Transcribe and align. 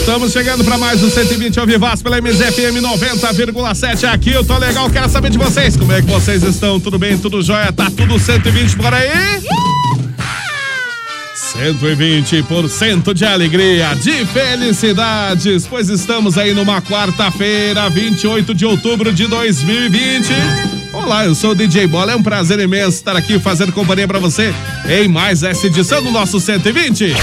Estamos 0.01 0.33
chegando 0.33 0.65
para 0.65 0.77
mais 0.77 1.01
um 1.05 1.11
120 1.11 1.61
ao 1.61 1.67
Vivaz 1.67 2.03
pela 2.03 2.21
MZFM 2.21 2.81
90,7. 2.83 4.13
Aqui 4.13 4.33
eu 4.33 4.45
tô 4.45 4.59
legal, 4.59 4.91
quero 4.91 5.09
saber 5.09 5.31
de 5.31 5.39
vocês. 5.39 5.77
Como 5.77 5.93
é 5.93 6.03
que 6.03 6.11
vocês 6.11 6.43
estão? 6.43 6.81
Tudo 6.81 6.99
bem? 6.99 7.17
Tudo 7.17 7.41
jóia? 7.41 7.73
Tá 7.73 7.89
tudo 7.89 8.19
120 8.19 8.77
por 8.77 8.93
aí? 8.93 9.13
120% 11.73 13.15
de 13.15 13.25
alegria, 13.25 13.95
de 13.95 14.27
felicidades, 14.27 15.67
pois 15.67 15.89
estamos 15.89 16.37
aí 16.37 16.53
numa 16.53 16.83
quarta-feira, 16.83 17.89
28 17.89 18.55
de 18.55 18.67
outubro 18.67 19.11
de 19.11 19.27
2020. 19.27 20.29
Olá, 20.93 21.25
eu 21.25 21.35
sou 21.35 21.53
o 21.53 21.55
DJ 21.55 21.87
Bola, 21.87 22.13
é 22.13 22.17
um 22.17 22.23
prazer 22.23 22.59
imenso 22.61 22.99
estar 22.99 23.17
aqui 23.17 23.39
fazendo 23.39 23.73
companhia 23.73 24.07
para 24.07 24.19
você 24.19 24.53
em 24.91 25.09
mais 25.09 25.43
essa 25.43 25.67
edição 25.67 26.03
do 26.03 26.11
nosso 26.11 26.39
120. 26.39 27.15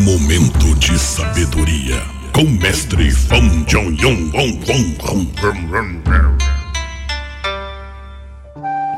Momento 0.00 0.74
de 0.74 0.98
sabedoria. 0.98 2.02
Com 2.32 2.42
o 2.42 2.50
mestre 2.50 3.10
Fão 3.10 3.40
Jong 3.66 3.96
Yong 4.02 4.32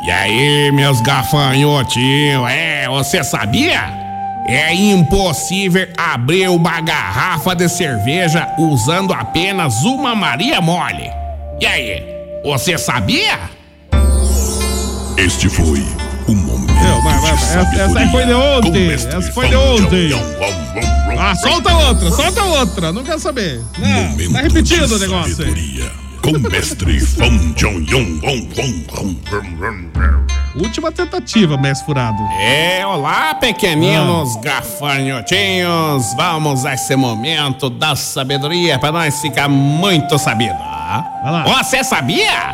E 0.02 0.10
aí, 0.10 0.72
meus 0.72 1.00
gafanhotinhos, 1.00 2.48
é, 2.50 2.88
você 2.88 3.22
sabia? 3.22 3.98
É 4.46 4.74
impossível 4.74 5.86
abrir 5.96 6.48
uma 6.48 6.80
garrafa 6.80 7.54
de 7.54 7.68
cerveja 7.68 8.48
usando 8.58 9.12
apenas 9.12 9.82
uma 9.84 10.14
Maria 10.14 10.60
Mole. 10.60 11.10
E 11.60 11.66
aí, 11.66 12.02
você 12.42 12.78
sabia? 12.78 13.38
Este 15.18 15.48
foi 15.50 15.84
o 16.26 16.34
momento 16.34 16.72
vai, 17.02 17.18
vai, 17.20 17.36
de 17.36 17.42
essa- 17.42 17.58
essa 17.60 18.10
foi 18.10 18.24
de 18.24 18.32
ontem, 18.32 18.90
essa 18.92 19.32
foi 19.32 19.48
de 19.48 19.56
ontem. 19.56 20.10
Ah, 21.18 21.34
solta 21.34 21.74
outra, 21.74 22.10
solta 22.10 22.42
outra. 22.44 22.92
Não 22.92 23.04
quero 23.04 23.20
saber. 23.20 23.60
Não, 23.78 23.88
Momento 24.10 24.32
tá 24.32 24.40
repetido 24.40 24.86
de 24.86 24.94
o 24.94 24.98
negócio 24.98 25.44
aí. 25.44 25.90
Com 26.22 26.32
o 26.32 26.40
mestre 26.50 27.00
Fão 27.00 27.30
Jong 27.56 27.90
Yong 27.90 28.20
Wong 28.22 28.48
Wong. 28.58 29.90
Última 30.54 30.92
tentativa, 30.92 31.56
mestre 31.56 31.86
furado. 31.86 32.22
É, 32.38 32.84
olá, 32.84 33.34
pequeninos 33.34 34.36
gafanhotinhos. 34.36 36.14
Vamos 36.16 36.66
a 36.66 36.74
esse 36.74 36.94
momento 36.94 37.70
da 37.70 37.96
sabedoria 37.96 38.78
para 38.78 38.92
nós 38.92 39.20
ficar 39.20 39.48
muito 39.48 40.18
sabido. 40.18 40.58
Você 41.46 41.82
sabia? 41.82 42.52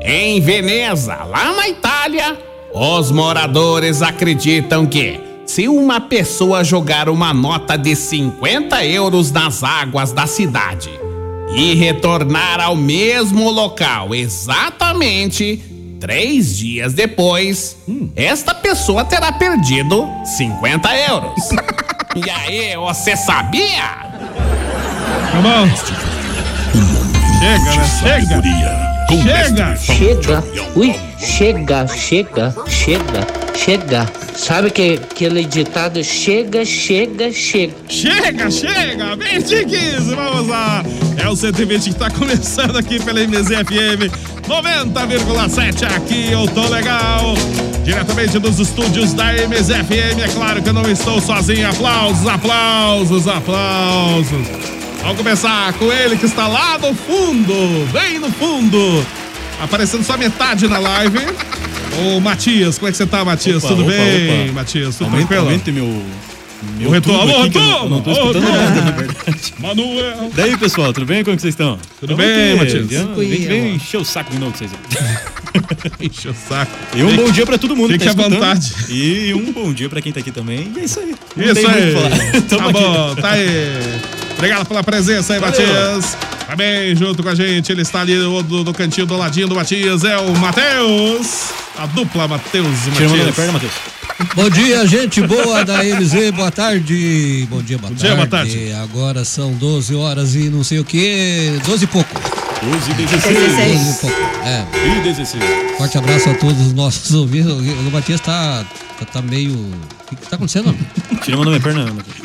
Em 0.00 0.40
Veneza, 0.40 1.14
lá 1.24 1.52
na 1.52 1.68
Itália, 1.68 2.36
os 2.74 3.12
moradores 3.12 4.02
acreditam 4.02 4.86
que 4.86 5.20
se 5.46 5.68
uma 5.68 6.00
pessoa 6.00 6.64
jogar 6.64 7.08
uma 7.08 7.32
nota 7.32 7.78
de 7.78 7.94
50 7.94 8.84
euros 8.84 9.30
nas 9.30 9.62
águas 9.62 10.10
da 10.10 10.26
cidade 10.26 11.05
e 11.54 11.74
retornar 11.74 12.60
ao 12.60 12.76
mesmo 12.76 13.50
local 13.50 14.14
exatamente 14.14 15.62
três 16.00 16.56
dias 16.56 16.92
depois, 16.92 17.76
esta 18.14 18.54
pessoa 18.54 19.04
terá 19.04 19.32
perdido 19.32 20.08
50 20.24 20.96
euros. 20.96 21.50
e 22.14 22.30
aí, 22.30 22.76
você 22.76 23.16
sabia? 23.16 24.06
Tá 25.32 25.40
bom. 25.42 25.68
Chega, 27.40 28.36
né? 28.36 28.36
Chega. 28.38 28.96
Chega! 29.08 29.76
Chega, 29.76 30.44
ui, 30.74 30.94
chega, 31.18 31.86
chega, 31.86 32.54
chega, 32.66 33.26
chega. 33.54 34.25
Sabe 34.36 34.70
que 34.70 35.00
aquele 35.02 35.44
ditado 35.44 36.04
chega, 36.04 36.64
chega, 36.64 37.32
chega. 37.32 37.74
Chega, 37.88 38.50
chega! 38.50 39.16
20 39.16 39.64
15, 39.64 40.14
vamos 40.14 40.48
lá! 40.48 40.84
É 41.16 41.26
o 41.28 41.34
120 41.34 41.88
que 41.88 41.94
tá 41.94 42.10
começando 42.10 42.76
aqui 42.76 43.02
pela 43.02 43.20
MZFM 43.20 44.12
90,7 44.46 45.96
aqui, 45.96 46.30
eu 46.30 46.46
tô 46.48 46.68
legal! 46.68 47.34
Diretamente 47.82 48.38
dos 48.38 48.60
estúdios 48.60 49.14
da 49.14 49.32
MZFM, 49.32 50.20
é 50.22 50.28
claro 50.34 50.62
que 50.62 50.68
eu 50.68 50.72
não 50.72 50.88
estou 50.90 51.20
sozinho. 51.20 51.68
Aplausos, 51.68 52.28
aplausos, 52.28 53.26
aplausos! 53.26 54.46
Vamos 55.00 55.16
começar 55.16 55.72
com 55.74 55.90
ele 55.90 56.16
que 56.16 56.26
está 56.26 56.46
lá 56.46 56.78
no 56.78 56.94
fundo, 56.94 57.90
bem 57.92 58.18
no 58.18 58.30
fundo, 58.30 59.04
aparecendo 59.60 60.04
só 60.04 60.16
metade 60.18 60.68
na 60.68 60.78
live. 60.78 61.18
Ô 61.98 62.20
Matias, 62.20 62.78
como 62.78 62.88
é 62.88 62.92
que 62.92 62.96
você 62.98 63.06
tá, 63.06 63.24
Matias? 63.24 63.64
Opa, 63.64 63.68
tudo 63.74 63.82
opa, 63.82 63.90
bem, 63.92 64.44
opa. 64.44 64.52
Matias? 64.52 64.96
Tudo 64.96 65.06
Aumente, 65.06 65.26
tranquilo? 65.28 65.48
aumente 65.50 65.72
meu. 65.72 66.02
meu 66.78 66.88
O 66.88 66.92
retorno, 66.92 67.20
alô, 67.20 67.34
que 67.50 67.58
retorno! 67.58 67.84
Eu 67.84 67.90
não 67.90 68.00
tô 68.02 68.12
escutando 68.12 68.44
retorno! 68.44 68.58
nada, 68.58 68.80
na 68.82 68.90
verdade. 68.90 69.54
Manuel! 69.58 70.30
Daí, 70.34 70.56
pessoal, 70.58 70.92
tudo 70.92 71.06
bem? 71.06 71.24
Como 71.24 71.36
que 71.36 71.42
vocês 71.42 71.54
estão? 71.54 71.78
Tudo 72.00 72.16
bem, 72.16 72.54
Matias? 72.56 72.86
Vem, 72.86 73.46
vem 73.46 73.74
encher 73.76 73.96
o 73.98 74.04
saco 74.04 74.30
de 74.30 74.38
novo 74.38 74.52
com 74.52 74.58
vocês. 74.58 74.70
aí. 74.72 74.78
Enche 76.06 76.28
o 76.28 76.34
saco. 76.34 76.70
E 76.94 77.02
um 77.02 77.16
bom 77.16 77.30
dia 77.30 77.46
pra 77.46 77.56
todo 77.56 77.74
mundo 77.74 77.88
que 77.88 77.98
Fique 77.98 78.14
tá 78.14 78.24
à 78.24 78.28
vontade. 78.28 78.74
E 78.90 79.32
um 79.34 79.52
bom 79.52 79.72
dia 79.72 79.88
pra 79.88 80.02
quem 80.02 80.12
tá 80.12 80.20
aqui 80.20 80.30
também. 80.30 80.70
E 80.76 80.80
é 80.80 80.84
isso 80.84 81.00
aí. 81.00 81.14
Não 81.34 81.44
Isso 81.52 81.66
aí. 81.66 81.94
que 82.34 82.40
Tá 82.56 82.64
aqui. 82.64 82.72
bom, 82.72 83.14
tá 83.14 83.30
aí. 83.30 83.46
Obrigado 84.36 84.66
pela 84.66 84.84
presença 84.84 85.32
aí, 85.34 85.40
Matias. 85.40 86.16
Tá 86.46 86.54
bem 86.54 86.94
junto 86.94 87.22
com 87.22 87.28
a 87.30 87.34
gente. 87.34 87.72
Ele 87.72 87.82
está 87.82 88.02
ali 88.02 88.14
no, 88.16 88.42
do, 88.42 88.64
do 88.64 88.74
cantinho 88.74 89.06
do 89.06 89.16
ladinho 89.16 89.48
do 89.48 89.54
Matias. 89.54 90.04
É 90.04 90.18
o 90.18 90.36
Matheus. 90.36 91.50
A 91.78 91.86
dupla 91.86 92.26
Matheus 92.26 92.86
e 92.86 92.90
Tira 92.92 93.06
a 93.06 93.08
mão 93.08 93.08
da 93.08 93.14
minha 93.14 93.26
Matias. 93.26 93.36
perna, 93.36 93.52
Matheus. 93.52 93.72
Bom 94.34 94.48
dia, 94.48 94.86
gente 94.86 95.20
boa 95.22 95.62
da 95.64 95.82
MZ, 95.84 96.30
boa 96.34 96.50
tarde. 96.50 97.46
Bom 97.50 97.60
dia, 97.62 97.76
boa 97.76 97.90
Bom 97.90 97.96
tarde. 97.96 98.06
dia, 98.06 98.14
boa 98.16 98.26
tarde. 98.26 98.72
Agora 98.72 99.24
são 99.24 99.52
12 99.52 99.94
horas 99.94 100.34
e 100.34 100.48
não 100.48 100.64
sei 100.64 100.78
o 100.78 100.84
que, 100.84 101.60
12 101.66 101.84
e 101.84 101.86
pouco. 101.86 102.14
12 102.62 102.90
e 102.90 102.94
12 102.94 103.16
16. 103.28 103.96
e 103.96 104.00
pouco. 104.00 104.16
É, 104.44 104.64
E 104.98 105.00
16. 105.02 105.44
forte 105.76 105.98
abraço 105.98 106.30
a 106.30 106.34
todos 106.34 106.58
os 106.66 106.72
nossos 106.72 107.12
ouvintes. 107.14 107.50
O 107.52 107.90
Matias 107.90 108.20
tá, 108.22 108.64
tá, 108.98 109.04
tá 109.04 109.22
meio... 109.22 109.52
O 109.52 110.08
que, 110.08 110.16
que 110.16 110.26
tá 110.28 110.36
acontecendo? 110.36 110.74
Tira 111.22 111.36
a 111.36 111.40
da 111.40 111.46
minha 111.46 111.60
perna, 111.60 111.84
Matheus. 111.92 112.16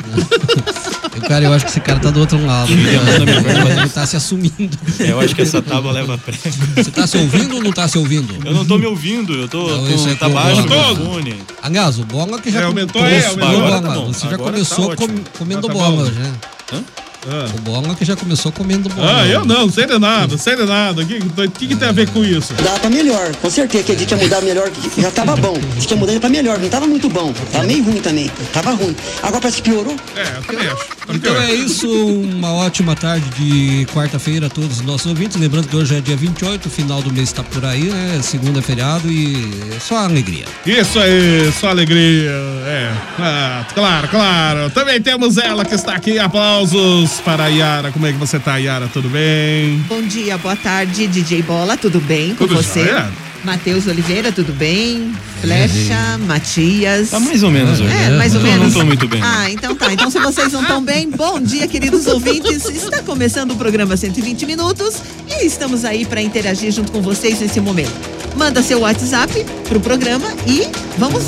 Cara, 1.28 1.44
eu 1.44 1.52
acho 1.52 1.64
que 1.64 1.70
esse 1.70 1.80
cara 1.80 2.00
tá 2.00 2.10
do 2.10 2.20
outro 2.20 2.44
lado. 2.44 2.70
Minha 2.74 3.00
perna, 3.42 3.80
Ele 3.82 3.88
tá 3.88 4.06
se 4.06 4.16
assumindo. 4.16 4.78
É, 4.98 5.10
Eu 5.10 5.20
acho 5.20 5.34
que 5.34 5.42
essa 5.42 5.60
tábua 5.62 5.92
leva 5.92 6.16
prego. 6.18 6.40
Você 6.76 6.90
tá 6.90 7.06
se 7.06 7.16
ouvindo 7.18 7.56
ou 7.56 7.62
não 7.62 7.72
tá 7.72 7.86
se 7.88 7.98
ouvindo? 7.98 8.34
Eu 8.46 8.54
não 8.54 8.64
tô 8.64 8.78
me 8.78 8.86
ouvindo, 8.86 9.34
eu 9.34 9.48
tô. 9.48 9.66
Não, 9.68 9.86
tô 9.86 9.94
isso 9.94 10.08
é 10.08 10.14
tá 10.14 10.28
baixo 10.28 10.62
microfone. 10.62 11.36
Aliás, 11.62 11.98
o 11.98 12.04
Bola 12.04 12.40
que 12.40 12.50
já 12.50 12.60
É, 12.60 12.64
aumentou 12.64 13.02
aí, 13.02 13.22
começou- 13.22 13.42
aumentou. 13.44 13.66
Agora 13.66 13.80
tá 13.82 14.00
Você 14.00 14.20
já 14.28 14.34
agora 14.34 14.52
começou 14.52 14.88
tá 14.90 14.96
com- 14.96 15.24
comendo 15.38 15.66
tá 15.68 15.72
bola, 15.72 16.12
já. 16.12 16.78
Ah. 17.24 17.44
O 17.56 17.60
Bola 17.60 17.94
que 17.94 18.04
já 18.04 18.16
começou 18.16 18.50
comendo 18.50 18.88
bola. 18.88 19.20
Ah, 19.20 19.26
eu 19.28 19.44
não, 19.44 19.70
sei 19.70 19.86
de 19.86 19.96
nada, 19.96 20.36
sei 20.36 20.56
de 20.56 20.64
nada. 20.64 21.02
O 21.02 21.06
que, 21.06 21.20
que, 21.50 21.68
que 21.68 21.76
tem 21.76 21.88
a 21.88 21.92
ver 21.92 22.08
com 22.10 22.24
isso? 22.24 22.52
Dá 22.54 22.72
pra 22.80 22.90
melhor, 22.90 23.32
com 23.36 23.48
certeza 23.48 23.84
que 23.84 23.92
a 23.92 23.94
gente 23.94 24.10
ia 24.10 24.16
mudar 24.16 24.40
melhor, 24.40 24.68
que 24.70 25.00
já 25.00 25.08
tava 25.12 25.36
bom. 25.36 25.54
A 25.56 25.78
gente 25.80 25.88
ia 25.92 25.96
mudar 25.96 26.10
ele 26.10 26.20
pra 26.20 26.28
melhor, 26.28 26.58
não 26.58 26.68
tava 26.68 26.84
muito 26.88 27.08
bom. 27.08 27.32
Tava 27.52 27.64
meio 27.64 27.84
ruim 27.84 28.00
também. 28.00 28.28
Tava 28.52 28.72
ruim. 28.72 28.96
Agora 29.22 29.40
parece 29.40 29.62
que 29.62 29.70
piorou. 29.70 29.94
É, 30.16 30.36
eu 30.38 30.42
também 30.42 30.66
acho. 30.66 30.84
Tá 31.06 31.14
Então 31.14 31.32
pior. 31.34 31.42
é 31.42 31.52
isso, 31.54 31.88
uma 31.90 32.52
ótima 32.52 32.94
tarde 32.94 33.28
de 33.30 33.86
quarta-feira 33.92 34.46
a 34.46 34.50
todos 34.50 34.78
os 34.78 34.82
nossos 34.86 35.06
ouvintes. 35.06 35.36
Lembrando 35.36 35.66
que 35.68 35.76
hoje 35.76 35.96
é 35.96 36.00
dia 36.00 36.16
28, 36.16 36.66
o 36.66 36.70
final 36.70 37.02
do 37.02 37.12
mês 37.12 37.28
está 37.28 37.42
por 37.42 37.64
aí, 37.64 37.84
né? 37.84 38.20
Segunda 38.22 38.60
é 38.60 38.62
feriado 38.62 39.10
e 39.10 39.50
é 39.74 39.80
só 39.80 39.96
alegria. 40.04 40.44
Isso 40.64 40.98
aí, 41.00 41.50
só 41.58 41.68
alegria. 41.70 42.30
É, 42.66 42.92
ah, 43.18 43.66
claro, 43.74 44.08
claro. 44.08 44.70
Também 44.70 45.00
temos 45.00 45.38
ela 45.38 45.64
que 45.64 45.74
está 45.74 45.94
aqui. 45.94 46.18
Aplausos 46.18 47.20
para 47.24 47.44
a 47.44 47.48
Yara. 47.48 47.90
Como 47.90 48.06
é 48.06 48.12
que 48.12 48.18
você 48.18 48.38
tá, 48.38 48.56
Yara? 48.58 48.88
Tudo 48.92 49.08
bem? 49.08 49.78
Bom 49.88 50.02
dia, 50.02 50.38
boa 50.38 50.54
tarde, 50.56 51.06
DJ 51.08 51.42
Bola, 51.42 51.76
tudo 51.76 52.00
bem 52.00 52.30
com 52.34 52.46
Tudo 52.46 52.54
você? 52.62 52.84
jóia. 52.84 53.10
Matheus 53.44 53.86
Oliveira, 53.86 54.30
tudo 54.30 54.52
bem? 54.52 55.12
Flecha, 55.40 56.18
Matias. 56.26 57.10
Tá 57.10 57.18
mais 57.18 57.42
ou 57.42 57.50
menos 57.50 57.80
hoje. 57.80 57.92
É, 57.92 58.10
mais 58.10 58.34
ou 58.34 58.40
Não, 58.40 58.48
menos. 58.48 58.72
Não 58.72 58.80
tô 58.80 58.86
muito 58.86 59.08
bem. 59.08 59.20
Ah, 59.22 59.50
então 59.50 59.74
tá. 59.74 59.92
Então 59.92 60.08
se 60.10 60.18
vocês 60.20 60.52
não 60.52 60.62
estão 60.62 60.82
bem, 60.82 61.10
bom 61.10 61.40
dia, 61.40 61.66
queridos 61.66 62.06
ouvintes. 62.06 62.64
Está 62.66 63.02
começando 63.02 63.50
o 63.50 63.56
programa 63.56 63.96
120 63.96 64.46
minutos 64.46 64.96
e 65.28 65.44
estamos 65.44 65.84
aí 65.84 66.04
para 66.04 66.22
interagir 66.22 66.70
junto 66.70 66.92
com 66.92 67.02
vocês 67.02 67.40
nesse 67.40 67.60
momento. 67.60 67.92
Manda 68.36 68.62
seu 68.62 68.80
WhatsApp 68.80 69.44
pro 69.68 69.80
programa 69.80 70.26
e 70.46 70.62
vamos 70.96 71.24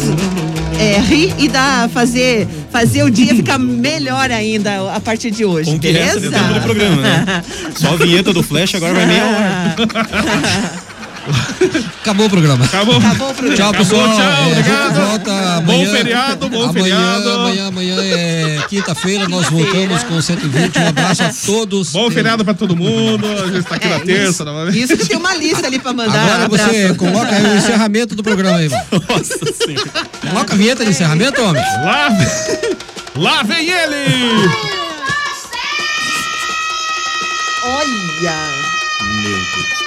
é, 0.78 0.98
rir 1.00 1.34
e 1.38 1.48
dar, 1.48 1.88
fazer, 1.90 2.46
fazer 2.70 3.02
o 3.02 3.10
dia 3.10 3.34
ficar 3.34 3.58
melhor 3.58 4.30
ainda 4.30 4.94
a 4.94 5.00
partir 5.00 5.30
de 5.30 5.44
hoje, 5.44 5.70
Bom 5.70 5.78
que 5.78 5.92
beleza? 5.92 6.30
do 6.30 6.60
programa, 6.62 6.96
né? 7.02 7.44
Só 7.76 7.94
a 7.94 7.96
vinheta 7.96 8.32
do 8.32 8.42
Flash 8.42 8.74
agora 8.76 8.94
vai 8.94 9.06
meia 9.06 9.24
hora. 9.24 9.74
Acabou 12.00 12.26
o 12.26 12.30
programa. 12.30 12.64
Acabou. 12.64 12.96
Acabou 12.98 13.30
o 13.30 13.34
programa. 13.34 13.56
Tchau, 13.56 13.70
Acabou, 13.70 13.86
pessoal. 13.86 14.16
tchau, 14.16 14.22
É, 14.22 14.46
obrigado. 14.52 14.94
volta 14.94 15.30
Bom 15.32 15.72
amanhã. 15.72 15.90
feriado, 15.92 16.48
bom 16.48 16.62
amanhã, 16.64 16.72
feriado. 16.72 17.30
Amanhã, 17.30 17.66
amanhã 17.68 17.96
é 18.02 18.58
quinta-feira, 18.68 19.28
nós 19.28 19.48
voltamos 19.48 20.02
com 20.04 20.20
120. 20.20 20.78
Um 20.78 20.88
abraço 20.88 21.22
a 21.22 21.30
todos. 21.46 21.92
Bom 21.92 22.10
feriado 22.10 22.44
pra 22.44 22.54
todo 22.54 22.76
mundo. 22.76 23.26
A 23.26 23.46
gente 23.50 23.64
tá 23.64 23.76
aqui 23.76 23.88
na 23.88 23.96
É, 23.96 24.00
terça, 24.00 24.30
isso, 24.30 24.44
novamente. 24.44 24.78
isso 24.82 24.96
que 24.96 25.06
tem 25.06 25.16
uma 25.16 25.34
lista 25.34 25.66
ali 25.66 25.78
pra 25.78 25.92
mandar. 25.92 26.42
Agora 26.44 26.48
você 26.48 26.62
abraço. 26.84 26.94
coloca 26.96 27.34
aí 27.34 27.44
o 27.44 27.56
encerramento 27.56 28.14
do 28.14 28.22
programa 28.22 28.58
aí, 28.58 28.68
mano. 28.68 28.84
Nossa 29.08 29.38
senhora. 29.64 29.90
Coloca 30.30 30.52
a 30.54 30.56
vinheta 30.56 30.84
de 30.84 30.90
encerramento, 30.90 31.40
homem. 31.42 31.62
Lá, 31.84 32.08
lá 33.16 33.42
vem 33.42 33.68
ele! 33.70 34.50
Olha! 37.66 38.34
Meu 39.22 39.30
Deus. 39.32 39.83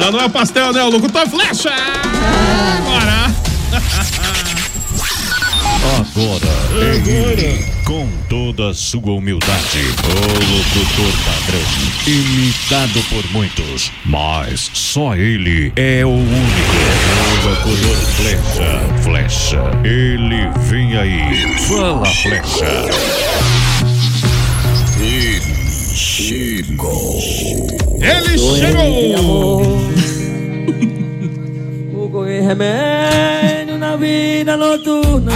Não, 0.00 0.12
não 0.12 0.20
é 0.20 0.24
o 0.24 0.30
pastel, 0.30 0.72
né? 0.72 0.82
O 0.82 0.88
locutor 0.88 1.28
flecha! 1.28 1.68
Agora! 1.68 3.34
Agora, 6.00 6.46
ele, 6.74 7.62
com 7.84 8.08
toda 8.26 8.70
a 8.70 8.74
sua 8.74 9.12
humildade, 9.12 9.78
o 9.78 10.18
locutor 10.56 11.12
padrão, 11.24 11.60
imitado 12.06 13.02
por 13.10 13.30
muitos, 13.32 13.92
mas 14.06 14.70
só 14.72 15.14
ele 15.14 15.70
é 15.76 16.02
o 16.04 16.08
único. 16.08 16.76
O 17.42 17.48
locutor 17.48 17.96
flecha, 18.16 18.80
flecha, 19.02 19.62
ele 19.84 20.48
vem 20.60 20.96
aí, 20.96 21.58
fala 21.68 22.06
flecha. 22.06 23.59
Chegou. 26.64 27.18
Ele 28.00 28.38
chegou! 28.38 29.80
remédio 32.46 33.78
na 33.78 33.96
vida 33.96 34.56
noturna. 34.56 35.32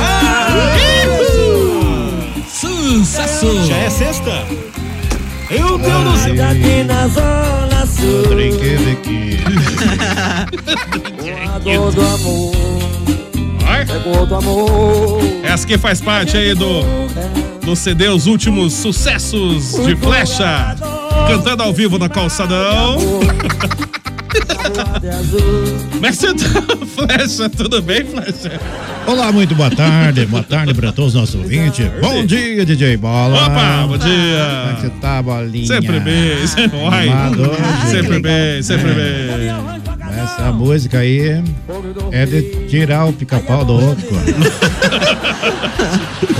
Sucesso! 2.48 3.66
Já 3.66 3.76
é 3.76 3.90
sexta? 3.90 4.46
Eu 5.50 5.78
eu 5.78 5.98
não 6.00 6.16
sei. 6.16 6.40
Aqui 6.40 6.84
na 6.84 7.06
zona 7.08 7.86
sul. 7.86 8.24
A 11.54 11.58
dor 11.58 11.92
do 11.92 12.00
amor. 12.00 12.54
Do 14.28 14.34
amor. 14.36 15.20
essa 15.42 15.66
que 15.66 15.76
faz 15.76 16.00
parte 16.00 16.36
aí 16.36 16.54
do, 16.54 16.82
do 17.64 17.76
CD 17.76 18.08
Os 18.08 18.26
Últimos 18.26 18.72
Sucessos 18.72 19.74
de 19.84 19.94
Flecha. 19.96 20.76
Cantando 21.28 21.62
ao 21.62 21.72
vivo 21.72 21.98
na 21.98 22.08
calçadão. 22.08 22.98
Como 25.92 26.06
é 26.06 26.10
que 26.10 26.16
você 26.16 26.34
tá, 26.34 26.62
Flecha? 26.86 27.48
Tudo 27.48 27.80
bem, 27.82 28.04
Flecha? 28.04 28.60
Olá, 29.06 29.30
muito 29.30 29.54
boa 29.54 29.70
tarde. 29.70 30.26
Boa 30.26 30.42
tarde 30.42 30.74
para 30.74 30.90
todos 30.92 31.14
os 31.14 31.20
nossos 31.20 31.34
ouvintes. 31.36 31.86
Bom 32.00 32.24
dia, 32.26 32.64
DJ 32.64 32.96
Bola. 32.96 33.46
Opa, 33.46 33.86
bom 33.86 33.92
Como 33.92 33.94
é 33.94 33.98
que 33.98 34.04
dia! 34.04 34.76
você 34.80 34.90
tá, 35.00 35.22
bolinha? 35.22 35.66
Sempre 35.66 36.00
bem, 36.00 36.46
sempre, 36.46 36.78
hoje? 36.78 37.90
sempre 37.90 38.18
bem, 38.20 38.62
sempre 38.62 38.92
bem. 38.92 39.54
Essa 40.22 40.52
música 40.52 40.98
aí 40.98 41.42
é 42.12 42.26
de 42.26 42.66
tirar 42.68 43.04
o 43.06 43.12
pica-pau 43.12 43.64
do 43.64 43.74
oco. 43.76 44.14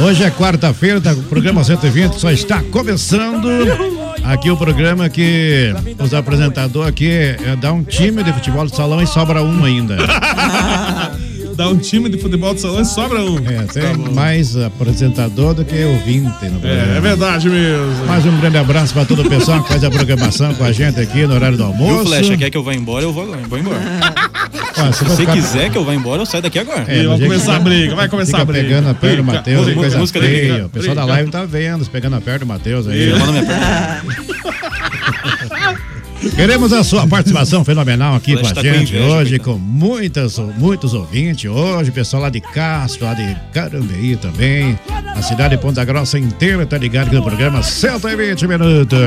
Hoje 0.03 0.25
é 0.25 0.31
quarta-feira, 0.31 1.01
tá, 1.01 1.13
o 1.13 1.23
programa 1.25 1.63
120 1.63 2.15
só 2.15 2.31
está 2.31 2.63
começando. 2.71 3.49
Aqui 4.25 4.51
o 4.51 4.57
programa 4.57 5.09
que 5.09 5.73
os 6.03 6.15
apresentadores 6.15 6.89
aqui 6.89 7.11
é 7.11 7.57
dar 7.61 7.73
um 7.73 7.85
time 7.85 8.23
de 8.23 8.33
futebol 8.33 8.67
de 8.67 8.75
salão 8.75 9.03
e 9.03 9.07
sobra 9.07 9.43
um 9.43 9.65
ainda. 9.65 9.97
Dá 11.57 11.69
um 11.69 11.77
time 11.77 12.09
de 12.09 12.19
futebol 12.19 12.53
de 12.55 12.61
salão 12.61 12.81
e 12.81 12.85
sobra 12.85 13.21
um. 13.23 13.37
É, 13.39 13.63
tem 13.73 13.83
Tá 13.83 13.93
bom. 13.95 14.13
mais 14.13 14.57
apresentador 14.57 15.55
do 15.55 15.65
que 15.65 15.83
ouvinte 15.85 16.45
no 16.47 16.59
programa. 16.61 16.95
É, 16.95 16.97
é 16.97 17.01
verdade 17.01 17.49
mesmo. 17.49 18.07
Mais 18.07 18.25
um 18.27 18.37
grande 18.41 18.59
abraço 18.59 18.93
para 18.93 19.05
todo 19.05 19.23
o 19.23 19.29
pessoal 19.29 19.63
que 19.63 19.69
faz 19.69 19.85
a 19.85 19.91
programação 19.91 20.53
com 20.55 20.65
a 20.65 20.73
gente 20.73 20.99
aqui 21.01 21.27
no 21.27 21.35
horário 21.35 21.57
do 21.57 21.63
almoço. 21.65 21.95
Viu, 22.05 22.07
Flecha? 22.07 22.37
Quer 22.37 22.51
que 22.51 22.57
eu 22.57 22.63
vá 22.65 22.75
embora, 22.75 23.05
eu 23.05 23.13
vou, 23.13 23.25
eu 23.35 23.39
vou 23.49 23.59
embora. 23.59 23.79
Ah, 24.77 24.93
Se 24.93 25.05
você 25.05 25.19
ficar- 25.19 25.35
quiser 25.35 25.71
que 25.71 25.79
eu 25.79 25.85
vá 25.85 25.95
embora, 25.95 26.23
eu 26.23 26.27
saio 26.27 26.43
daqui 26.43 26.59
agora. 26.59 26.85
É, 26.89 27.05
vai 27.07 27.19
começar 27.21 27.57
a 27.57 27.61
briga, 27.61 27.95
vai 27.95 28.09
começar 28.09 28.41
a 28.41 28.45
briga. 28.45 28.65
pegando 28.65 28.89
a 28.89 28.95
perna 28.95 29.17
do 29.19 29.25
Matheus, 29.25 29.73
coisa 29.73 30.07
feia. 30.09 30.67
O 30.67 30.69
pessoal 30.69 30.97
da 30.97 31.05
live 31.05 31.31
tá 31.31 31.45
vendo, 31.45 31.87
pegando 31.89 32.17
a 32.17 32.21
perna 32.21 32.41
do 32.41 32.47
Matheus 32.47 32.89
aí. 32.89 33.11
Manda 33.13 33.31
minha 33.33 33.45
perna. 33.45 34.03
Queremos 36.37 36.73
a 36.73 36.83
sua 36.83 37.07
participação 37.07 37.65
fenomenal 37.65 38.17
aqui 38.17 38.35
com 38.37 38.45
a 38.47 38.53
com 38.53 38.61
gente 38.61 38.93
inveja, 38.93 39.05
hoje, 39.15 39.39
com 39.39 39.55
muitas, 39.57 40.37
muitos 40.59 40.93
ouvintes 40.93 41.49
hoje, 41.49 41.93
pessoal 41.93 42.25
lá 42.25 42.29
de 42.29 42.41
Castro, 42.41 43.05
lá 43.07 43.15
de 43.15 43.37
Carambeí 43.53 44.17
também, 44.17 44.77
a 45.17 45.23
cidade 45.23 45.57
de 45.57 45.63
Ponta 45.63 45.85
Grossa 45.85 46.19
inteira 46.19 46.67
tá 46.67 46.77
ligado 46.77 47.07
aqui 47.07 47.15
no 47.17 47.23
programa 47.23 47.63
120 47.63 48.49
minutos. 48.49 48.99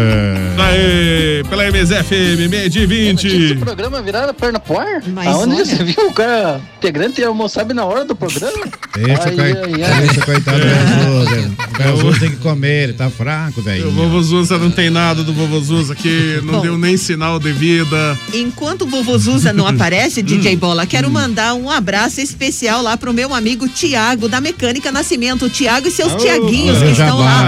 Aê, 0.57 1.43
pela 1.49 1.65
MZFM, 1.69 2.47
meio 2.49 2.69
de 2.69 2.85
20. 2.85 3.55
programa 3.57 4.01
virado 4.01 4.33
perna 4.33 4.57
pro 4.59 4.79
ar? 4.79 5.01
Aonde 5.27 5.55
olha. 5.55 5.65
você 5.65 5.83
viu 5.83 6.07
o 6.07 6.13
cara 6.13 6.61
integrante 6.77 7.19
e 7.19 7.25
almoçar 7.25 7.65
bem 7.65 7.75
na 7.75 7.83
hora 7.83 8.05
do 8.05 8.15
programa? 8.15 8.65
Deixa, 8.95 9.23
Ai, 9.25 9.35
coi- 9.35 9.51
ai, 9.51 9.83
ai. 9.83 10.01
deixa 10.07 10.21
coitado 10.21 10.59
do 10.59 11.27
Jesus. 11.27 11.51
O 11.77 11.83
Jesus 11.83 12.19
tem 12.19 12.29
que 12.31 12.37
comer, 12.37 12.83
ele 12.85 12.93
tá 12.93 13.09
fraco, 13.09 13.59
O 13.59 13.63
velho. 13.63 13.91
vovô 13.91 14.21
Zuza 14.21 14.57
não 14.57 14.71
tem 14.71 14.89
nada 14.89 15.23
do 15.25 15.33
vovô 15.33 15.59
Zuza 15.59 15.91
aqui, 15.93 16.39
não 16.43 16.53
Bom. 16.55 16.61
deu 16.61 16.77
nem 16.77 16.95
sinal 16.95 17.16
de 17.17 17.51
vida. 17.51 18.17
Enquanto 18.33 18.83
o 18.83 18.87
vovô 18.87 19.17
Zuza 19.17 19.51
não 19.51 19.65
aparece, 19.67 20.21
DJ 20.21 20.55
Bola, 20.55 20.85
quero 20.85 21.09
mandar 21.09 21.55
um 21.55 21.69
abraço 21.69 22.21
especial 22.21 22.81
lá 22.81 22.95
pro 22.95 23.11
meu 23.11 23.33
amigo 23.33 23.67
Tiago, 23.67 24.29
da 24.29 24.39
Mecânica 24.39 24.91
Nascimento. 24.91 25.49
Tiago 25.49 25.87
e 25.87 25.91
seus 25.91 26.13
Tiaguinhos 26.15 26.77
olha 26.77 26.85
que 26.85 26.91
estão 26.91 27.17
lá 27.17 27.43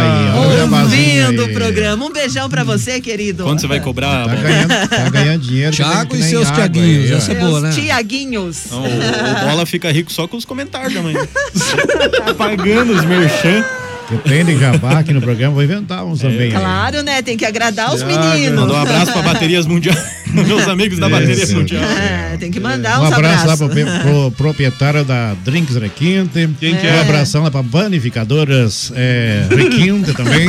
ouvindo 0.82 1.46
o 1.46 1.54
programa. 1.54 2.06
Um 2.06 2.12
beijão 2.12 2.50
pra 2.50 2.64
você, 2.64 3.00
querido. 3.00 3.44
Quando 3.44 3.62
você 3.62 3.68
vai 3.68 3.80
cobrar? 3.80 4.28
Tá 4.28 4.36
ganhando, 4.36 4.90
tá 4.90 5.10
ganhando 5.10 5.42
dinheiro. 5.42 5.76
Thiago 5.76 6.16
que 6.16 6.22
e 6.22 6.24
seus 6.24 6.50
Tiaguinhos, 6.50 7.12
essa 7.12 7.32
é 7.32 7.36
boa, 7.36 7.62
né? 7.62 7.72
Tiaguinhos. 7.72 8.58
Não, 8.72 8.82
o, 8.82 8.86
o 8.86 9.50
Bola 9.50 9.66
fica 9.66 9.92
rico 9.92 10.12
só 10.12 10.28
com 10.28 10.36
os 10.36 10.46
comentários 10.46 10.94
da 10.94 11.02
manhã. 11.02 11.20
Pagando 12.38 12.94
os 12.94 13.06
merchan. 13.06 13.64
Depende 14.10 14.54
de 14.56 14.60
jabá 14.60 15.00
aqui 15.00 15.14
no 15.14 15.22
programa, 15.22 15.54
vou 15.54 15.64
inventar 15.64 16.04
uns 16.04 16.22
também. 16.22 16.42
aí. 16.42 16.52
Claro, 16.52 17.04
né? 17.04 17.22
Tem 17.22 17.38
que 17.38 17.46
agradar 17.46 17.94
os 17.94 18.02
meninos. 18.02 18.60
Mandar 18.60 18.74
um 18.74 18.82
abraço 18.82 19.12
pra 19.12 19.22
Baterias 19.22 19.68
Mundial. 19.68 19.96
Meus 20.48 20.68
amigos 20.68 21.00
da 21.00 21.10
Bateria 21.10 21.44
Isso. 21.44 21.56
Mundial. 21.56 21.84
É, 21.84 22.38
tem 22.38 22.52
que 22.52 22.60
mandar 22.60 23.00
Um 23.02 23.06
uns 23.06 23.12
abraço 23.14 23.48
lá 23.48 23.58
pro, 23.58 23.70
pro 23.70 24.32
proprietário 24.38 25.04
da 25.04 25.34
Drinks 25.44 25.76
Requinte. 25.76 26.50
Quem 26.60 26.76
que 26.76 26.86
Um 26.86 26.90
é? 26.90 27.02
abração 27.02 27.44
lá 27.44 27.52
pra 27.52 27.64
panificadoras 27.64 28.92
é, 28.96 29.46
Requinte 29.50 30.14
também. 30.14 30.48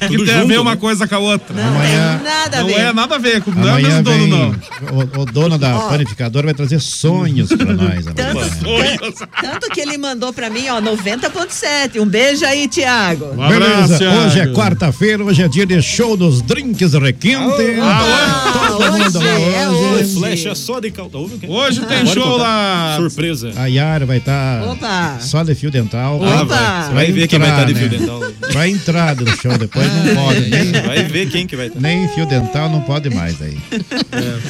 que 0.00 0.06
tudo 0.16 0.24
tem 0.24 0.34
a 0.34 0.38
junto, 0.38 0.48
ver 0.48 0.54
né? 0.54 0.60
uma 0.60 0.76
coisa 0.76 1.06
com 1.06 1.14
a 1.14 1.18
outra. 1.18 1.54
Não 1.54 1.68
Amanhã- 1.68 2.20
nada 2.22 2.58
a 2.58 2.60
Não 2.60 2.68
ver. 2.68 2.74
é 2.80 2.92
nada 2.92 3.14
a 3.14 3.18
ver, 3.18 3.42
com- 3.42 3.50
não 3.50 3.76
é 3.78 3.82
mesmo 3.82 4.02
dono, 4.02 4.26
não. 4.26 4.50
o, 4.92 5.20
o 5.22 5.24
dono 5.26 5.58
da 5.58 5.78
panificadora 5.80 6.46
vai 6.46 6.54
trazer 6.54 6.80
sonhos 6.80 7.48
pra 7.48 7.72
nós. 7.72 8.04
Tanto, 8.14 9.26
tanto- 9.40 9.68
que 9.70 9.80
ele 9.80 9.98
mandou 9.98 10.32
pra 10.32 10.48
mim, 10.48 10.66
ó, 10.68 10.80
90.7. 10.80 12.00
Um 12.00 12.06
beijo 12.06 12.44
aí, 12.44 12.68
Tiago. 12.68 13.26
Um 13.36 13.42
abraço, 13.42 13.58
Beleza, 13.70 13.98
Thiago. 13.98 14.16
hoje 14.26 14.40
é 14.40 14.46
quarta-feira, 14.48 15.24
hoje 15.24 15.42
é 15.42 15.48
dia 15.48 15.66
de 15.66 15.80
show 15.82 16.16
dos 16.16 16.40
Drinks 16.42 16.92
Requinte. 16.94 17.78
Ah, 17.82 18.68
Todo 18.68 18.92
mundo 18.92 19.07
hoje 19.16 19.26
lá 19.26 19.40
é 19.60 19.68
hoje. 19.68 19.84
hoje. 20.04 20.14
Flecha 20.14 20.54
só 20.54 20.80
de 20.80 20.90
calda. 20.90 21.18
Hoje 21.18 21.80
tem 21.80 21.98
Pode 21.98 22.12
show 22.14 22.22
contar. 22.22 22.38
lá. 22.42 22.96
Surpresa. 22.96 23.52
A 23.56 23.66
Yara 23.66 24.04
vai 24.06 24.18
estar 24.18 24.62
Opa. 24.64 25.18
só 25.20 25.42
de 25.42 25.54
fio 25.54 25.70
dental. 25.70 26.16
Opa. 26.16 26.44
vai. 26.44 26.82
Você 26.88 26.92
vai 26.94 27.12
ver 27.12 27.28
quem 27.28 27.38
vai 27.38 27.50
estar 27.50 27.64
de 27.64 27.74
fio 27.74 27.88
dental. 27.88 28.20
Vai 28.52 28.70
entrar 28.70 29.16
no 29.16 29.26
show, 29.36 29.56
depois 29.58 29.86
não 29.92 30.14
pode. 30.14 30.40
Nem, 30.50 30.72
Vai 30.88 31.04
ver 31.04 31.28
quem 31.30 31.46
que 31.46 31.56
vai 31.56 31.66
estar. 31.66 31.80
nem 31.80 32.08
fio 32.08 32.26
dental 32.26 32.68
não 32.70 32.80
pode 32.80 33.10
mais 33.10 33.40
aí. 33.42 33.56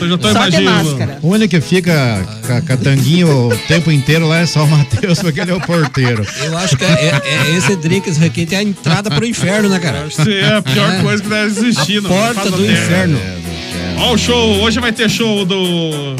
Eu 0.00 0.08
já 0.08 0.18
tô 0.18 0.30
imaginando. 0.30 0.98
O 1.22 1.28
único 1.28 1.50
que 1.50 1.60
fica 1.60 2.24
com 2.66 2.72
a 2.72 2.76
tanguinho 2.76 3.48
o 3.48 3.56
tempo 3.66 3.90
inteiro 3.90 4.26
lá 4.26 4.38
é 4.38 4.46
só 4.46 4.64
o 4.64 4.68
Matheus, 4.68 5.18
porque 5.20 5.40
ele 5.40 5.50
é 5.50 5.54
o 5.54 5.60
porteiro. 5.60 6.24
Eu 6.42 6.56
acho 6.58 6.76
que 6.76 6.84
é, 6.84 6.88
é- 6.88 7.22
é 7.24 7.56
esse 7.56 7.74
Drinks 7.76 8.16
Requinte 8.16 8.54
é 8.54 8.58
a 8.58 8.62
entrada 8.62 9.10
pro 9.10 9.26
inferno, 9.26 9.68
né, 9.68 9.78
cara? 9.78 10.04
Acho 10.04 10.22
que 10.22 10.38
é 10.38 10.56
a 10.56 10.62
pior 10.62 10.90
É. 10.92 11.02
coisa 11.02 11.22
que 11.22 11.28
deve 11.28 11.46
existir. 11.46 11.98
A 11.98 12.00
não, 12.02 12.10
porta 12.10 12.50
do 12.50 12.64
inferno. 12.64 13.18
Ó 14.00 14.14
o 14.14 14.18
show, 14.18 14.62
hoje 14.62 14.80
vai 14.80 14.92
ter 14.92 15.10
show 15.10 15.44
do 15.44 16.16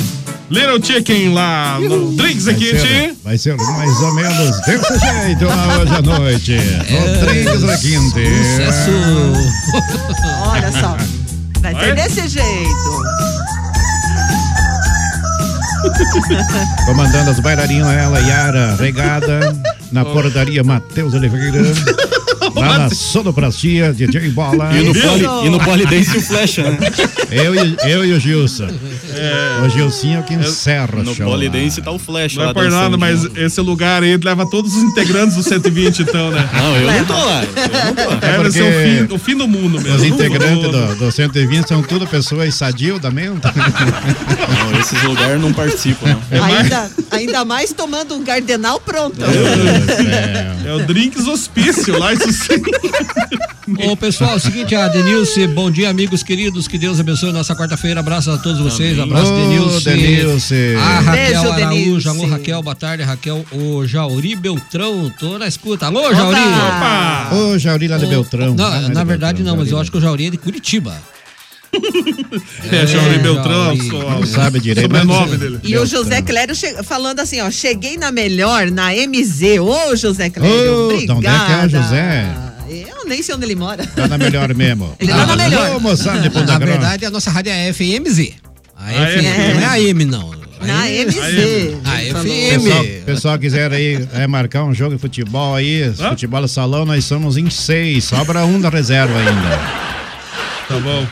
Little 0.51 0.83
Chicken 0.83 1.33
lá 1.33 1.79
no 1.81 2.13
Drinks 2.13 2.47
Vai 2.47 2.55
aqui, 2.55 2.79
ser, 2.79 3.15
vai 3.23 3.39
ser 3.39 3.57
mais 3.57 4.01
ou 4.01 4.15
menos 4.15 4.61
desse 4.63 4.99
jeito 4.99 5.45
lá 5.45 5.79
hoje 5.79 5.95
à 5.95 6.03
noite. 6.03 6.57
No 6.91 7.27
Drinks 7.27 7.63
Requinte. 7.63 8.27
Sucesso. 8.45 8.91
Olha 10.51 10.73
só. 10.73 10.97
Vai 11.61 11.75
ser 11.75 11.95
desse 11.95 12.29
jeito. 12.29 13.03
Comandando 16.87 17.31
as 17.31 17.41
bailarinas, 17.41 17.93
ela, 17.97 18.19
Yara, 18.21 18.77
regada, 18.77 19.57
na 19.93 20.05
portaria 20.05 20.65
Matheus 20.65 21.15
Oliveira. 21.15 21.63
Lá 22.55 22.79
na 22.79 22.91
sonoplastia, 22.91 23.93
DJ 23.93 24.31
Bola. 24.31 24.71
E 24.77 24.85
no, 24.85 24.95
poli, 24.95 25.47
e 25.47 25.51
no 25.51 25.59
polidense 25.61 26.17
o 26.17 26.21
Flecha, 26.21 26.63
né? 26.63 26.79
Eu 27.31 27.55
e, 27.55 27.77
eu 27.85 28.05
e 28.05 28.13
o 28.13 28.21
Gilson. 28.21 28.69
O 29.65 29.69
Gilcinho 29.69 30.23
que 30.23 30.35
encerra 30.35 30.89
o 30.95 31.03
No 31.03 31.15
show. 31.15 31.27
lá. 31.27 31.33
polidense 31.33 31.83
tá 31.83 31.91
o 31.91 31.99
Flecha 31.99 32.37
Não 32.39 32.45
lá 32.47 32.51
é 32.51 32.55
por 32.55 32.71
nada, 32.71 32.97
mas 32.97 33.25
esse 33.37 33.61
lugar 33.61 34.03
aí 34.03 34.17
leva 34.17 34.49
todos 34.49 34.75
os 34.75 34.83
integrantes 34.83 35.37
do 35.37 35.43
120, 35.43 36.03
então, 36.03 36.31
né? 36.31 36.49
Não, 36.55 36.77
eu 36.77 36.91
não 36.93 37.05
tô 37.05 37.13
lá. 37.15 37.43
Eu 37.45 37.85
não 37.85 37.95
tô 37.95 38.11
lá. 38.11 38.19
É, 38.23 38.37
porque 38.39 38.63
o 38.63 38.73
fim, 39.09 39.15
o 39.15 39.19
fim 39.19 39.37
do 39.37 39.49
mundo 39.49 39.81
mesmo. 39.81 39.97
Os 39.97 40.05
integrantes 40.05 40.71
do, 40.71 40.95
do 40.97 41.13
120 41.13 41.67
são 41.69 41.83
tudo 41.83 42.07
pessoas 42.07 42.55
sadios 42.55 43.01
da 43.01 43.11
mente. 43.11 43.43
Não, 43.45 44.81
esses 44.81 45.03
lugares 45.03 45.41
não 45.41 45.53
participam, 45.53 46.17
não. 46.31 46.45
Ainda, 46.45 46.91
ainda 47.11 47.45
mais 47.45 47.73
tomando 47.73 48.15
um 48.15 48.25
cardenal 48.25 48.81
pronto. 48.81 49.19
É 50.65 50.73
o 50.73 50.87
Drinks 50.87 51.27
Hospício 51.27 51.99
lá, 51.99 52.13
isso 52.13 52.33
sim. 52.33 52.63
Ô, 53.87 53.97
pessoal, 53.97 54.33
é 54.33 54.37
o 54.37 54.41
seguinte, 54.41 54.75
a 54.75 54.89
Denilce, 54.89 55.47
bom 55.49 55.71
dia, 55.71 55.91
amigos 55.91 56.23
queridos, 56.23 56.67
que 56.67 56.79
Deus 56.79 56.99
abençoe 57.01 57.18
nossa 57.27 57.55
quarta-feira, 57.55 58.01
abraço 58.01 58.31
a 58.31 58.39
todos 58.39 58.61
vocês, 58.61 58.99
abraço, 58.99 59.33
Denilce. 59.33 60.75
A 60.77 61.01
Raquel 61.01 61.13
Beijo, 61.43 61.53
Araújo, 61.53 62.11
alô, 62.11 62.27
Raquel, 62.27 62.63
boa 62.63 62.75
tarde, 62.77 63.03
Raquel, 63.03 63.45
o 63.53 63.87
Jauri 63.87 64.35
Beltrão, 64.37 65.11
tô 65.19 65.39
na 65.39 65.47
escuta, 65.47 65.87
alô, 65.87 66.13
Jauri. 66.15 66.39
Opa! 66.41 67.31
Ô, 67.35 67.59
Jauri 67.59 67.89
lá 67.89 67.99
de 67.99 68.07
Beltrão. 68.07 68.55
Não, 68.55 68.65
Ah, 68.65 68.81
na 68.89 69.01
de 69.03 69.07
verdade 69.07 69.43
Beltrão, 69.43 69.45
não, 69.47 69.57
mas 69.57 69.67
eu 69.67 69.71
Jauri. 69.73 69.83
acho 69.83 69.91
que 69.93 69.99
o 69.99 70.01
Jauri 70.01 70.27
é 70.27 70.31
de 70.31 70.39
Curitiba. 70.39 70.97
É, 72.73 72.87
Jauri 72.87 73.15
É, 73.17 73.19
Beltrão, 73.19 73.77
Jauri. 73.77 73.89
só- 73.91 74.11
Não 74.11 74.27
sabe 74.27 74.61
direito. 74.61 74.87
sobrenome 74.87 75.37
dele. 75.37 75.59
E 75.63 75.77
o 75.77 75.85
José 75.87 76.23
Clério 76.23 76.55
che- 76.55 76.83
falando 76.83 77.21
assim, 77.21 77.41
ó, 77.41 77.51
cheguei 77.51 77.97
na 77.97 78.11
melhor, 78.11 78.71
na 78.71 78.91
MZ. 78.95 79.59
Ô, 79.61 79.95
José 79.97 80.31
Clério, 80.31 80.87
Ô, 80.87 80.89
de 80.89 80.95
obrigada. 81.11 81.19
onde 81.19 81.27
é 81.27 81.69
que 81.69 81.77
é, 81.77 81.81
José? 81.83 82.35
Nem 83.09 83.23
sei 83.23 83.35
onde 83.35 83.45
ele 83.47 83.55
mora. 83.55 83.87
Tá 83.87 84.07
na 84.07 84.19
melhor 84.19 84.53
mesmo. 84.55 84.95
Ele 85.01 85.11
tá 85.11 85.27
na 85.27 85.37
melhor. 85.37 85.77
Ô, 85.77 85.81
moçada 85.81 86.21
de 86.21 86.31
Ponta 86.31 86.53
Na 86.53 86.59
Grossa. 86.59 86.73
verdade, 86.79 87.07
a 87.07 87.11
nossa 87.11 87.31
rádio 87.31 87.51
é 87.53 87.73
FMZ. 87.73 88.33
A 88.77 88.85
Ah, 88.85 89.07
FM, 89.07 89.25
é? 89.25 89.55
não 89.55 89.61
é 89.61 89.65
a 89.67 89.81
M, 89.81 90.05
não. 90.05 90.31
Na 90.61 90.81
Aí- 90.83 91.05
MZ. 91.05 91.19
A 91.85 92.03
ele 92.03 92.13
falou. 92.13 92.27
FM. 92.27 92.63
Pessoal, 92.65 92.85
pessoal 93.07 93.39
quiser 93.39 93.73
aí 93.73 94.07
é, 94.13 94.27
marcar 94.27 94.65
um 94.65 94.75
jogo 94.75 94.95
de 94.97 95.01
futebol 95.01 95.55
aí, 95.55 95.83
Hã? 95.85 96.11
futebol 96.11 96.47
salão, 96.49 96.85
nós 96.85 97.05
somos 97.05 97.37
em 97.37 97.49
seis, 97.49 98.05
sobra 98.05 98.45
um 98.45 98.61
da 98.61 98.69
reserva 98.69 99.17
ainda. 99.19 99.88
Tá 100.69 100.79
bom. 100.81 101.07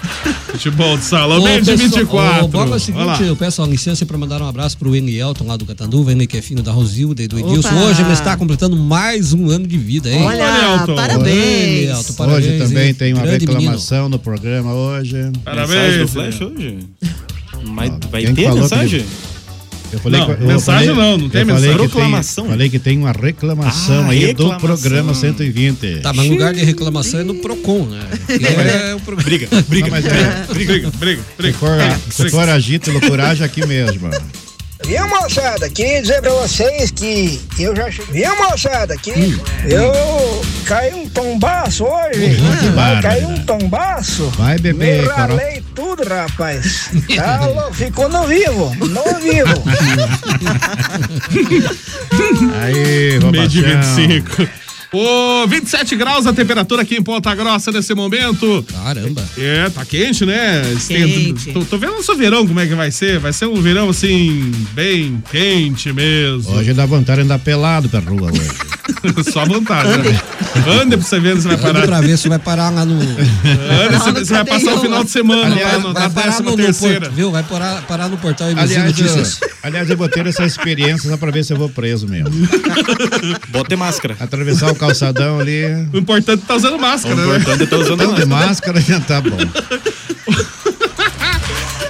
Futebol 0.53 0.99
de 0.99 1.05
salão, 1.05 1.43
meio 1.43 1.63
de 1.63 1.71
pessoal, 1.71 1.89
24. 1.89 2.45
ô, 2.45 2.49
Bola, 2.49 2.65
é 2.65 2.69
o 2.69 2.71
Olha 2.73 2.79
seguinte, 2.79 3.05
lá. 3.07 3.21
eu 3.23 3.35
peço 3.35 3.63
a 3.63 3.67
licença 3.67 4.05
para 4.05 4.19
mandar 4.19 4.43
um 4.43 4.47
abraço 4.47 4.77
pro 4.77 4.95
Henry 4.95 5.19
Elton 5.19 5.47
lá 5.47 5.57
do 5.57 5.65
Catanduva, 5.65 6.13
Henry 6.13 6.27
que 6.27 6.37
é 6.37 6.43
filho 6.43 6.63
da 6.63 6.73
Rosilda 6.73 7.23
e 7.23 7.27
do 7.27 7.39
Edilson. 7.39 7.69
Opa. 7.71 7.85
Hoje 7.87 8.03
ele 8.03 8.13
está 8.13 8.37
completando 8.37 8.77
mais 8.77 9.33
um 9.33 9.49
ano 9.49 9.67
de 9.67 9.79
vida, 9.79 10.11
hein? 10.11 10.23
Olha, 10.23 10.75
Elton. 10.81 10.95
parabéns. 10.95 11.89
Elton, 11.89 12.13
parabéns, 12.13 12.45
hoje 12.47 12.59
também 12.59 12.89
hein? 12.89 12.95
tem 12.95 13.13
uma 13.15 13.23
Grande 13.23 13.47
reclamação 13.47 14.09
no 14.11 14.19
programa 14.19 14.75
hoje. 14.75 15.15
Mensagem 15.17 15.43
Parabéns. 15.43 16.01
do 16.03 16.09
Flecha 16.09 16.47
hoje? 16.47 16.79
Mas 17.65 17.93
vai 18.11 18.25
quem 18.25 18.35
ter 18.35 18.53
mensagem? 18.53 19.07
Eu 19.93 19.99
falei 20.01 20.21
Não, 20.21 20.27
que- 20.27 20.43
eu 20.43 20.47
mensagem 20.47 20.89
falei- 20.95 21.11
não, 21.11 21.19
não 21.19 21.29
tem 21.29 21.41
eu 21.43 21.47
falei 21.47 21.61
mensagem. 21.71 21.89
que 21.89 21.95
tem- 22.43 22.49
falei 22.51 22.69
que 22.71 22.79
tem 22.79 22.99
uma 22.99 23.13
reclamação 23.13 24.07
Ah, 24.07 24.11
aí 24.11 24.27
reclamação. 24.27 24.59
do 24.59 24.67
programa 24.67 25.15
120. 25.15 26.01
Tá, 26.01 26.13
mas 26.13 26.27
no 26.27 26.33
lugar 26.33 26.53
de 26.55 26.65
reclamação 26.65 27.21
é 27.21 27.25
no 27.25 27.35
PROCON, 27.37 27.87
né? 27.87 28.01
Que 28.27 28.45
é 28.47 28.95
o 28.95 29.01
pro- 29.01 29.17
Briga, 29.17 29.49
briga. 29.69 29.87
Não, 29.87 29.91
mas 29.91 30.05
é, 30.07 30.47
Briga, 30.53 30.91
briga, 30.91 30.91
se 30.91 31.23
briga. 31.37 31.55
for, 31.59 31.71
se 32.11 32.31
for 32.31 32.49
agito 32.49 32.91
e 32.91 32.93
loucuragem 32.93 33.45
aqui 33.45 33.65
mesmo. 33.67 34.11
Viu, 34.87 35.09
moçada? 35.09 35.69
Queria 35.69 36.01
dizer 36.01 36.23
pra 36.23 36.31
vocês 36.31 36.93
que 36.93 37.41
eu 37.59 37.75
já 37.75 37.91
cheguei. 37.91 38.23
Viu, 38.23 38.37
moçada? 38.37 38.97
Que 38.97 39.11
eu 39.65 40.41
caí 40.65 40.95
um 40.95 41.09
tombaço 41.09 41.85
hoje. 41.85 42.37
Vai 42.73 43.03
cair 43.03 43.27
um 43.27 43.45
tombaço. 43.45 44.31
Vai, 44.39 44.57
bebê, 44.59 45.03
Me 45.03 45.09
ralei 45.09 45.61
tudo, 45.75 46.05
rapaz. 46.09 46.89
Tá 47.17 47.47
louco, 47.47 47.75
ficou 47.75 48.09
no 48.09 48.29
vivo, 48.29 48.73
no 48.77 49.19
vivo. 49.19 49.65
Aí, 52.63 53.19
Meio 53.19 53.49
de 53.49 53.61
Robachão. 53.61 53.97
25. 53.97 54.49
Ô, 54.93 55.47
27 55.49 55.97
graus 55.97 56.27
a 56.27 56.33
temperatura 56.33 56.83
aqui 56.83 56.97
em 56.97 57.03
Ponta 57.03 57.35
Grossa 57.35 57.73
nesse 57.73 57.95
momento. 57.95 58.65
Caramba. 58.73 59.25
É, 59.37 59.69
tá 59.71 59.85
quente, 59.85 60.25
né? 60.25 60.63
Quente. 60.87 61.53
Tô, 61.53 61.65
tô 61.65 61.79
vendo 61.79 61.95
o 61.97 62.03
seu 62.03 62.17
verão 62.17 62.47
como 62.47 62.61
é 62.61 62.67
que 62.67 62.75
vai 62.75 62.91
ser. 62.91 63.19
Vai 63.19 63.33
ser 63.33 63.47
um 63.47 63.61
verão 63.61 63.91
assim, 63.91 64.51
bem 64.73 65.23
quente 65.31 65.93
mesmo. 65.93 66.51
Hoje 66.55 66.73
dá 66.73 66.87
vontade 66.87 67.21
de 67.21 67.25
andar 67.25 67.39
pelado 67.39 67.89
pra 67.89 68.01
rua 68.01 68.31
hoje. 68.31 68.51
Só 69.33 69.45
vontade, 69.45 69.89
né? 69.99 70.21
Ande 70.81 70.97
pra 70.97 71.05
você 71.07 71.19
ver 71.19 71.41
se 71.41 71.49
vai 71.49 71.57
parar. 71.57 71.83
pra 71.87 72.01
ver 72.01 72.17
se 72.17 72.29
vai 72.29 72.39
parar 72.39 72.71
lá 72.71 72.85
no. 72.85 72.95
Ande, 73.03 73.99
você, 73.99 74.13
você 74.13 74.33
vai 74.33 74.45
passar 74.45 74.75
o 74.75 74.81
final 74.81 75.05
de 75.05 75.11
semana 75.11 75.47
Aliás, 75.47 75.73
lá 75.75 75.79
no, 75.81 75.93
na 75.93 76.01
vai 76.01 76.11
parar 76.11 76.27
décima 76.29 76.51
no, 76.51 76.57
no 76.57 76.63
terceira. 76.63 77.01
porto, 77.01 77.13
viu? 77.15 77.31
Vai 77.33 77.43
parar, 77.43 77.83
parar 77.83 78.09
no 78.09 78.17
portal 78.17 78.49
MZ 78.51 78.59
Aliás, 78.59 78.85
Notícias. 78.87 79.39
eu, 79.43 79.49
aliás, 79.65 79.91
eu 79.91 79.97
vou 79.97 80.09
ter 80.09 80.27
essa 80.27 80.45
experiência 80.45 81.11
só 81.11 81.17
pra 81.17 81.31
ver 81.33 81.45
se 81.45 81.53
eu 81.53 81.57
vou 81.57 81.69
preso 81.69 82.07
mesmo. 82.09 82.31
Bota 83.49 83.77
máscara. 83.77 84.17
Atravessar 84.21 84.71
o 84.71 84.76
calçadão 84.77 85.41
ali. 85.41 85.65
O 85.93 85.99
importante 85.99 86.43
é 86.43 86.47
tá 86.47 86.55
usando 86.55 86.79
máscara, 86.79 87.15
O 87.15 87.19
né? 87.19 87.39
importante 87.39 87.63
é 87.63 87.67
tá 87.67 87.77
usando 87.77 87.99
Tanto 87.99 88.27
máscara. 88.29 88.47
máscara 88.47 88.81
já 88.81 89.01
tá 89.01 89.21
bom. 89.21 89.37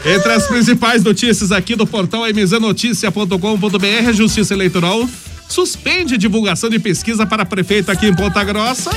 Entre 0.04 0.32
as 0.32 0.46
principais 0.46 1.02
notícias 1.02 1.50
aqui 1.50 1.74
do 1.74 1.84
portal 1.86 2.24
mznoticia.com.br, 2.32 4.08
a 4.08 4.12
Justiça 4.12 4.54
Eleitoral 4.54 5.08
suspende 5.48 6.16
divulgação 6.16 6.70
de 6.70 6.78
pesquisa 6.78 7.26
para 7.26 7.44
prefeito 7.44 7.90
aqui 7.90 8.06
em 8.06 8.14
Ponta 8.14 8.42
Grossa. 8.44 8.90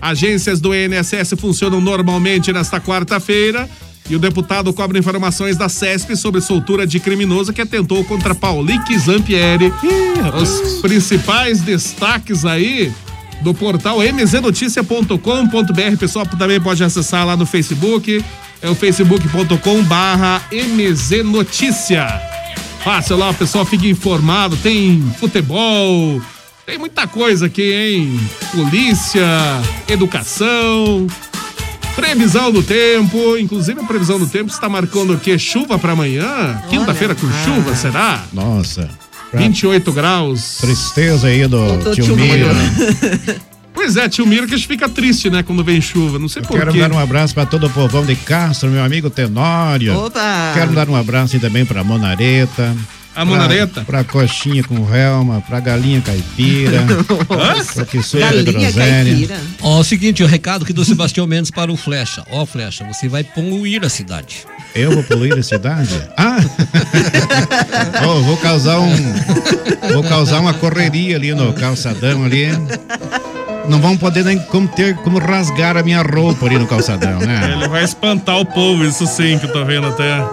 Agências 0.00 0.60
do 0.60 0.74
INSS 0.74 1.34
funcionam 1.38 1.80
normalmente 1.80 2.52
nesta 2.52 2.80
quarta-feira. 2.80 3.68
E 4.10 4.16
o 4.16 4.18
deputado 4.18 4.72
cobra 4.72 4.98
informações 4.98 5.56
da 5.56 5.68
CESP 5.68 6.16
sobre 6.16 6.40
soltura 6.40 6.86
de 6.86 6.98
criminoso 6.98 7.52
que 7.52 7.60
atentou 7.60 8.02
contra 8.04 8.34
Paulique 8.34 8.98
Zampieri. 8.98 9.70
Os 10.40 10.80
principais 10.80 11.60
destaques 11.60 12.44
aí 12.46 12.90
do 13.42 13.54
portal 13.54 14.02
mznoticia.com.br. 14.02 15.96
Pessoal 15.98 16.26
também 16.26 16.60
pode 16.60 16.82
acessar 16.82 17.26
lá 17.26 17.36
no 17.36 17.46
Facebook. 17.46 18.24
É 18.60 18.68
o 18.68 18.74
facebook.com 18.74 19.82
barra 19.84 20.42
mznoticia. 20.50 22.06
Fácil 22.82 23.16
lá, 23.16 23.30
o 23.30 23.34
pessoal 23.34 23.64
fica 23.64 23.86
informado. 23.86 24.56
Tem 24.56 25.00
futebol, 25.18 26.20
tem 26.66 26.78
muita 26.78 27.06
coisa 27.06 27.46
aqui, 27.46 27.72
hein? 27.72 28.20
Polícia, 28.52 29.26
educação, 29.88 31.06
previsão 31.94 32.50
do 32.50 32.62
tempo. 32.62 33.36
Inclusive 33.38 33.80
a 33.80 33.84
previsão 33.84 34.18
do 34.18 34.26
tempo 34.26 34.50
está 34.50 34.68
marcando 34.68 35.14
o 35.14 35.18
quê? 35.18 35.38
Chuva 35.38 35.78
para 35.78 35.92
amanhã? 35.92 36.60
Quinta-feira 36.68 37.14
com 37.14 37.26
chuva, 37.44 37.74
será? 37.74 38.24
Nossa. 38.32 38.88
Pra 39.30 39.40
28 39.40 39.92
graus. 39.92 40.58
Tristeza 40.60 41.26
aí 41.28 41.46
do 41.46 41.58
Voltou 41.58 41.94
tio 41.94 42.04
tio 42.04 42.16
Miro. 42.16 42.48
Pois 43.74 43.96
é, 43.96 44.08
tio 44.08 44.26
Miro 44.26 44.48
que 44.48 44.54
a 44.54 44.56
gente 44.56 44.66
fica 44.66 44.88
triste, 44.88 45.30
né, 45.30 45.42
quando 45.44 45.62
vem 45.62 45.80
chuva. 45.80 46.18
Não 46.18 46.28
sei 46.28 46.42
por 46.42 46.58
Quero 46.58 46.72
quê. 46.72 46.80
dar 46.80 46.90
um 46.90 46.98
abraço 46.98 47.32
pra 47.32 47.46
todo 47.46 47.66
o 47.68 47.70
povão 47.70 48.04
de 48.04 48.16
Castro, 48.16 48.68
meu 48.68 48.82
amigo 48.82 49.08
Tenório. 49.08 49.96
Opa! 49.96 50.50
Quero 50.52 50.72
dar 50.72 50.88
um 50.88 50.96
abraço 50.96 51.36
aí 51.36 51.40
também 51.40 51.64
pra 51.64 51.84
Monareta. 51.84 52.76
A 53.14 53.24
Monareta? 53.24 53.82
Pra, 53.84 54.02
pra 54.02 54.04
coxinha 54.04 54.64
com 54.64 54.84
relma, 54.84 55.40
pra 55.42 55.60
galinha 55.60 56.00
caipira. 56.00 56.84
pra 57.74 57.84
quissuda 57.86 58.24
Galinha 58.26 58.52
groselha. 58.52 59.04
caipira. 59.04 59.40
Ó, 59.62 59.78
o 59.78 59.84
seguinte, 59.84 60.22
o 60.24 60.26
recado 60.26 60.64
aqui 60.64 60.72
do 60.72 60.84
Sebastião 60.84 61.26
Mendes 61.26 61.50
para 61.50 61.70
o 61.72 61.76
Flecha. 61.76 62.24
Ó, 62.30 62.44
Flecha, 62.44 62.84
você 62.84 63.08
vai 63.08 63.22
poluir 63.22 63.84
a 63.84 63.88
cidade. 63.88 64.44
Eu 64.74 64.92
vou 64.92 65.02
poluir 65.02 65.36
a 65.36 65.42
cidade? 65.42 66.00
Ah! 66.16 66.38
Ô, 68.06 68.20
vou 68.22 68.36
causar 68.36 68.78
um. 68.78 68.94
Vou 69.92 70.02
causar 70.04 70.40
uma 70.40 70.54
correria 70.54 71.16
ali 71.16 71.34
no 71.34 71.52
calçadão 71.52 72.24
ali. 72.24 72.48
Não 73.68 73.80
vão 73.80 73.96
poder 73.96 74.24
nem 74.24 74.38
como 74.38 74.68
ter 74.68 74.94
como 74.96 75.18
rasgar 75.18 75.76
a 75.76 75.82
minha 75.82 76.00
roupa 76.02 76.46
ali 76.46 76.58
no 76.58 76.66
calçadão, 76.66 77.18
né? 77.18 77.50
Ele 77.56 77.68
vai 77.68 77.84
espantar 77.84 78.38
o 78.38 78.44
povo, 78.46 78.84
isso 78.84 79.06
sim, 79.06 79.38
que 79.38 79.46
eu 79.46 79.52
tô 79.52 79.64
vendo 79.64 79.88
até. 79.88 80.24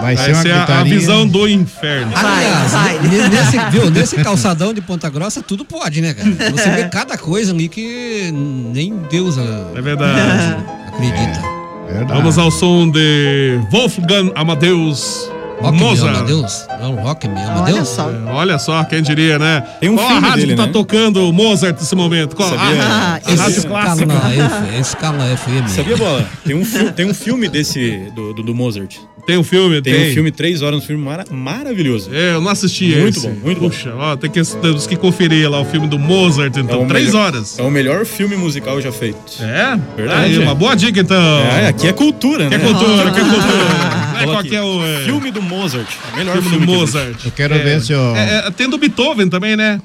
Vai 0.00 0.16
ser 0.16 0.32
uma 0.34 0.38
a, 0.38 0.40
a 0.40 0.44
gritaria. 0.44 0.94
visão 0.98 1.26
do 1.26 1.48
inferno. 1.48 2.12
Aliás, 2.14 2.72
vai. 2.72 2.98
ne- 3.00 3.28
Nesse, 3.28 3.58
viu, 3.70 3.90
nesse 3.90 4.16
calçadão 4.22 4.72
de 4.72 4.80
Ponta 4.80 5.10
Grossa, 5.10 5.42
tudo 5.42 5.64
pode, 5.64 6.00
né, 6.00 6.14
cara? 6.14 6.30
Você 6.52 6.70
vê 6.70 6.84
cada 6.84 7.18
coisa 7.18 7.52
ali 7.52 7.68
que 7.68 8.30
nem 8.32 8.96
Deus 9.10 9.36
ah, 9.36 9.66
É 9.76 9.80
verdade. 9.82 10.56
acredita. 10.88 11.59
Verdade. 11.92 12.12
Vamos 12.20 12.38
ao 12.38 12.50
som 12.50 12.88
de 12.90 13.60
Wolfgang 13.70 14.32
Amadeus 14.34 15.30
Rock 15.60 15.78
Mozart. 15.78 16.26
Deus. 16.26 16.66
Não, 16.80 16.94
rock 16.96 17.28
me 17.28 17.40
ama 17.40 17.62
Olha 17.62 17.72
Deus. 17.74 17.88
só. 17.88 18.10
É, 18.10 18.30
Olha 18.32 18.58
só, 18.58 18.82
quem 18.84 19.02
diria, 19.02 19.38
né? 19.38 19.62
Tem 19.80 19.88
um 19.90 19.94
Qual 19.96 20.06
a 20.06 20.10
filme 20.12 20.26
rádio 20.28 20.40
dele, 20.46 20.52
que 20.52 20.56
tá 20.60 20.66
né? 20.66 20.72
tocando 20.72 21.28
o 21.28 21.32
Mozart 21.32 21.76
nesse 21.78 21.94
momento? 21.94 22.34
Qual? 22.36 22.48
Sabia? 22.48 22.82
Ah, 22.82 23.14
a 23.24 23.32
Esse 23.32 23.42
rádio 23.42 23.64
clássica. 23.66 24.12
F, 24.12 24.80
escala 24.80 25.36
FM. 25.36 25.68
Sabia, 25.68 25.96
Bola? 25.96 26.26
Tem 26.44 26.54
um, 26.56 26.64
fi- 26.64 26.92
tem 26.92 27.06
um 27.06 27.14
filme 27.14 27.48
desse, 27.48 28.10
do, 28.14 28.32
do, 28.34 28.42
do 28.42 28.54
Mozart. 28.54 28.96
Tem 29.26 29.36
um 29.36 29.44
filme, 29.44 29.82
Tem, 29.82 29.92
tem. 29.94 30.10
um 30.10 30.14
filme, 30.14 30.30
três 30.32 30.62
horas, 30.62 30.78
um 30.78 30.82
filme 30.82 31.04
mara- 31.04 31.24
maravilhoso. 31.30 32.10
É, 32.12 32.32
eu 32.34 32.40
não 32.40 32.50
assisti 32.50 32.96
Muito 32.96 33.18
esse. 33.18 33.28
bom, 33.28 33.34
muito 33.44 33.60
bom. 33.60 33.68
Puxa, 33.68 33.92
ó, 33.94 34.16
tem 34.16 34.30
que, 34.30 34.42
temos 34.42 34.86
que 34.86 34.96
conferir 34.96 35.48
lá 35.48 35.60
o 35.60 35.64
filme 35.64 35.86
do 35.86 35.98
Mozart, 35.98 36.56
então. 36.56 36.84
o 36.84 36.86
Três 36.86 37.08
melhor- 37.08 37.26
horas. 37.26 37.58
É 37.58 37.62
o 37.62 37.70
melhor 37.70 38.06
filme 38.06 38.34
musical 38.34 38.80
já 38.80 38.90
feito. 38.90 39.20
É? 39.40 39.78
Verdade. 39.96 40.24
Aí, 40.24 40.38
uma 40.38 40.54
boa 40.54 40.74
dica, 40.74 40.98
então. 41.00 41.16
É, 41.42 41.68
aqui 41.68 41.86
é 41.86 41.92
cultura, 41.92 42.48
Que 42.48 42.56
né? 42.56 42.64
cultura, 42.64 43.10
que 43.10 43.20
cultura. 43.20 43.99
É 44.22 44.24
qual 44.26 44.42
que 44.42 44.54
é 44.56 44.62
o... 44.62 44.84
é, 44.84 45.04
Filme 45.04 45.30
do 45.30 45.42
Mozart. 45.42 45.88
O 46.12 46.16
melhor 46.16 46.34
filme 46.34 46.50
filme, 46.50 46.66
do 46.66 46.72
que 46.72 46.78
Mozart. 46.78 47.24
Eu 47.24 47.30
quero 47.32 47.54
É, 47.54 47.58
ver 47.58 47.80
se 47.80 47.94
o. 47.94 48.16
É, 48.16 48.46
é, 48.46 48.50
tem 48.50 48.68
do 48.68 48.78
Beethoven 48.78 49.28
também, 49.28 49.56
né? 49.56 49.80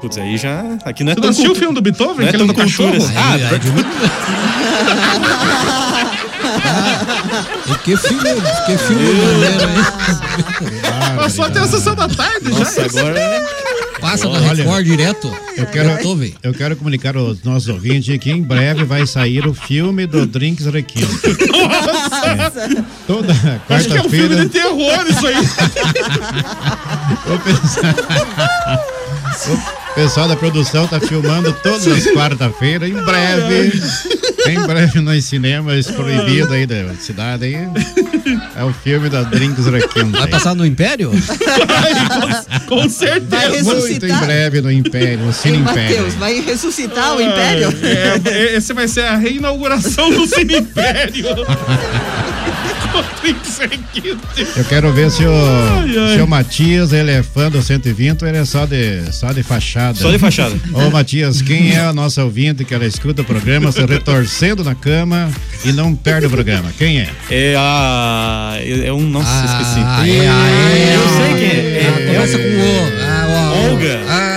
Putz, 0.00 0.16
aí 0.18 0.36
já. 0.38 0.62
Aqui 0.84 1.04
não 1.04 1.12
é 1.12 1.14
Você 1.14 1.20
não 1.20 1.28
assistiu 1.28 1.52
o 1.52 1.54
filme 1.54 1.74
do 1.74 1.82
Beethoven? 1.82 2.22
Não 2.22 2.28
é 2.28 2.32
tão 2.32 2.46
do 2.46 2.54
cachorro? 2.54 2.96
assim. 2.96 3.14
Ah, 3.16 3.36
E 7.66 7.74
que 7.84 7.96
filme, 7.96 8.22
que 8.66 8.78
filme 8.78 9.12
maneiro, 9.12 9.64
hein? 9.64 11.16
Passou 11.16 11.44
até 11.44 11.60
a 11.60 11.66
sessão 11.68 11.94
da 11.94 12.08
tarde 12.08 12.48
Nossa, 12.50 12.88
já. 12.88 13.00
agora. 13.00 13.46
Passa 14.00 14.24
da 14.28 14.30
Olha, 14.40 14.54
Record 14.54 14.84
direto. 14.84 15.30
Eu 15.56 15.66
quero, 15.66 15.88
Beethoven. 15.90 16.34
eu 16.42 16.54
quero 16.54 16.74
comunicar 16.76 17.16
aos 17.16 17.42
nossos 17.42 17.68
ouvintes 17.68 18.16
que 18.18 18.30
em 18.30 18.42
breve 18.42 18.84
vai 18.84 19.06
sair 19.06 19.46
o 19.46 19.52
filme 19.54 20.06
do 20.06 20.26
Drinks 20.26 20.66
Requinte. 20.66 21.06
É, 22.22 22.50
toda 23.06 23.32
Acho 23.68 23.88
que 23.88 23.96
é 23.96 24.02
um 24.02 24.08
filme 24.10 24.36
quarta-feira. 24.36 24.44
de 24.44 24.48
terror 24.50 25.06
isso 25.08 25.26
aí. 25.26 25.36
o 27.34 27.38
pessoal- 27.40 27.94
O 29.48 29.94
pessoal 29.94 30.28
da 30.28 30.36
produção 30.36 30.86
tá 30.86 31.00
filmando 31.00 31.52
todas 31.62 31.86
as 31.86 32.06
quarta-feiras. 32.06 32.88
Em 32.88 32.94
breve. 33.04 33.80
Em 34.46 34.60
breve 34.66 35.00
nos 35.00 35.24
cinemas 35.24 35.86
proibidos 35.90 36.50
aí 36.52 36.66
da 36.66 36.94
cidade 36.94 37.44
aí. 37.44 37.54
É 38.56 38.64
o 38.64 38.72
filme 38.72 39.08
da 39.08 39.22
Drinks 39.22 39.66
Requinte. 39.66 40.18
Vai 40.18 40.28
passar 40.28 40.54
no 40.54 40.64
Império? 40.64 41.10
Com 42.68 42.80
Vai 42.80 42.88
certeza. 42.88 43.74
Muito 43.74 44.06
em 44.06 44.16
breve 44.16 44.60
no 44.60 44.70
Império, 44.70 45.26
no 45.26 45.32
Cine 45.32 45.58
Império. 45.58 45.96
Matheus, 45.96 46.14
vai 46.14 46.40
ressuscitar 46.40 47.16
o 47.16 47.20
Império? 47.20 47.68
É, 48.24 48.56
esse 48.56 48.72
vai 48.72 48.88
ser 48.88 49.04
a 49.04 49.16
reinauguração 49.16 50.10
do 50.10 50.26
Cine 50.26 50.58
Império. 50.58 51.24
Eu 54.56 54.64
quero 54.64 54.92
ver 54.92 55.10
se 55.10 55.24
o, 55.24 55.30
Ai, 55.32 55.96
ai. 55.98 56.16
se 56.16 56.22
o 56.22 56.26
Matias 56.26 56.92
ele 56.92 57.10
é 57.10 57.22
fã 57.22 57.50
do 57.50 57.62
120 57.62 58.22
ou 58.22 58.28
ele 58.28 58.38
é 58.38 58.44
só 58.44 58.66
de, 58.66 59.12
só 59.12 59.32
de 59.32 59.42
fachada. 59.42 59.98
Só 59.98 60.10
de 60.10 60.18
fachada. 60.18 60.54
Ô 60.72 60.90
Matias, 60.90 61.40
quem 61.42 61.72
é 61.74 61.80
a 61.80 61.92
nossa 61.92 62.24
ouvinte 62.24 62.64
que 62.64 62.74
ela 62.74 62.86
escuta 62.86 63.22
o 63.22 63.24
programa 63.24 63.70
se 63.72 63.84
retorcendo 63.84 64.64
na 64.64 64.74
cama 64.74 65.30
e 65.64 65.72
não 65.72 65.94
perde 65.94 66.26
o 66.26 66.30
programa? 66.30 66.70
Quem 66.76 67.00
é? 67.00 67.08
É 67.30 67.54
a. 67.56 68.54
É 68.58 68.86
é 68.88 68.92
um. 68.92 69.00
Nossa, 69.08 69.28
Ah, 69.30 69.44
esqueci. 69.44 69.80
é, 69.80 70.28
ah, 70.28 70.48
é, 70.48 70.94
Eu 70.96 71.08
sei 71.08 71.48
quem 71.48 71.58
é. 71.58 71.94
Ah, 71.96 72.00
É- 72.00 72.06
começa 72.14 72.36
é 72.36 72.38
com 72.38 72.48
o. 72.48 73.02
Ah, 73.02 73.26
ó, 73.28 73.70
Olga. 73.70 74.00
Ah. 74.08 74.29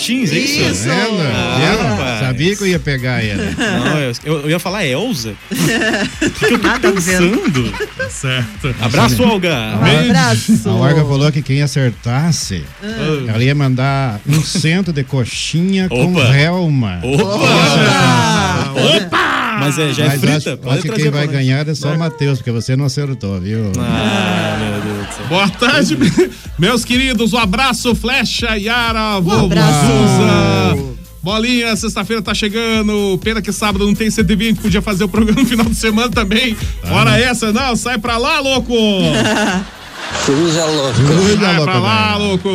É 0.00 0.12
Martins, 0.12 0.32
é 0.32 0.38
isso? 0.38 0.60
Isso. 0.62 0.88
Ela? 0.88 1.30
Ah, 1.34 1.60
Ela? 1.62 2.20
Sabia 2.20 2.56
que 2.56 2.62
eu 2.62 2.66
ia 2.68 2.78
pegar 2.78 3.22
ela. 3.22 3.44
Não, 3.84 3.98
eu, 3.98 4.12
eu- 4.24 4.50
ia 4.50 4.58
falar 4.58 4.86
Elza. 4.86 5.34
O 5.50 6.30
que, 6.30 6.44
eu 6.54 6.58
tô 6.58 6.66
Nada 6.66 6.88
a 6.88 6.92
ver. 6.92 6.94
pensando? 7.18 7.72
Tá 7.98 8.08
certo. 8.08 8.74
Abraço, 8.80 9.22
Olga. 9.22 9.54
Um 9.78 10.08
abraço. 10.10 10.60
A 10.68 10.72
Olga 10.72 11.04
falou 11.04 11.30
que 11.30 11.42
quem 11.42 11.60
acertasse, 11.60 12.64
Ah. 12.82 12.86
ela 13.34 13.44
ia 13.44 13.54
mandar 13.54 14.20
um 14.26 14.42
cento 14.42 14.90
de 14.92 15.04
coxinha 15.04 15.86
com 15.88 16.12
Opa. 16.14 16.24
relma. 16.32 17.00
Opa! 17.02 18.72
Opa! 18.96 19.29
Mas 19.60 19.78
é, 19.78 19.92
já 19.92 20.04
é 20.06 20.10
frita. 20.10 20.36
acho, 20.36 20.56
pode 20.58 20.78
acho 20.78 20.82
que 20.82 21.02
quem 21.02 21.10
vai 21.10 21.26
ganhar 21.26 21.68
é 21.68 21.74
só 21.74 21.92
o 21.92 21.98
Matheus, 21.98 22.38
porque 22.38 22.50
você 22.50 22.76
não 22.76 22.86
acertou, 22.86 23.40
viu? 23.40 23.70
Ah, 23.78 24.56
meu 24.58 24.80
Deus 24.94 25.06
do 25.06 25.14
céu. 25.14 25.26
Boa 25.28 25.48
tarde, 25.48 25.98
meus 26.58 26.84
queridos. 26.84 27.32
Um 27.32 27.38
abraço, 27.38 27.94
Flecha, 27.94 28.56
Yara, 28.56 29.20
vovô 29.20 29.46
abraço. 29.46 29.86
Suza. 29.86 30.90
Bolinha, 31.22 31.76
sexta-feira 31.76 32.22
tá 32.22 32.32
chegando. 32.32 33.18
Pena 33.22 33.42
que 33.42 33.52
sábado 33.52 33.84
não 33.86 33.94
tem 33.94 34.10
120, 34.10 34.60
podia 34.60 34.80
fazer 34.80 35.04
o 35.04 35.08
programa 35.08 35.42
no 35.42 35.46
final 35.46 35.66
de 35.66 35.74
semana 35.74 36.08
também. 36.08 36.56
Hora 36.90 37.18
essa, 37.18 37.52
não, 37.52 37.76
sai 37.76 37.98
pra 37.98 38.16
lá, 38.16 38.40
louco! 38.40 38.72
Cruza 40.24 40.64
louco. 40.64 40.98
Sai 41.40 41.62
pra 41.62 41.78
lá, 41.78 42.16
louco! 42.16 42.48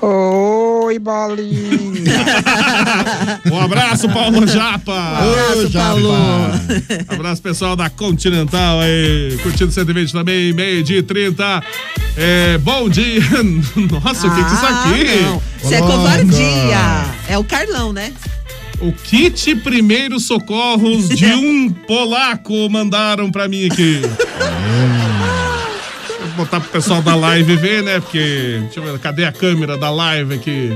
Oi, 0.00 0.98
bolinha. 0.98 1.98
Um 3.50 3.60
abraço, 3.60 4.08
Paulo 4.08 4.46
Japa! 4.46 5.18
Abraço, 5.18 5.70
Paulo. 5.72 6.12
Abraço, 7.08 7.42
pessoal 7.42 7.74
da 7.74 7.90
Continental 7.90 8.80
aí, 8.80 9.36
curtindo 9.42 9.72
120 9.72 10.12
também, 10.12 10.52
meio-dia 10.52 10.98
e 10.98 11.02
30. 11.02 11.62
É, 12.16 12.58
bom 12.58 12.88
dia! 12.88 13.20
Nossa, 13.90 14.26
o 14.26 14.34
que, 14.34 14.44
que 14.44 14.50
é 14.50 14.54
isso 14.54 14.66
Ah, 14.66 14.84
aqui? 14.84 15.20
não. 15.22 15.42
Isso 15.64 15.74
é 15.74 15.78
covardia. 15.80 17.04
É 17.28 17.38
o 17.38 17.44
Carlão, 17.44 17.92
né? 17.92 18.12
O 18.80 18.92
kit 18.92 19.56
primeiros 19.56 20.26
socorros 20.26 21.08
de 21.08 21.26
um 21.34 21.70
polaco 21.70 22.68
mandaram 22.70 23.30
pra 23.30 23.48
mim 23.48 23.66
aqui. 23.66 24.00
Vou 26.38 26.44
botar 26.46 26.60
pro 26.60 26.70
pessoal 26.70 27.02
da 27.02 27.16
live 27.16 27.56
ver, 27.56 27.82
né? 27.82 27.98
Porque. 27.98 28.60
Deixa 28.62 28.78
eu 28.78 28.84
ver, 28.84 28.96
cadê 29.00 29.24
a 29.24 29.32
câmera 29.32 29.76
da 29.76 29.90
live 29.90 30.34
aqui? 30.34 30.72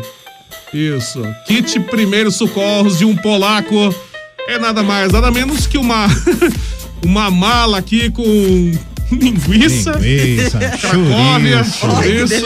Isso. 0.74 1.22
Kit 1.46 1.78
primeiros 1.78 2.34
socorros 2.34 2.98
de 2.98 3.04
um 3.04 3.14
polaco 3.14 3.94
é 4.48 4.58
nada 4.58 4.82
mais, 4.82 5.12
nada 5.12 5.30
menos 5.30 5.68
que 5.68 5.78
uma. 5.78 6.08
uma 7.06 7.30
mala 7.30 7.78
aqui 7.78 8.10
com 8.10 8.72
linguiça. 9.12 9.92
Linguiça, 9.92 10.58
Cracóvia, 10.80 11.62
chouriço. 11.62 12.44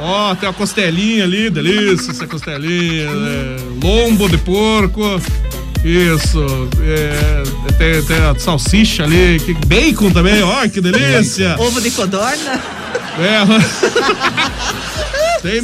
Ó, 0.00 0.34
tem 0.34 0.48
uma 0.48 0.54
costelinha 0.54 1.24
ali, 1.24 1.50
delícia, 1.50 2.10
essa 2.10 2.26
costelinha. 2.26 3.10
né? 3.14 3.56
Lombo 3.84 4.30
de 4.30 4.38
porco. 4.38 5.02
Isso. 5.86 6.44
é, 6.82 7.42
tem, 7.78 8.02
tem 8.02 8.16
a 8.16 8.34
salsicha 8.38 9.04
ali. 9.04 9.38
Que, 9.40 9.54
bacon 9.66 10.10
também, 10.10 10.42
ó, 10.42 10.66
que 10.68 10.80
delícia. 10.80 11.54
Ovo 11.58 11.80
de 11.80 11.90
codorna. 11.92 12.60
É, 13.18 13.40
tem, 15.40 15.62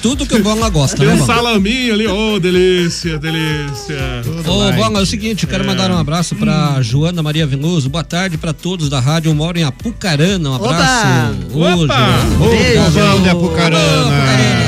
Tudo 0.00 0.24
que 0.24 0.34
o 0.36 0.42
Bola 0.42 0.68
gosta, 0.70 0.96
tem 0.96 1.06
né, 1.06 1.14
um 1.14 1.18
Bola? 1.18 1.34
salaminho 1.34 1.92
ali, 1.92 2.06
ô, 2.06 2.38
delícia, 2.38 3.18
delícia. 3.18 3.98
Ô, 4.46 4.72
Bola, 4.72 5.00
é 5.00 5.02
o 5.02 5.06
seguinte, 5.06 5.42
eu 5.42 5.50
quero 5.50 5.66
mandar 5.66 5.90
um 5.90 5.98
abraço 5.98 6.36
pra 6.36 6.80
Joana 6.80 7.22
Maria 7.22 7.46
Veloso. 7.46 7.90
Boa 7.90 8.04
tarde 8.04 8.38
pra 8.38 8.52
todos 8.52 8.88
da 8.88 9.00
rádio. 9.00 9.30
Eu 9.30 9.34
moro 9.34 9.58
em 9.58 9.64
Apucarana. 9.64 10.50
Um 10.50 10.54
abraço. 10.54 11.06
Ô, 11.52 11.60
Opa! 11.60 11.96
Joana. 11.96 12.44
Ô, 12.44 12.48
Beijo. 12.48 12.82
casal 12.84 13.20
de 13.20 13.28
Apucarana. 13.28 14.67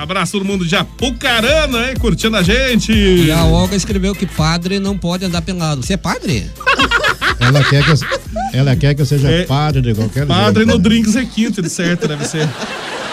Abraço 0.00 0.32
todo 0.32 0.44
mundo 0.44 0.64
de 0.66 0.74
Apucarana, 0.76 1.88
hein, 1.90 1.96
curtindo 1.98 2.36
a 2.36 2.42
gente. 2.42 2.92
E 2.92 3.30
a 3.30 3.44
Olga 3.44 3.76
escreveu 3.76 4.14
que 4.14 4.24
padre 4.26 4.78
não 4.78 4.96
pode 4.96 5.24
andar 5.24 5.42
pelado. 5.42 5.82
Você 5.82 5.92
é 5.92 5.96
padre? 5.98 6.50
Ela 7.38 7.62
quer 7.64 7.82
que 7.84 7.90
eu, 7.90 7.98
ela 8.52 8.76
quer 8.76 8.94
que 8.94 9.00
eu 9.02 9.06
seja 9.06 9.28
É, 9.30 9.44
padre 9.44 9.80
de 9.80 9.94
qualquer 9.94 10.26
Padre 10.26 10.64
jeito. 10.64 10.76
no 10.76 10.78
Drinks 10.78 11.14
Requinte, 11.14 11.62
de 11.62 11.70
certo, 11.70 12.06
deve 12.06 12.24
ser. 12.26 12.46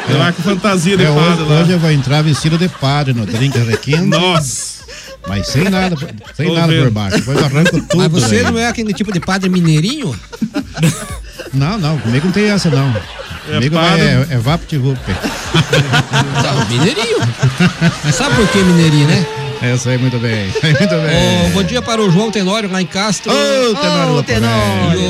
Sei 0.05 0.15
lá 0.17 0.31
com 0.33 0.41
fantasia 0.43 0.97
de 0.97 1.03
É, 1.03 1.09
hoje, 1.09 1.19
padre 1.29 1.43
lá. 1.45 1.61
hoje 1.61 1.71
eu 1.71 1.79
vou 1.79 1.91
entrar 1.91 2.21
vestido 2.21 2.57
de 2.57 2.67
padre 2.67 3.13
no 3.13 3.25
drink 3.25 3.57
requinte, 3.57 4.01
Nossa! 4.01 4.83
mas 5.27 5.47
sem 5.47 5.63
nada, 5.69 5.95
sem 6.35 6.47
Tô 6.47 6.53
nada 6.55 6.67
vendo. 6.67 6.83
por 6.83 6.91
baixo. 6.91 7.17
Depois 7.19 7.37
arranco 7.41 7.81
tudo. 7.81 7.97
Mas 7.97 8.11
você 8.11 8.35
aí. 8.39 8.43
não 8.43 8.59
é 8.59 8.67
aquele 8.67 8.93
tipo 8.93 9.11
de 9.13 9.19
padre 9.21 9.49
mineirinho? 9.49 10.13
Não, 11.53 11.77
não, 11.77 11.97
comigo 11.99 12.25
não 12.25 12.31
tem 12.33 12.49
essa 12.49 12.69
não. 12.69 12.93
É 13.49 13.53
comigo 13.55 13.75
padre- 13.75 14.01
é, 14.01 14.27
é 14.31 14.37
vapt-vup. 14.37 14.99
Tá, 16.41 16.65
mineirinho. 16.69 17.17
Sabe 18.11 18.35
por 18.35 18.47
que 18.49 18.57
mineirinho, 18.59 19.07
né? 19.07 19.25
É, 19.61 19.71
eu 19.71 19.77
sei 19.77 19.97
muito 19.97 20.17
bem, 20.19 20.45
muito 20.63 20.95
bem. 20.95 21.47
Ô, 21.47 21.49
bom 21.53 21.63
dia 21.63 21.81
para 21.81 22.01
o 22.01 22.11
João 22.11 22.29
Tenório 22.31 22.71
lá 22.71 22.81
em 22.81 22.85
Castro. 22.85 23.31
Ô, 23.31 23.75
Tenório 23.75 24.11
Ô, 24.11 24.15
Loporé. 24.17 24.39
Tenório. 24.39 24.99
E 25.01 25.05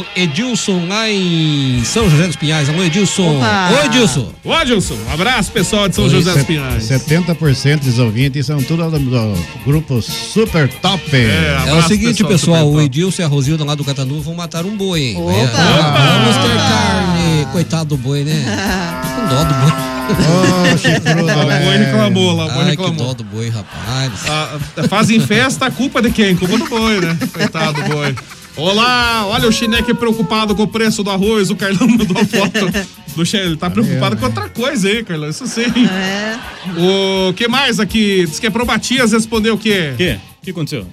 o 0.00 0.06
Edilson 0.16 0.86
lá 0.88 1.08
em 1.10 1.82
São 1.84 2.08
José 2.08 2.26
dos 2.28 2.36
Pinhais. 2.36 2.68
Alô, 2.68 2.82
Edilson. 2.84 3.36
Opa. 3.36 3.70
Oi, 3.80 3.86
Edilson. 3.86 4.28
Ô, 4.44 4.52
Adilson, 4.52 4.94
um 5.08 5.12
abraço, 5.12 5.50
pessoal 5.50 5.88
de 5.88 5.94
São 5.96 6.04
Oi, 6.04 6.10
José 6.10 6.32
dos 6.32 6.42
Pinhais. 6.44 6.84
70% 6.84 7.80
dos 7.80 7.98
ouvintes 7.98 8.46
são 8.46 8.62
tudo 8.62 8.88
do, 8.90 8.98
do 8.98 9.34
grupo 9.64 10.00
Super 10.00 10.68
Top. 10.80 11.02
É, 11.12 11.16
É 11.16 11.64
o 11.66 11.70
abraço, 11.72 11.88
seguinte, 11.88 12.22
pessoal, 12.24 12.66
Super 12.66 12.78
o. 12.78 12.82
Edilson 12.82 13.22
e 13.22 13.24
a 13.24 13.28
Rosilda 13.28 13.64
lá 13.64 13.74
do 13.74 13.84
Catanu 13.84 14.20
vão 14.22 14.34
matar 14.34 14.64
um 14.64 14.76
boi, 14.76 15.00
hein? 15.00 15.16
Opa. 15.16 15.32
É, 15.32 15.46
Vamos 15.46 16.36
ter 16.36 16.56
carne. 16.56 17.46
Coitado 17.52 17.84
do 17.86 17.96
boi, 17.96 18.22
né? 18.22 18.44
Com 19.16 19.26
dó 19.34 19.44
do 19.44 19.54
boi. 19.54 19.89
Ô, 20.10 20.78
chifrudo, 20.78 21.24
Lá 21.26 21.32
o 21.32 21.36
boi 21.46 21.58
velho. 21.58 21.84
reclamou, 21.86 22.36
lá 22.36 22.44
o 22.46 22.50
boi 22.50 22.58
Ai, 22.58 22.64
que 22.64 22.70
reclamou. 22.82 23.06
dó 23.08 23.14
do 23.14 23.24
boi, 23.24 23.48
rapaz. 23.48 24.12
Ah, 24.28 24.58
fazem 24.88 25.20
festa, 25.20 25.66
a 25.66 25.70
culpa 25.70 26.02
de 26.02 26.10
quem? 26.10 26.36
Culpa 26.36 26.58
do 26.58 26.66
boi, 26.68 27.00
né? 27.00 27.16
Coitado 27.32 27.82
do 27.82 27.88
boi. 27.88 28.14
Olá, 28.56 29.24
olha 29.26 29.48
o 29.48 29.52
Chineque 29.52 29.94
preocupado 29.94 30.54
com 30.54 30.64
o 30.64 30.68
preço 30.68 31.02
do 31.02 31.10
arroz. 31.10 31.50
O 31.50 31.56
Carlão 31.56 31.88
mandou 31.88 32.16
a 32.20 32.24
foto 32.26 32.70
do 33.16 33.24
Chineque. 33.24 33.48
Ele 33.50 33.56
tá 33.56 33.70
preocupado 33.70 34.16
com 34.16 34.26
outra 34.26 34.48
coisa 34.48 34.88
aí, 34.88 35.02
Carlão. 35.04 35.30
Isso 35.30 35.46
sim. 35.46 35.62
É. 35.86 36.36
O 36.76 37.32
que 37.32 37.46
mais 37.48 37.78
aqui? 37.80 38.26
Diz 38.26 38.38
que 38.40 38.46
é 38.46 38.50
pro 38.50 38.66
Matias 38.66 39.12
responder 39.12 39.50
o 39.50 39.56
quê? 39.58 39.90
O 39.94 39.96
quê? 39.96 40.18
O 40.40 40.44
que 40.44 40.50
aconteceu? 40.50 40.86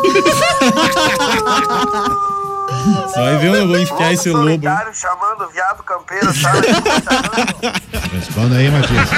Você 3.06 3.18
vai 3.20 3.36
ver 3.38 3.48
onde 3.48 3.58
eu 3.58 3.68
vou 3.68 3.78
enfiar 3.80 4.12
esse 4.12 4.30
lobo. 4.30 4.62
chamando 4.94 5.44
o 5.44 5.48
viado 5.48 5.82
campeiro, 5.82 6.32
sabe? 6.34 6.66
Responda 8.12 8.56
aí, 8.56 8.70
Matias. 8.70 9.08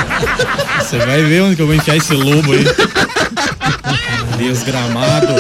Você 0.79 0.99
vai 0.99 1.23
ver 1.23 1.43
onde 1.43 1.57
que 1.57 1.63
eu 1.63 1.67
vou 1.67 1.75
enfiar 1.75 1.97
esse 1.97 2.15
lobo 2.15 2.53
aí. 2.53 2.65
Desgramado. 4.37 5.35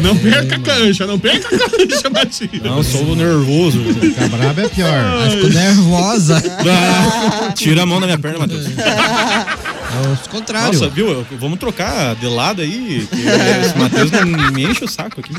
Não 0.00 0.16
perca 0.16 0.56
a 0.56 0.60
cancha, 0.60 1.06
não 1.06 1.18
perca 1.18 1.48
a 1.48 1.58
cancha, 1.58 2.10
Matias. 2.10 2.62
Não, 2.62 2.82
sou 2.82 3.16
nervoso. 3.16 3.82
Ficar 3.94 4.28
brabo 4.28 4.60
é 4.60 4.68
pior. 4.68 4.88
Ela 4.88 5.30
ficou 5.30 5.50
nervosa. 5.50 6.42
Ah, 6.68 7.52
tira 7.52 7.82
a 7.82 7.86
mão 7.86 8.00
da 8.00 8.06
minha 8.06 8.18
perna, 8.18 8.38
Matheus. 8.38 8.66
É 9.90 10.08
o 10.26 10.28
contrário. 10.28 10.78
Nossa, 10.78 10.88
viu? 10.90 11.26
Vamos 11.38 11.58
trocar 11.58 12.14
de 12.16 12.26
lado 12.26 12.60
aí. 12.62 13.08
Esse 13.64 13.78
Matheus 13.78 14.10
não 14.10 14.52
me 14.52 14.64
enche 14.64 14.84
o 14.84 14.88
saco 14.88 15.20
aqui. 15.20 15.32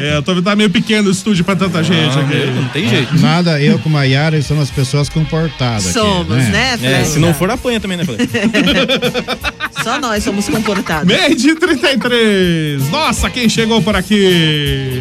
É, 0.00 0.16
eu 0.16 0.22
tô 0.22 0.32
vendo 0.32 0.42
que 0.44 0.48
tá 0.50 0.54
meio 0.56 0.70
pequeno 0.70 1.08
o 1.08 1.12
estúdio 1.12 1.44
pra 1.44 1.56
tanta 1.56 1.82
gente 1.82 2.16
Ah, 2.16 2.20
aqui. 2.22 2.34
meu, 2.36 2.54
não 2.54 2.68
tem 2.68 2.88
jeito. 2.88 3.16
Nada, 3.18 3.60
eu 3.60 3.78
com 3.80 3.96
a 3.96 4.04
Yara 4.04 4.40
somos 4.42 4.70
pessoas 4.70 5.08
comportadas. 5.08 5.84
Somos, 5.84 6.30
aqui, 6.36 6.50
né, 6.50 6.74
É, 6.74 6.78
Fred? 6.78 7.08
se 7.08 7.18
não 7.18 7.34
for, 7.34 7.50
apanha 7.50 7.80
também, 7.80 7.96
né, 7.96 8.04
Fred? 8.04 8.28
Só 9.82 10.00
nós 10.00 10.22
somos 10.24 10.48
comportados. 10.48 11.06
Meio 11.06 11.34
de 11.36 11.54
33. 11.56 12.88
Nossa, 12.90 13.28
quem 13.30 13.48
chegou 13.48 13.82
por 13.82 13.94
aqui? 13.96 15.00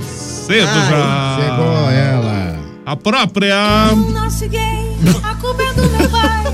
Cedo 0.00 0.66
já. 0.66 1.38
Chegou 1.40 1.90
ela. 1.90 2.58
A 2.86 2.96
própria. 2.96 3.56
Nasce 4.12 4.48
gay, 4.48 4.60
a 5.22 5.34
culpa 5.36 5.62
é 5.62 5.72
do 5.74 5.82
meu 5.90 6.08
pai, 6.10 6.49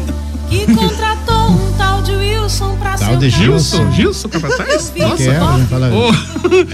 Tal 3.17 3.21
de 3.21 3.29
o 3.29 3.31
Gilson, 3.31 3.91
Gilson 3.93 4.29
Capataz? 4.29 4.91
Que 4.91 5.01
é, 5.03 5.35
fala, 5.71 5.89
Ô. 5.91 6.11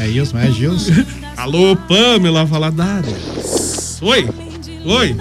é 0.01 0.09
Gilson, 0.09 0.39
é 0.39 0.51
Gilson. 0.51 1.05
Alô, 1.37 1.77
Pamela 1.77 2.45
Valadares. 2.45 4.01
Oi. 4.03 4.29
Oi. 4.85 5.17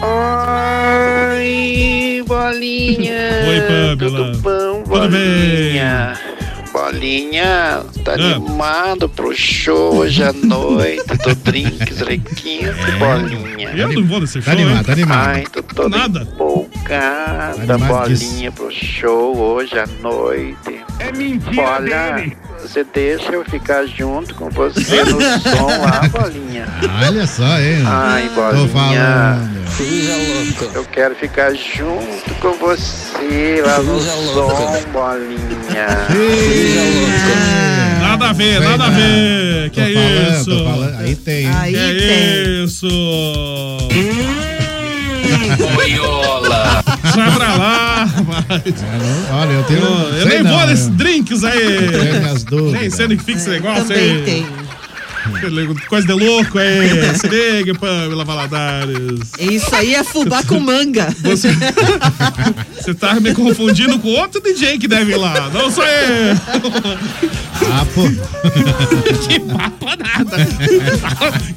Oi, 1.38 2.24
bolinha. 2.26 3.20
Oi, 3.48 3.62
Pamela. 3.62 4.32
Tudo 4.32 4.38
bom, 4.40 4.82
Tudo 4.84 5.10
bem? 5.10 5.22
bolinha? 5.70 6.20
Bolinha, 6.74 7.84
tá 8.04 8.14
Ah. 8.14 8.36
animado 8.38 9.08
pro 9.10 9.36
show 9.36 9.98
hoje 9.98 10.24
à 10.24 10.32
noite 10.34 11.04
do 11.06 11.36
Drinks 11.36 12.00
Requinte, 12.00 12.66
bolinha. 12.98 13.70
Eu 13.76 13.90
não 13.94 14.08
vou 14.08 14.22
nesse 14.22 14.42
show. 14.42 14.44
Tá 14.44 14.52
animado, 14.54 14.86
tá 14.86 14.92
animado. 14.94 15.28
Ai, 15.30 15.44
tô 15.52 15.62
toda 15.62 15.98
Nada. 15.98 16.22
empolgada, 16.22 17.66
Tá 17.68 17.78
bolinha, 17.78 18.52
pro 18.54 18.72
show 18.72 19.38
hoje 19.38 19.78
à 19.78 19.86
noite. 20.02 20.81
É 21.08 21.12
mentira 21.18 21.62
Olha, 21.64 22.12
dele. 22.14 22.38
você 22.62 22.84
deixa 22.94 23.32
eu 23.32 23.44
ficar 23.46 23.86
junto 23.86 24.36
com 24.36 24.50
você 24.50 25.04
no 25.06 25.20
som 25.22 25.68
lá, 25.82 26.02
bolinha. 26.10 26.68
Olha 27.08 27.26
só, 27.28 27.60
hein? 27.60 27.84
Ai, 27.86 28.30
Tô 28.36 28.42
bolinha. 28.42 28.68
falando. 28.70 29.62
Cruza 29.76 30.16
louco. 30.16 30.78
Eu 30.78 30.86
quero 30.86 31.16
ficar 31.16 31.54
junto 31.54 32.34
com 32.40 32.54
você 32.54 33.64
lá 33.66 33.80
no 33.80 33.94
louca. 33.94 34.54
som, 34.84 34.92
bolinha. 34.92 35.88
Louco. 36.10 38.02
Nada 38.02 38.30
a 38.30 38.34
ver, 38.34 38.60
nada 38.60 38.86
a 38.86 38.90
ver. 38.90 39.70
Que 39.72 39.82
Tô 39.82 39.88
é 39.88 39.94
falando, 39.94 40.36
isso? 40.40 40.46
tô 40.58 40.64
falando. 40.66 41.00
Aí 41.00 41.16
tem. 41.16 41.46
hein? 41.46 41.52
Aí 41.56 41.74
Que 41.74 41.80
tem. 41.80 42.12
é 42.12 42.44
isso? 42.64 42.88
Boiola. 45.76 46.41
Sai 47.14 47.32
pra 47.32 47.56
lá. 47.56 48.08
Olha, 49.34 49.52
eu 49.52 49.64
tenho. 49.64 49.80
Eu, 49.82 50.16
eu 50.18 50.26
nem 50.28 50.44
não, 50.44 50.52
vou 50.58 50.68
nesses 50.68 50.88
eu- 50.88 50.94
drinks 50.94 51.44
aí. 51.44 51.60
Tenho 51.90 52.40
dúvidas. 52.44 52.82
Nem 52.82 52.90
sendo 52.90 53.18
que 53.18 53.24
fica 53.24 53.38
esse 53.40 53.50
negócio 53.50 53.94
aí. 53.96 54.22
tem. 54.24 54.46
Coisa 55.88 56.08
de 56.08 56.14
louco 56.14 56.58
aí. 56.60 57.18
Se 57.18 57.28
liga, 57.28 57.74
Pamela 57.76 58.26
Valadares. 58.26 59.32
Isso 59.40 59.74
aí 59.76 59.96
é 59.96 60.04
fubá 60.04 60.44
com 60.44 60.60
manga. 60.60 61.08
Você, 61.22 61.50
você 62.80 62.94
tá 62.94 63.20
me 63.20 63.34
confundindo 63.34 64.00
com 64.00 64.10
outro 64.10 64.42
DJ 64.42 64.78
que 64.78 64.88
deve 64.88 65.12
ir 65.14 65.18
lá. 65.18 65.50
Não 65.50 65.70
sou 65.72 65.84
eu. 65.84 66.36
Ah, 67.74 67.86
pô. 67.94 68.02
que 69.28 69.40
papo 69.40 69.86
nada. 69.98 70.38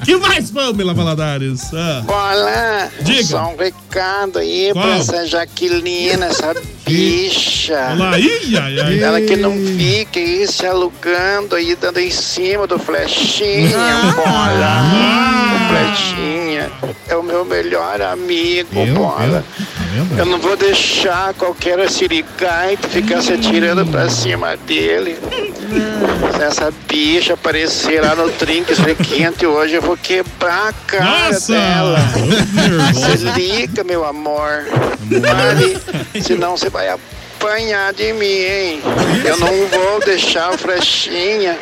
que 0.03 0.15
mais, 0.17 0.51
Pamela 0.51 0.93
Valadares? 0.93 1.73
Ah. 1.73 2.01
Bola, 2.05 2.91
Diga. 3.01 3.23
só 3.23 3.53
um 3.53 3.57
recado 3.57 4.39
aí 4.39 4.69
Qual? 4.71 4.85
pra 4.85 4.95
essa 4.97 5.25
Jaqueline, 5.27 6.09
essa 6.23 6.53
bicha. 6.85 7.73
Olha 7.91 7.95
lá, 8.11 8.19
ih, 8.19 8.57
ai, 8.57 8.79
ai. 8.79 8.99
Ela 8.99 9.21
que 9.21 9.35
não 9.35 9.53
fica 9.77 10.19
aí 10.19 10.47
se 10.47 10.65
alugando 10.65 11.55
aí, 11.55 11.75
dando 11.75 11.99
em 11.99 12.11
cima 12.11 12.67
do 12.67 12.77
flechinha, 13.55 14.13
bola. 14.15 14.83
O 15.55 15.69
flechinha 15.69 16.71
é 17.07 17.15
o 17.15 17.23
meu 17.23 17.45
melhor 17.45 18.01
amigo, 18.01 18.85
bola. 18.93 19.43
Eu 20.17 20.25
não 20.25 20.39
vou 20.39 20.57
deixar 20.57 21.33
qualquer 21.33 21.89
sirigaita 21.89 22.87
ficar 22.89 23.21
se 23.21 23.33
atirando 23.33 23.85
pra 23.85 24.09
cima 24.09 24.57
dele. 24.57 25.17
Se 26.35 26.43
essa 26.43 26.73
bicha 26.87 27.33
aparecer 27.33 28.01
lá 28.01 28.15
no 28.15 28.29
Trinques 28.31 28.77
Requinte 28.77 29.45
hoje, 29.45 29.75
eu 29.75 29.81
vou 29.81 29.95
quebrar 29.95 30.69
a 30.69 30.73
cara 30.85 31.31
Nossa! 31.31 31.53
dela. 31.53 31.99
Se 32.93 33.25
liga, 33.39 33.83
meu 33.83 34.05
amor. 34.05 34.65
Vale, 34.99 35.77
senão 36.21 36.57
você 36.57 36.69
vai 36.69 36.89
apanhar 36.89 37.93
de 37.93 38.11
mim, 38.13 38.25
hein? 38.25 38.81
Eu 39.23 39.37
não 39.37 39.67
vou 39.67 39.99
deixar 40.03 40.51
o 40.51 40.57
flechinha 40.57 41.57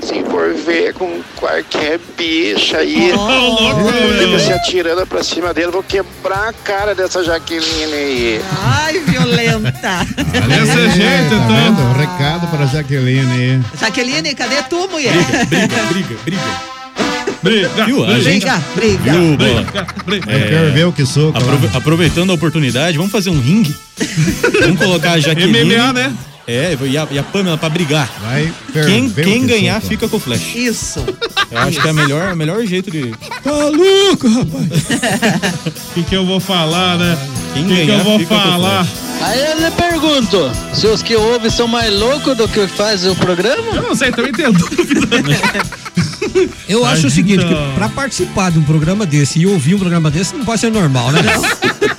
se 0.00 0.16
envolver 0.18 0.92
com 0.94 1.20
qualquer 1.36 1.98
bicha 2.16 2.78
aí. 2.78 3.12
Fica 4.18 4.38
se 4.38 4.52
atirando 4.52 5.06
pra 5.06 5.22
cima 5.22 5.52
dele, 5.52 5.70
vou 5.72 5.82
quebrar 5.82 6.48
a 6.48 6.52
cara 6.52 6.94
dessa 6.94 7.22
Jaqueline 7.24 7.92
aí. 7.92 8.40
Ai, 8.62 8.98
violenta. 9.00 10.04
Desse 10.06 10.90
jeito, 10.96 11.30
Tá 11.30 11.36
então. 11.36 11.48
vendo? 11.48 11.82
Um 11.82 11.92
recado 11.92 12.46
para 12.48 12.64
a 12.64 12.66
Jaqueline 12.66 13.32
aí. 13.32 13.60
Jaqueline, 13.80 14.34
cadê 14.34 14.62
tu, 14.62 14.88
mulher? 14.88 15.12
Briga, 15.46 15.82
briga, 15.90 16.16
briga. 16.24 16.78
Briga, 17.40 17.68
Viu? 17.86 18.02
A 18.04 18.06
briga, 18.08 18.20
gente- 18.22 18.46
Briga, 18.46 18.62
briga. 18.74 19.12
Viu, 19.12 19.36
briga, 19.36 19.86
briga. 20.04 20.32
Eu 20.32 20.48
quero 20.48 20.72
ver 20.72 20.84
o 20.86 20.92
que 20.92 21.06
sou. 21.06 21.28
Aprove- 21.30 21.70
aproveitando 21.72 22.30
a 22.30 22.34
oportunidade, 22.34 22.96
vamos 22.96 23.12
fazer 23.12 23.30
um 23.30 23.40
ringue. 23.40 23.74
Vamos 24.60 24.78
colocar 24.78 25.12
a 25.12 25.20
Jaqueline. 25.20 25.74
MMA, 25.76 25.92
né? 25.92 26.12
É, 26.48 26.74
e 26.80 26.96
a, 26.96 27.06
e 27.10 27.18
a 27.18 27.22
Pamela 27.22 27.58
pra 27.58 27.68
brigar. 27.68 28.10
Vai 28.22 28.50
Quem, 28.72 29.10
quem 29.10 29.40
que 29.42 29.46
ganhar 29.46 29.82
fica 29.82 30.08
com 30.08 30.16
o 30.16 30.20
flash. 30.20 30.54
Isso. 30.56 31.04
Eu 31.50 31.58
acho 31.58 31.78
que 31.78 31.86
é 31.86 31.92
o 31.92 31.94
melhor, 31.94 32.32
o 32.32 32.36
melhor 32.36 32.64
jeito 32.64 32.90
de. 32.90 33.12
Tá 33.44 33.50
louco, 33.52 34.26
rapaz. 34.28 34.66
O 35.90 35.92
que, 35.94 36.02
que 36.04 36.14
eu 36.16 36.24
vou 36.24 36.40
falar, 36.40 36.96
né? 36.96 37.18
Quem 37.52 37.64
O 37.64 37.68
que, 37.68 37.74
que 37.74 37.84
ganhar 37.86 37.98
eu 37.98 38.04
vou 38.04 38.18
fica 38.18 38.34
com 38.34 38.40
o 38.40 38.50
falar? 38.52 38.86
Aí 39.20 39.40
eu 39.40 39.58
lhe 39.60 39.70
pergunto, 39.72 40.50
se 40.72 40.86
os 40.86 41.02
que 41.02 41.16
ouvem 41.16 41.50
são 41.50 41.68
mais 41.68 41.92
loucos 41.92 42.34
do 42.36 42.48
que 42.48 42.66
fazem 42.68 43.10
o 43.10 43.16
programa? 43.16 43.72
Eu 43.74 43.82
não 43.82 43.94
sei, 43.94 44.10
também 44.10 44.32
tenho 44.32 44.52
dúvida. 44.54 45.00
Eu 46.68 46.84
acho 46.86 47.08
o 47.08 47.10
seguinte, 47.10 47.44
Então. 47.44 47.68
que 47.70 47.74
pra 47.74 47.88
participar 47.88 48.50
de 48.52 48.58
um 48.58 48.62
programa 48.62 49.04
desse 49.04 49.40
e 49.40 49.46
ouvir 49.46 49.74
um 49.74 49.78
programa 49.78 50.10
desse 50.10 50.34
não 50.36 50.44
pode 50.44 50.60
ser 50.60 50.70
normal, 50.70 51.10
né? 51.12 51.20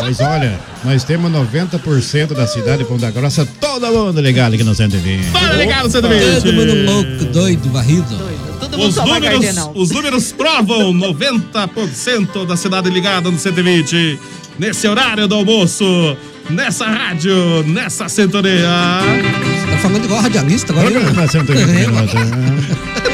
Mas 0.00 0.20
olha, 0.20 0.58
nós 0.84 1.04
temos 1.04 1.30
90% 1.32 2.34
da 2.34 2.46
cidade 2.46 2.78
de 2.78 2.84
Ponta 2.84 3.10
Grossa, 3.10 3.46
todo 3.60 3.86
mundo 3.86 4.20
ligado 4.20 4.54
aqui 4.54 4.62
no 4.64 4.74
120. 4.74 5.30
Tá 5.32 5.52
ligado, 5.54 5.90
Todo 5.90 6.08
mundo 6.08 6.40
120. 6.40 6.82
louco, 6.84 7.24
doido, 7.32 7.70
varrido. 7.70 8.06
Todo 8.60 8.78
mundo 8.78 8.88
Os 8.88 8.96
números, 8.96 9.46
os 9.74 9.90
números 9.90 10.32
provam 10.32 10.92
90% 10.92 12.46
da 12.46 12.56
cidade 12.56 12.90
ligada 12.90 13.30
no 13.30 13.38
120. 13.38 14.18
Nesse 14.58 14.88
horário 14.88 15.28
do 15.28 15.34
almoço, 15.34 15.84
nessa 16.50 16.86
rádio, 16.86 17.62
nessa 17.66 18.08
sintonia. 18.08 18.68
Você 19.64 19.70
tá 19.72 19.78
falando 19.78 20.04
igual 20.04 20.20
radialista 20.20 20.72
agora, 20.72 20.90
né? 20.90 21.00
Programa 21.06 21.26
120 21.28 21.66
minutos. 21.66 22.14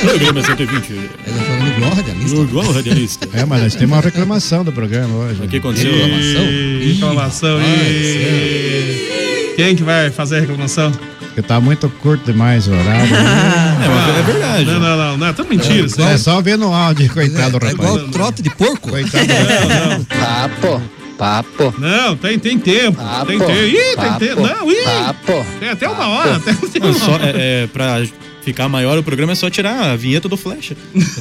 Programa 0.02 0.42
120. 0.42 0.92
Ele 0.92 1.08
tá 1.24 1.44
falando 1.44 1.68
igual 1.76 1.94
radialista. 1.94 2.36
Igual 2.40 2.72
radialista. 2.72 3.28
É, 3.34 3.44
mas 3.44 3.62
nós 3.62 3.74
temos 3.74 3.96
uma 3.96 4.02
reclamação 4.02 4.64
do 4.64 4.72
programa 4.72 5.14
hoje. 5.16 5.42
O 5.42 5.48
que 5.48 5.56
aconteceu? 5.56 5.90
Ih, 5.92 6.92
Reclamação. 6.94 7.58
ih. 7.60 9.54
Quem 9.56 9.74
que 9.76 9.82
vai 9.82 10.10
fazer 10.10 10.36
a 10.38 10.40
reclamação? 10.40 10.92
Porque 11.20 11.40
tá 11.42 11.58
muito 11.60 11.88
curto 11.88 12.30
demais 12.30 12.66
o 12.68 12.72
horário. 12.72 13.12
É, 13.82 13.88
mas 13.88 14.16
é 14.16 14.22
verdade. 14.22 14.64
Não, 14.66 14.78
não, 14.80 14.96
não, 14.96 15.16
não. 15.18 15.26
É 15.26 15.32
tudo 15.32 15.48
mentira. 15.48 15.86
aí. 15.98 16.14
É 16.14 16.18
só 16.18 16.40
ver 16.40 16.56
no 16.56 16.72
áudio, 16.72 17.12
coitado 17.12 17.58
do 17.58 17.66
É 17.66 17.70
igual 17.72 17.94
rapaz. 17.96 18.10
trote 18.12 18.42
de 18.42 18.50
porco. 18.50 18.90
Coitado 18.90 19.26
do 19.26 19.32
Não, 19.32 19.98
não. 19.98 20.04
Papo, 20.04 20.82
papo, 21.22 21.72
Não, 21.78 22.16
tem, 22.16 22.36
tem 22.36 22.58
tempo. 22.58 23.00
papo. 23.00 23.26
Tem 23.26 23.38
tempo. 23.38 23.52
Ih, 23.52 23.76
tem 23.76 23.96
papo, 23.96 24.18
tempo. 24.18 24.40
Não, 24.42 24.72
ih. 24.72 24.82
Papo. 24.82 25.46
Tem 25.60 25.68
até 25.68 25.88
uma 25.88 26.08
hora. 26.08 26.36
Até 26.36 26.52
tem 26.52 26.82
uma 26.82 26.92
só, 26.94 27.12
hora. 27.12 27.26
é, 27.26 27.62
é, 27.62 27.66
pra 27.68 28.02
ficar 28.44 28.68
maior 28.68 28.98
o 28.98 29.02
programa 29.02 29.32
é 29.32 29.34
só 29.34 29.48
tirar 29.48 29.90
a 29.92 29.96
vinheta 29.96 30.28
do 30.28 30.36
Flash. 30.36 30.72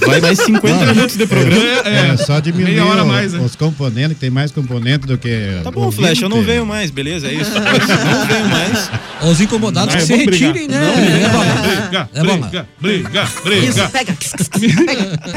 Vai 0.06 0.20
mais 0.20 0.40
50 0.40 0.86
minutos 0.88 1.16
de 1.18 1.26
programa. 1.28 1.62
É, 1.86 2.12
É, 2.14 2.18
só 2.18 2.40
diminuir 2.40 2.72
Meia 2.74 2.86
hora 2.86 3.04
o- 3.04 3.08
mais, 3.08 3.34
né? 3.34 3.40
os 3.40 3.56
componentes, 3.56 4.14
que 4.14 4.20
tem 4.20 4.30
mais 4.30 4.52
componentes 4.52 5.08
do 5.08 5.18
que. 5.18 5.60
Tá 5.64 5.72
bom, 5.72 5.92
Flash, 5.92 6.22
eu 6.22 6.30
não 6.30 6.42
venho 6.42 6.66
mais, 6.66 6.90
beleza? 6.92 7.28
É 7.28 7.34
isso. 7.34 7.52
Não 7.54 8.26
venho 8.28 8.48
mais. 8.50 8.90
Os 9.30 9.40
incomodados 9.42 9.94
Ah, 9.94 9.98
que 9.98 10.04
é 10.04 10.06
se 10.06 10.26
brigar. 10.26 10.54
retirem, 10.54 10.68
né? 10.68 10.80
Não, 11.32 11.44
É. 11.44 11.52
Briga, 11.82 12.10
É 12.14 12.24
bola. 12.24 12.38
briga, 12.48 12.68
briga, 12.82 13.24
Isso, 13.24 13.44
briga. 13.44 13.90
pega. 13.90 14.18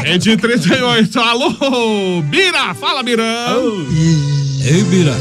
É 0.09 0.19
de 0.19 0.37
38. 0.37 1.21
Alô, 1.21 2.23
Bira, 2.23 2.75
fala, 2.75 3.03
Bira. 3.03 3.23
Ei, 4.65 4.83
Bira. 4.85 5.15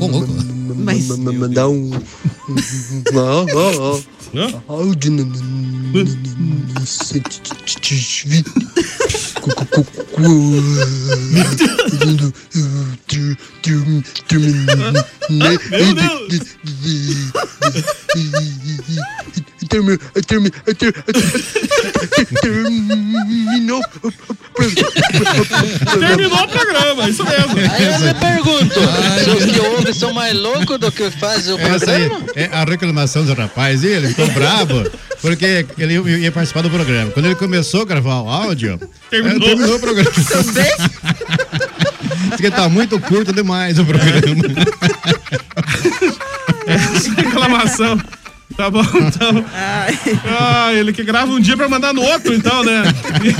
Ô, 0.00 0.06
louco. 0.06 0.28
Mas 0.76 1.06
Mandar 1.08 1.68
um. 1.68 1.90
Ó, 3.14 3.46
ó, 3.54 3.72
ó. 3.78 4.00
Hã? 4.36 4.62
Áudio 4.68 5.12
no. 5.12 5.24
no- 5.24 5.34
no- 5.34 6.02
no- 6.02 6.74
Terminou. 19.74 19.98
Terminou. 22.40 23.82
Terminou 25.98 26.44
o 26.44 26.48
programa, 26.48 27.08
isso 27.08 27.24
mesmo. 27.24 27.54
Aí 27.72 27.84
eu 27.84 28.06
lhe 28.06 28.14
pergunto, 28.14 28.80
se 29.24 29.30
os 29.30 29.44
que 29.52 29.60
ouvem 29.60 29.92
são 29.92 30.12
mais 30.12 30.36
loucos 30.36 30.78
do 30.78 30.92
que 30.92 31.10
fazem 31.10 31.54
o 31.54 31.58
Essa 31.58 31.90
aí 31.90 32.08
programa? 32.08 32.32
é 32.36 32.48
a 32.52 32.64
reclamação 32.64 33.24
do 33.24 33.34
rapaz. 33.34 33.82
Ele 33.84 34.08
ficou 34.08 34.28
bravo 34.28 34.88
porque 35.20 35.66
ele 35.78 35.94
ia 36.20 36.30
participar 36.32 36.62
do 36.62 36.70
programa. 36.70 37.10
Quando 37.10 37.26
ele 37.26 37.34
começou 37.34 37.82
a 37.82 37.84
gravar 37.84 38.20
o 38.20 38.28
áudio, 38.28 38.78
Terminou. 39.10 39.42
eh, 39.42 39.46
terminou 39.50 39.76
o 39.76 39.80
programa. 39.80 40.10
também? 40.10 40.72
Porque 42.30 42.50
tá 42.50 42.68
muito 42.68 42.98
curto 43.00 43.32
demais 43.32 43.78
o 43.78 43.84
programa. 43.84 44.20
Essa 46.66 47.10
reclamação. 47.20 47.98
Tá 48.56 48.70
bom, 48.70 48.80
então. 48.82 49.44
Ai, 49.52 49.98
Ah, 50.26 50.72
ele 50.72 50.92
que 50.92 51.02
grava 51.02 51.32
um 51.32 51.40
dia 51.40 51.56
pra 51.56 51.68
mandar 51.68 51.92
no 51.92 52.02
outro, 52.02 52.32
então, 52.34 52.62
né? 52.64 52.82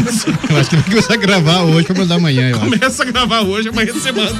Isso. 0.09 0.27
Eu 0.51 0.57
acho 0.59 0.71
que 0.71 0.75
ele 0.77 0.83
vai 0.83 0.91
começar 0.91 1.15
a 1.15 1.17
gravar 1.17 1.63
hoje 1.63 1.87
pra 1.87 1.97
mandar 1.97 2.15
amanhã, 2.17 2.51
eu 2.51 2.57
acho. 2.57 2.65
Começa 2.71 3.03
a 3.03 3.07
gravar 3.07 3.41
hoje, 3.43 3.69
amanhã 3.69 3.93
você 3.93 4.11
manda. 4.13 4.35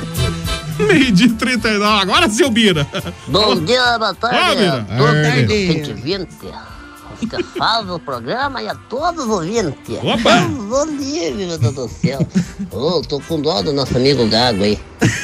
Meio 0.79 1.13
dia 1.13 1.27
e 1.27 1.31
39. 1.31 2.03
Agora 2.03 2.29
sim, 2.29 2.51
Bira. 2.51 2.87
Bom 3.29 3.55
dia, 3.65 3.97
boa 3.99 4.15
tarde 4.15 4.37
Ó, 4.37 4.45
a 4.45 4.55
Bira. 4.55 4.87
todos 4.99 5.23
Tarde. 5.23 6.74
Os 7.25 7.31
que 7.31 7.59
falam 7.59 7.87
do 7.87 7.99
programa 7.99 8.63
e 8.63 8.69
a 8.69 8.75
todos 8.75 9.25
os 9.25 9.31
ouvintes. 9.31 9.99
Opa. 10.03 10.41
Deus 10.47 10.73
o 10.73 10.85
livre, 10.91 11.47
meu 11.47 11.59
Deus 11.59 11.75
do 11.75 11.89
céu. 11.89 12.27
Ô, 12.71 13.01
tô 13.03 13.21
com 13.21 13.41
dó 13.41 13.63
do 13.63 13.73
nosso 13.73 13.97
amigo 13.97 14.27
Gago 14.29 14.63
aí. 14.65 14.79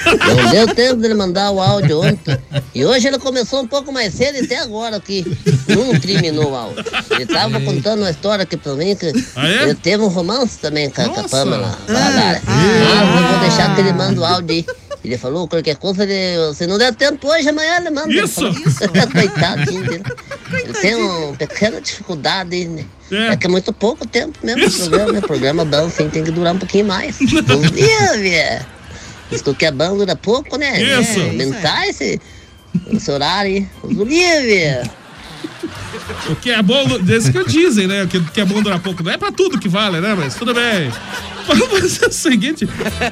Não 0.06 0.50
deu 0.50 0.74
tempo 0.74 0.96
dele 0.96 1.14
mandar 1.14 1.50
o 1.50 1.60
áudio 1.60 2.02
ontem. 2.02 2.38
E 2.74 2.84
hoje 2.84 3.08
ele 3.08 3.18
começou 3.18 3.60
um 3.60 3.66
pouco 3.66 3.92
mais 3.92 4.12
cedo 4.14 4.36
e 4.36 4.44
até 4.44 4.58
agora 4.58 5.00
que 5.00 5.24
não 5.68 5.98
terminou 5.98 6.50
o 6.52 6.54
áudio. 6.56 6.84
Ele 7.10 7.26
tava 7.26 7.60
contando 7.60 8.00
uma 8.00 8.10
história 8.10 8.42
aqui 8.42 8.56
pra 8.56 8.74
mim 8.74 8.94
que 8.94 9.12
Ah, 9.36 9.48
é? 9.48 9.62
ele 9.62 9.74
teve 9.74 10.02
um 10.02 10.08
romance 10.08 10.58
também 10.58 10.90
com 10.90 11.00
a 11.00 11.04
com 11.08 11.18
a 11.20 11.22
Nossa. 11.22 11.36
Pamela. 11.36 11.78
Valadares. 11.86 12.42
Ah, 12.46 13.22
eu 13.22 13.30
vou 13.30 13.40
deixar 13.40 13.74
que 13.74 13.80
ele 13.80 13.92
manda 13.92 14.20
o 14.20 14.24
áudio 14.24 14.56
aí. 14.56 14.66
Ele 15.02 15.16
falou, 15.16 15.48
qualquer 15.48 15.76
coisa, 15.76 16.04
ele, 16.04 16.54
se 16.54 16.66
não 16.66 16.76
der 16.76 16.94
tempo 16.94 17.26
hoje, 17.26 17.48
amanhã 17.48 17.78
ele 17.78 17.90
manda. 17.90 18.12
Ele 18.12 18.22
Isso. 18.22 18.34
falou, 18.34 19.08
Coitadinho 19.12 19.84
dele. 19.84 20.04
Ele 20.52 20.72
tem 20.74 20.94
uma 20.94 21.36
pequena 21.36 21.80
dificuldade 21.80 22.66
né? 22.66 22.84
É. 23.10 23.28
É. 23.28 23.36
que 23.36 23.46
é 23.46 23.50
muito 23.50 23.72
pouco 23.72 24.06
tempo 24.06 24.38
mesmo 24.42 24.62
Isso. 24.62 24.86
o 24.86 24.90
programa, 24.90 25.12
né? 25.12 25.18
O 25.18 25.22
programa 25.22 25.64
bom, 25.64 25.86
assim, 25.86 26.08
tem 26.08 26.22
que 26.22 26.30
durar 26.30 26.54
um 26.54 26.58
pouquinho 26.58 26.84
mais. 26.84 27.16
Bom 27.18 27.60
dia, 27.60 28.18
Via. 28.18 28.66
Isso 29.32 29.54
que 29.54 29.64
é 29.64 29.70
bom 29.70 29.96
dura 29.96 30.16
pouco, 30.16 30.56
né? 30.56 30.82
Isso. 30.82 31.20
Aumentar 31.20 31.88
esse, 31.88 32.20
Esse 32.92 33.10
horário, 33.10 33.52
hein? 33.52 33.70
Os 33.82 33.92
livre. 33.92 34.90
O 36.28 36.36
que 36.36 36.50
é 36.50 36.62
bom, 36.62 36.98
desse 37.00 37.32
que 37.32 37.44
dizem, 37.44 37.86
né? 37.86 38.04
O 38.04 38.08
que, 38.08 38.40
é 38.40 38.44
bom 38.44 38.62
durar 38.62 38.78
pouco. 38.80 39.02
Não 39.02 39.12
é 39.12 39.16
pra 39.16 39.32
tudo 39.32 39.58
que 39.58 39.68
vale, 39.68 40.00
né? 40.00 40.14
Mas 40.16 40.34
tudo 40.34 40.54
bem. 40.54 40.90
Vamos 41.46 41.68
fazer 41.68 42.06
o 42.06 42.12
seguinte: 42.12 42.68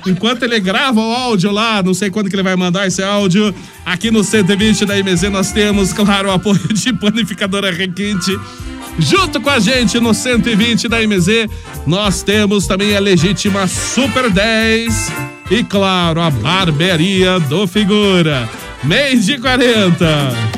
enquanto 0.07 0.43
ele 0.43 0.61
grava 0.61 1.01
o 1.01 1.13
áudio 1.13 1.51
lá, 1.51 1.83
não 1.83 1.95
sei 1.95 2.11
quando 2.11 2.29
que 2.29 2.37
ele 2.37 2.43
vai 2.43 2.57
mandar 2.57 2.87
esse 2.87 3.03
áudio, 3.03 3.55
aqui 3.85 4.11
no 4.11 4.23
120 4.23 4.85
da 4.85 4.95
MZ 5.03 5.23
nós 5.31 5.53
temos, 5.53 5.93
claro, 5.93 6.29
o 6.29 6.33
apoio 6.33 6.69
de 6.73 6.93
panificadora 6.93 7.71
Requinte. 7.71 8.39
Junto 8.99 9.41
com 9.41 9.49
a 9.49 9.61
gente 9.61 10.01
no 10.01 10.13
120 10.13 10.89
da 10.89 10.99
MZ, 11.07 11.49
nós 11.87 12.23
temos 12.23 12.67
também 12.67 12.97
a 12.97 13.01
legítima 13.01 13.69
Super 13.69 14.29
10 14.29 15.13
e, 15.51 15.63
claro, 15.63 16.21
a 16.21 16.31
barbearia 16.31 17.39
do 17.39 17.67
Figura. 17.67 18.49
Mês 18.83 19.25
de 19.25 19.39
40. 19.39 20.58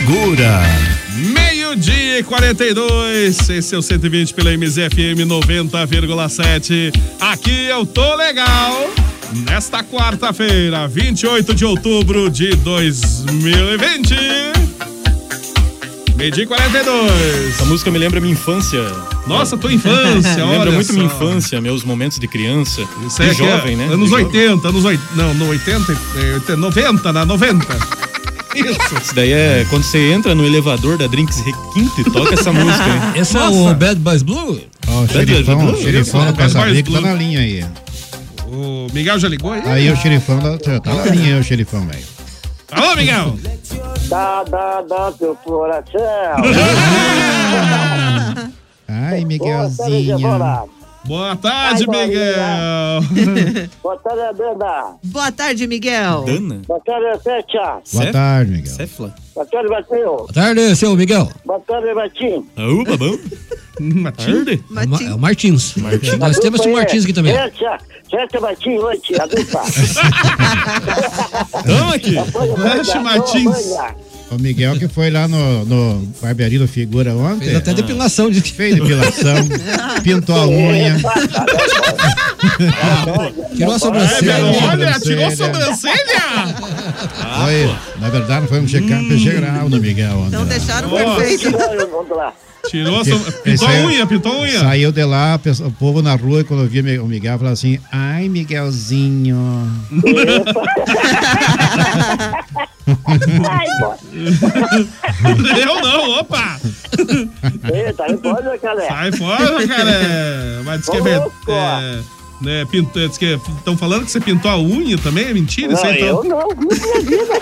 Meio-dia 1.15 2.19
e 2.19 2.23
42. 2.23 3.49
Esse 3.49 3.75
é 3.75 3.77
o 3.77 3.81
120 3.81 4.33
pela 4.33 4.51
MZFM 4.51 5.25
90,7. 5.27 6.91
Aqui 7.19 7.65
eu 7.65 7.85
tô 7.85 8.15
legal. 8.15 8.89
Nesta 9.47 9.83
quarta-feira, 9.83 10.87
28 10.87 11.53
de 11.53 11.63
outubro 11.65 12.29
de 12.29 12.55
2020. 12.55 14.15
Meio-dia 16.15 16.43
e 16.43 16.47
42. 16.47 17.49
Essa 17.49 17.65
música 17.65 17.91
me 17.91 17.99
lembra 17.99 18.19
minha 18.19 18.33
infância. 18.33 18.81
Nossa, 19.27 19.55
tua 19.55 19.71
infância, 19.71 20.35
Me 20.35 20.41
lembra 20.51 20.59
olha 20.61 20.71
muito 20.71 20.93
minha 20.93 21.07
só. 21.07 21.15
infância, 21.15 21.61
meus 21.61 21.83
momentos 21.83 22.19
de 22.19 22.27
criança. 22.27 22.81
Isso 23.05 23.21
de 23.21 23.29
é 23.29 23.33
jovem, 23.33 23.75
né? 23.75 23.85
Anos 23.85 24.05
De 24.05 24.09
jovem. 24.09 24.25
80, 24.25 24.67
anos 24.67 24.83
80. 24.83 25.15
Não, 25.15 25.33
no 25.35 25.47
80, 25.47 25.91
é, 25.91 26.33
80, 26.33 26.57
90, 26.57 27.13
na 27.13 27.23
90. 27.25 28.10
Isso. 28.55 28.95
Isso 29.01 29.15
daí 29.15 29.31
é 29.31 29.65
quando 29.69 29.83
você 29.83 30.11
entra 30.11 30.35
no 30.35 30.45
elevador 30.45 30.97
da 30.97 31.07
Drinks 31.07 31.39
Requinte, 31.39 32.03
toca 32.11 32.33
essa 32.33 32.51
música. 32.51 32.83
hein? 32.87 33.01
Esse 33.21 33.37
é 33.37 33.47
o 33.47 33.73
Bad 33.73 33.95
Boys 33.99 34.23
Blue? 34.23 34.59
Ó, 34.87 34.91
o 35.03 35.07
Bad 35.07 35.13
xerifão, 35.13 35.57
Blue? 35.59 35.71
o 35.73 35.81
xerifão 35.81 36.33
Boys 36.33 36.53
Rica 36.53 36.91
tá 36.91 36.97
Blue. 36.99 37.09
na 37.09 37.13
linha 37.13 37.39
aí. 37.39 37.65
O 38.47 38.87
Miguel 38.93 39.17
já 39.19 39.29
ligou 39.29 39.51
aí? 39.53 39.61
Aí 39.65 39.91
o 39.91 39.95
xerifão 39.95 40.39
da, 40.39 40.57
tá 40.57 40.81
na 40.93 41.05
linha 41.05 41.35
aí, 41.35 41.39
o 41.39 41.43
xerifão, 41.43 41.85
velho. 41.87 42.03
Alô, 42.71 42.95
Miguel! 42.95 43.37
Dá, 44.09 44.43
dá, 44.43 44.81
dá 44.81 45.11
teu 45.13 45.35
coração. 45.43 45.91
Ai, 48.87 49.23
Miguelzinho. 49.25 50.17
Boa 51.03 51.35
tarde, 51.35 51.85
Ai, 51.89 52.07
Miguel! 52.07 53.69
Boa 53.81 53.97
tarde, 53.97 54.37
Dana. 54.37 54.95
Boa 55.03 55.31
tarde, 55.31 55.67
Miguel. 55.67 56.23
Dana? 56.25 56.61
Boa 56.67 56.79
tarde, 56.79 57.23
Setia. 57.23 57.81
Boa 57.91 58.11
tarde, 58.11 58.51
Miguel. 58.51 58.73
Cefla? 58.73 59.15
Boa 59.33 59.45
tarde, 59.47 59.69
Matinho. 59.69 60.05
Boa 60.05 60.33
tarde, 60.33 60.75
seu 60.75 60.95
Miguel. 60.95 61.29
Boa 61.43 61.59
tarde, 61.61 61.93
Matinho. 61.93 62.47
Ah, 62.55 62.83
babão. 62.87 63.19
Matinho? 63.81 64.45
Tarde? 64.45 64.63
É 64.69 65.07
o 65.07 65.09
é 65.09 65.15
o 65.15 65.17
Martins. 65.17 65.75
Martins. 65.75 66.17
Nós 66.19 66.37
temos 66.37 66.61
o 66.61 66.71
Martins 66.71 67.03
aqui 67.03 67.13
também. 67.13 67.33
Setia. 67.33 67.79
Setia, 68.09 68.39
Matinho. 68.39 68.87
A 68.87 69.25
dupla. 69.25 69.63
Tamo 71.65 71.93
aqui. 71.93 72.15
Mexe, 72.59 72.99
Martins. 72.99 73.73
O 74.31 74.37
Miguel 74.39 74.79
que 74.79 74.87
foi 74.87 75.09
lá 75.11 75.27
no, 75.27 75.65
no 75.65 76.07
barbearia 76.21 76.57
do 76.57 76.65
Figura 76.65 77.13
ontem. 77.13 77.45
Fez 77.47 77.57
até 77.57 77.73
depilação 77.73 78.31
de. 78.31 78.39
Fez 78.41 78.75
depilação, 78.75 79.35
pintou 80.03 80.35
a 80.35 80.47
unha. 80.47 80.97
Tirou 83.55 83.73
a 83.73 83.79
sobrancelha. 83.79 84.37
olha, 84.71 84.99
tirou 84.99 85.25
a 85.25 85.31
sobrancelha. 85.31 85.53
sobrancelha! 85.75 86.55
Foi, 87.43 87.75
na 87.99 88.09
verdade, 88.09 88.47
foi 88.47 88.61
um 88.61 88.67
check-up 88.67 89.17
geral 89.17 89.69
no 89.69 89.79
Miguel 89.79 90.17
ontem. 90.17 90.27
Então 90.27 90.45
deixaram 90.45 90.89
perfeito. 90.89 91.51
Vamos 91.51 92.09
lá. 92.15 92.33
Tirou 92.69 92.97
a 92.97 93.01
Esse- 93.01 93.11
sobrancelha. 93.11 93.41
Pintou 93.43 93.67
a 93.67 93.71
aí- 93.71 93.85
unha, 93.85 94.07
pintou 94.07 94.31
a 94.31 94.39
unha. 94.41 94.59
Saiu 94.59 94.91
de 94.91 95.03
lá, 95.03 95.37
pessoa- 95.39 95.69
o 95.69 95.71
povo 95.71 96.01
na 96.01 96.15
rua, 96.15 96.43
quando 96.43 96.67
via 96.67 97.03
o 97.03 97.07
Miguel, 97.07 97.37
falava 97.37 97.53
assim: 97.53 97.79
Ai, 97.91 98.29
Miguelzinho. 98.29 99.37
Ai. 103.49 103.67
Eu 105.61 105.81
não, 105.81 106.19
opa! 106.19 106.59
Eita, 107.73 108.03
aí 108.03 108.17
pode, 108.17 108.57
galera. 108.59 108.87
Sai 108.87 109.11
fora, 109.13 109.67
cara! 109.67 110.61
Mas 110.65 110.79
diz 110.81 110.89
que 110.89 110.97
é 110.97 111.01
verdade. 111.01 111.31
É, 111.47 111.99
né, 112.41 112.65
pintou, 112.69 113.07
diz 113.07 113.17
que 113.17 113.39
estão 113.57 113.77
falando 113.77 114.05
que 114.05 114.11
você 114.11 114.19
pintou 114.19 114.49
a 114.49 114.59
unha 114.59 114.97
também? 114.97 115.25
É 115.25 115.33
mentira 115.33 115.73
isso 115.73 115.83
Não, 115.83 115.91
aí, 115.91 116.01
eu 116.01 116.23
então? 116.25 116.39
não, 116.39 116.47
minha 116.55 117.01
vida. 117.01 117.33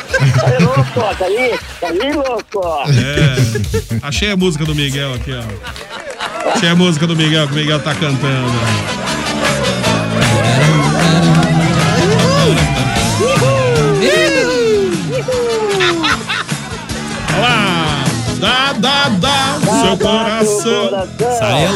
Aí, 0.44 0.64
louco, 0.64 1.18
tá 1.18 1.26
aí? 1.26 1.60
Tá 1.80 1.88
aí, 1.88 2.14
louco? 2.14 2.62
É. 2.90 4.00
Achei 4.04 4.32
a 4.32 4.38
música 4.38 4.66
do 4.66 4.76
Miguel 4.76 5.14
aqui, 5.14 5.32
ó. 5.34 6.50
Achei 6.52 6.70
a 6.70 6.76
música 6.76 7.08
do 7.08 7.16
Miguel 7.16 7.48
que 7.48 7.54
o 7.54 7.56
Miguel 7.56 7.80
tá 7.80 7.96
cantando. 7.96 9.09
Seu 19.82 19.98
coração. 19.98 21.08
Saia 21.40 21.72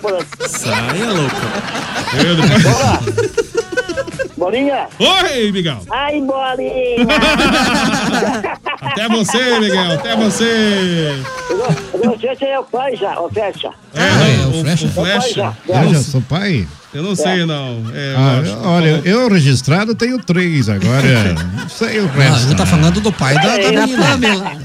coração. 0.00 0.48
Saia 0.48 1.10
louco. 1.10 1.36
Eu, 2.24 2.36
depois- 2.36 3.56
Bolinha? 4.36 4.86
Oi, 4.98 5.50
Miguel. 5.50 5.80
Ai, 5.90 6.20
bolinha! 6.20 7.06
Até 8.82 9.08
você, 9.08 9.58
Miguel. 9.60 9.92
Até 9.92 10.14
você. 10.16 11.22
Você 12.04 12.44
é 12.44 12.58
o 12.60 12.64
pai 12.64 12.94
já, 12.96 13.18
ô 13.18 13.28
Fecha. 13.30 13.70
É, 13.94 14.46
o, 14.46 14.60
o 14.60 14.62
Flecha. 14.62 14.88
Flecha. 14.88 15.56
Eu 15.66 15.94
já 15.94 16.02
sou 16.02 16.20
pai? 16.20 16.68
Eu 16.92 17.02
não 17.02 17.16
sei, 17.16 17.44
não. 17.46 17.82
É, 17.94 18.14
Ah, 18.16 18.36
eu 18.36 18.42
acho- 18.42 18.68
olha, 18.68 19.02
eu 19.04 19.28
registrado 19.28 19.94
tenho 19.94 20.18
três, 20.22 20.68
agora 20.68 21.34
não 21.58 21.68
sei 21.68 22.00
o 22.00 22.06
resto. 22.06 22.46
ele 22.46 22.54
tá 22.54 22.64
né? 22.64 22.70
falando 22.70 23.00
do 23.00 23.12
pai 23.12 23.34
da, 23.34 23.56
da 23.56 23.72
menina. 23.82 24.58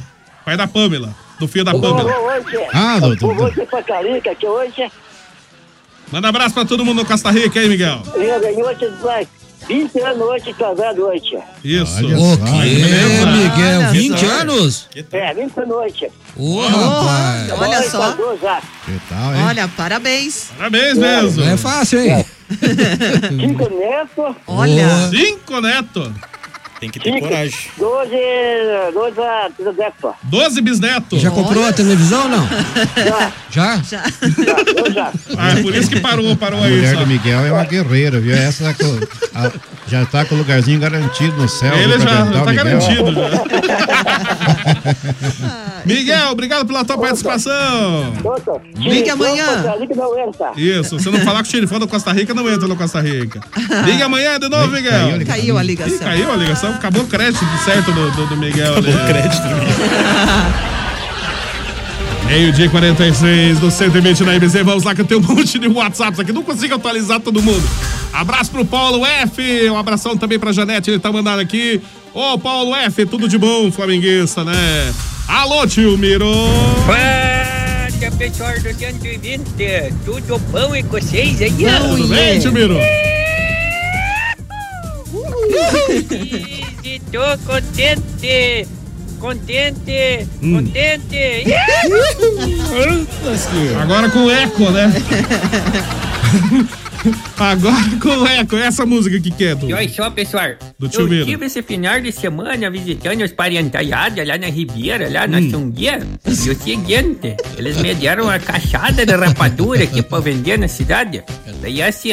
Pai 0.45 0.57
da 0.57 0.67
Pamela. 0.67 1.15
Do 1.41 1.47
filho 1.47 1.65
da 1.65 1.71
Eu 1.71 1.79
hoje. 1.79 2.67
Ah, 2.71 2.95
eu 2.97 3.01
doutor. 3.01 3.35
vou 3.35 3.45
hoje 3.47 3.65
pra 3.65 3.81
Carica, 3.81 4.35
que 4.35 4.45
hoje 4.45 4.91
Manda 6.11 6.29
abraço 6.29 6.53
pra 6.53 6.65
todo 6.65 6.85
mundo 6.85 6.99
no 6.99 7.05
Costa 7.05 7.31
Rica 7.31 7.59
aí, 7.59 7.67
Miguel. 7.67 8.03
eu 8.13 8.39
ganhei 8.39 8.61
hoje 8.61 8.93
vai 9.01 9.27
20 9.67 9.99
anos 10.01 10.21
hoje 10.21 10.53
casado 10.53 11.01
hoje. 11.07 11.39
Isso. 11.63 11.97
O 11.97 12.37
beleza. 12.37 13.25
Miguel? 13.25 13.79
Olha 13.79 13.89
20 13.91 14.19
só. 14.19 14.25
anos? 14.27 14.89
É, 15.11 15.33
20 15.33 15.59
anos 15.59 15.75
hoje. 15.77 16.11
Ô, 16.35 16.61
rapaz. 16.67 17.51
Olha 17.59 17.89
só. 17.89 18.11
Que 18.85 19.01
tal, 19.09 19.35
hein? 19.35 19.43
Olha, 19.47 19.67
parabéns. 19.69 20.51
Parabéns 20.55 20.97
mesmo. 20.97 21.43
Não 21.43 21.51
é 21.53 21.57
fácil, 21.57 22.01
hein? 22.01 22.23
Cinco 23.29 23.69
netos, 23.69 24.35
Olha. 24.45 25.09
Cinco 25.09 25.59
neto. 25.59 26.13
Tem 26.81 26.89
que 26.89 26.99
ter 26.99 27.11
cinco, 27.13 27.27
coragem. 27.27 27.59
12, 27.77 28.09
12 28.91 29.19
a 29.21 29.49
12 29.63 29.77
netos. 29.77 30.11
Doze 30.23 30.61
bisnetos. 30.61 31.21
Já 31.21 31.29
comprou 31.29 31.63
a 31.63 31.71
televisão 31.71 32.23
ou 32.23 32.29
não? 32.29 32.47
Já, 33.05 33.31
Já? 33.51 33.81
já, 33.83 34.03
eu 34.75 34.91
já. 34.91 35.11
Ah, 35.37 35.51
é 35.51 35.61
por 35.61 35.75
isso 35.75 35.89
que 35.91 35.99
parou, 35.99 36.35
parou 36.35 36.59
A 36.59 36.65
aí. 36.65 36.75
mulher 36.77 36.93
Só. 36.95 37.01
do 37.01 37.07
Miguel 37.07 37.45
é 37.45 37.51
uma 37.51 37.63
guerreira, 37.65 38.19
viu? 38.19 38.35
Essa 38.35 38.63
tá 38.63 38.73
com- 38.73 38.99
a- 39.35 39.51
já 39.87 40.05
tá 40.07 40.25
com 40.25 40.33
o 40.33 40.37
lugarzinho 40.39 40.79
garantido 40.79 41.37
no 41.37 41.47
céu. 41.47 41.71
Ele 41.77 41.99
já 41.99 42.23
o 42.23 42.31
tá 42.31 42.45
Miguel. 42.51 42.65
garantido. 42.65 43.13
Já. 43.13 43.43
Miguel, 45.85 46.29
obrigado 46.31 46.65
pela 46.65 46.83
tua 46.85 46.97
participação. 46.97 48.13
Ligue 48.75 49.09
amanhã. 49.09 49.45
Ligue. 49.79 49.93
Isso, 50.79 50.99
se 50.99 51.09
não 51.09 51.19
falar 51.19 51.39
com 51.41 51.47
o 51.47 51.51
xerifão 51.51 51.79
da 51.79 51.87
Costa 51.87 52.11
Rica, 52.11 52.33
não 52.33 52.49
entra 52.49 52.67
no 52.67 52.75
Costa 52.75 53.01
Rica. 53.01 53.39
Liga 53.85 54.05
amanhã 54.05 54.39
de 54.39 54.47
novo, 54.49 54.67
Miguel. 54.71 55.25
Caiu 55.25 55.57
a 55.57 55.63
Ih, 55.63 55.67
ligação. 55.67 55.97
caiu 55.99 56.31
a 56.31 56.35
ligação, 56.35 56.70
acabou 56.71 57.03
o 57.03 57.07
crédito 57.07 57.45
certo 57.63 57.91
do, 57.91 58.11
do, 58.11 58.27
do 58.27 58.37
Miguel. 58.37 58.71
Acabou 58.71 58.93
o 58.93 59.05
crédito. 59.05 59.41
Meio-dia 62.25 62.65
e 62.65 62.69
46 62.69 63.59
do 63.59 63.69
120 63.69 64.23
na 64.23 64.35
IBZ. 64.35 64.53
Vamos 64.63 64.83
lá 64.83 64.95
que 64.95 65.01
eu 65.01 65.05
tenho 65.05 65.19
um 65.19 65.23
monte 65.23 65.59
de 65.59 65.67
WhatsApps 65.67 66.19
aqui. 66.19 66.31
Não 66.31 66.43
consigo 66.43 66.75
atualizar 66.75 67.19
todo 67.19 67.41
mundo. 67.41 67.67
Abraço 68.13 68.51
pro 68.51 68.63
Paulo 68.63 69.05
F. 69.05 69.69
Um 69.69 69.77
abração 69.77 70.15
também 70.15 70.39
pra 70.39 70.51
Janete. 70.51 70.89
Ele 70.89 70.99
tá 70.99 71.11
mandando 71.11 71.41
aqui. 71.41 71.81
Ô, 72.13 72.37
Paulo 72.37 72.75
F, 72.75 73.05
tudo 73.05 73.27
de 73.27 73.37
bom, 73.37 73.71
flamenguista, 73.71 74.43
né? 74.43 74.93
Alô, 75.27 75.65
tio 75.67 75.97
Miro. 75.97 76.31
Fala, 76.85 78.11
pessoal 78.17 78.53
do 78.53 78.71
120, 78.71 79.41
tudo 80.05 80.39
bom 80.51 80.75
e 80.75 80.83
com 80.83 80.99
vocês 80.99 81.41
aí? 81.41 81.49
Bom, 81.49 81.95
Tudo 81.95 82.07
bem, 82.07 82.39
tio 82.39 82.51
Miro? 82.51 82.77
E 86.91 86.99
tô 87.09 87.19
contente, 87.45 88.67
contente, 89.17 90.27
Hum. 90.43 90.55
contente. 90.55 91.45
Agora 93.81 94.09
com 94.09 94.29
eco, 94.29 94.69
né? 94.71 94.91
Agora 97.39 97.75
com 98.01 98.27
eco. 98.27 98.57
Essa 98.57 98.85
música 98.85 99.17
que 99.21 99.31
que 99.31 99.45
é, 99.45 99.55
Du? 99.55 99.69
E 99.69 99.73
olha 99.73 99.87
só, 99.87 100.09
pessoal, 100.09 100.49
Do 100.77 100.89
tio 100.89 101.01
eu 101.01 101.07
Miro. 101.07 101.25
tive 101.25 101.45
esse 101.45 101.61
final 101.63 102.01
de 102.01 102.11
semana 102.11 102.69
visitando 102.69 103.21
os 103.23 103.31
parentaiados 103.31 104.27
lá 104.27 104.37
na 104.37 104.47
Ribeira, 104.47 105.09
lá 105.09 105.25
na 105.27 105.37
Hum. 105.37 105.49
Sungueira. 105.49 106.05
E 106.27 106.49
o 106.49 106.55
seguinte, 106.55 107.37
eles 107.57 107.77
me 107.77 107.95
deram 107.95 108.25
uma 108.25 108.37
caixada 108.37 109.05
de 109.05 109.15
rapadura 109.15 109.85
aqui 109.85 110.01
pra 110.03 110.19
vender 110.19 110.59
na 110.59 110.67
cidade. 110.67 111.23
Daí 111.61 111.81
assim, 111.81 112.11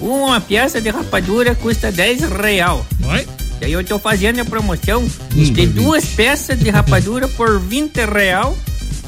uma 0.00 0.40
peça 0.40 0.80
de 0.80 0.88
rapadura 0.88 1.56
custa 1.56 1.90
10 1.90 2.20
real. 2.30 2.86
Oi? 3.04 3.26
Daí 3.60 3.72
eu 3.72 3.84
tô 3.84 3.98
fazendo 3.98 4.40
a 4.40 4.44
promoção 4.44 5.04
de 5.30 5.66
duas 5.66 6.04
peças 6.04 6.58
de 6.58 6.70
rapadura 6.70 7.26
por 7.28 7.58
20 7.60 7.96
real. 8.06 8.56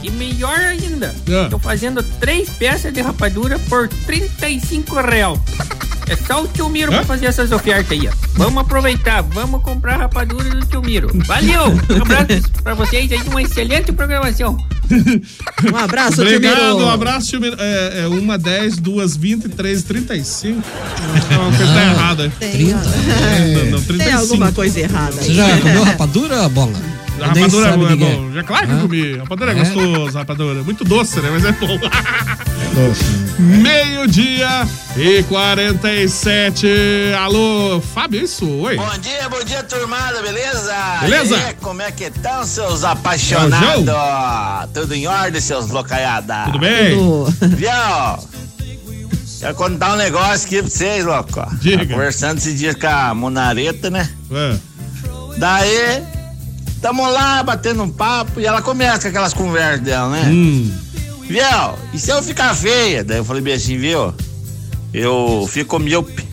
E 0.02 0.10
melhor 0.10 0.58
ainda, 0.58 1.14
Ah. 1.28 1.48
tô 1.50 1.58
fazendo 1.58 2.02
três 2.18 2.48
peças 2.48 2.90
de 2.90 3.02
rapadura 3.02 3.58
por 3.68 3.86
35 3.86 4.98
real. 5.02 5.38
É 6.08 6.16
só 6.16 6.42
o 6.42 6.48
tio 6.48 6.68
Miro 6.70 6.90
pra 6.90 7.04
fazer 7.04 7.26
essas 7.26 7.52
ofertas 7.52 7.92
aí, 7.92 8.08
ó. 8.08 8.12
Vamos 8.34 8.62
aproveitar, 8.62 9.20
vamos 9.22 9.62
comprar 9.62 9.98
rapadura 9.98 10.48
do 10.48 10.64
tio 10.66 10.80
Miro. 10.80 11.10
Valeu! 11.26 11.66
Um 11.94 12.02
abraço 12.02 12.50
pra 12.62 12.72
vocês 12.74 13.12
aí, 13.12 13.20
uma 13.28 13.42
excelente 13.42 13.92
programação. 13.92 14.56
Um 15.72 15.76
abraço, 15.76 16.14
tio 16.16 16.22
Obrigado, 16.22 16.74
Miro. 16.74 16.86
um 16.86 16.90
abraço, 16.90 17.28
tio 17.28 17.40
Miro. 17.40 17.56
É, 17.58 18.02
é 18.02 18.06
uma, 18.08 18.36
10, 18.38 18.78
duas, 18.78 19.16
20, 19.16 19.48
3, 19.48 19.82
35. 19.82 20.62
Não, 21.30 21.48
uma 21.48 21.56
coisa 21.56 21.72
tá 21.72 21.82
errada. 21.82 22.32
Tem, 22.40 22.50
30. 22.52 22.74
Não, 22.74 22.82
não, 23.70 23.78
tem 23.78 23.96
35. 23.96 24.18
alguma 24.18 24.52
coisa 24.52 24.80
errada 24.80 25.12
Você 25.12 25.34
já 25.34 25.58
comeu 25.58 25.82
rapadura, 25.84 26.48
bola? 26.48 26.72
A 27.20 27.26
rapadura 27.26 27.68
é 27.68 27.76
bom, 27.76 27.88
é 27.90 27.96
bom. 27.96 28.32
Já 28.32 28.42
claro 28.42 28.66
que 28.66 28.72
eu 28.72 28.78
comi. 28.80 29.16
Rapadura 29.18 29.52
é, 29.52 29.56
É? 29.56 29.58
gostoso, 29.58 30.18
rapadura. 30.18 30.62
Muito 30.62 30.84
doce, 30.84 31.20
né? 31.20 31.28
Mas 31.30 31.44
é 31.44 31.52
bom. 31.52 31.78
Meio-dia 33.38 34.68
e 34.96 35.22
47. 35.24 36.66
Alô, 37.18 37.80
Fábio, 37.80 38.22
isso? 38.22 38.48
Oi. 38.48 38.76
Bom 38.76 38.98
dia, 38.98 39.28
bom 39.28 39.42
dia, 39.42 39.62
turmada, 39.64 40.22
beleza? 40.22 40.72
Beleza? 41.00 41.36
E 41.36 41.44
aí, 41.46 41.54
como 41.60 41.82
é 41.82 41.90
que 41.90 42.04
estão, 42.04 42.44
seus 42.44 42.84
É 42.84 42.86
apaixonados? 42.86 43.84
Tudo 44.72 44.94
em 44.94 45.06
ordem, 45.06 45.40
seus 45.40 45.68
locaiada? 45.70 46.44
Tudo 46.44 46.58
bem? 46.60 46.96
Tudo. 46.96 47.56
Viu? 47.56 47.70
Quero 49.40 49.54
contar 49.54 49.94
um 49.94 49.96
negócio 49.96 50.46
aqui 50.46 50.62
pra 50.62 50.70
vocês, 50.70 51.04
louco. 51.04 51.56
Diga. 51.60 51.78
Tava 51.78 51.90
Conversando 51.92 52.38
esse 52.38 52.54
dia 52.54 52.74
com 52.74 52.86
a 52.86 53.14
Monareta, 53.14 53.90
né? 53.90 54.08
É. 54.30 54.56
Daí, 55.38 56.02
tamo 56.80 57.10
lá 57.10 57.42
batendo 57.42 57.82
um 57.82 57.90
papo 57.90 58.38
e 58.38 58.46
ela 58.46 58.62
começa 58.62 59.00
com 59.00 59.08
aquelas 59.08 59.34
conversas 59.34 59.80
dela, 59.80 60.10
né? 60.10 60.28
Hum. 60.28 60.70
Viu? 61.30 61.78
E 61.92 61.98
se 61.98 62.10
eu 62.10 62.20
ficar 62.24 62.52
feia? 62.56 63.04
Daí 63.04 63.18
eu 63.18 63.24
falei 63.24 63.40
bem 63.40 63.54
assim, 63.54 63.78
viu? 63.78 64.12
Eu 64.92 65.48
fico 65.48 65.78
míope. 65.78 66.26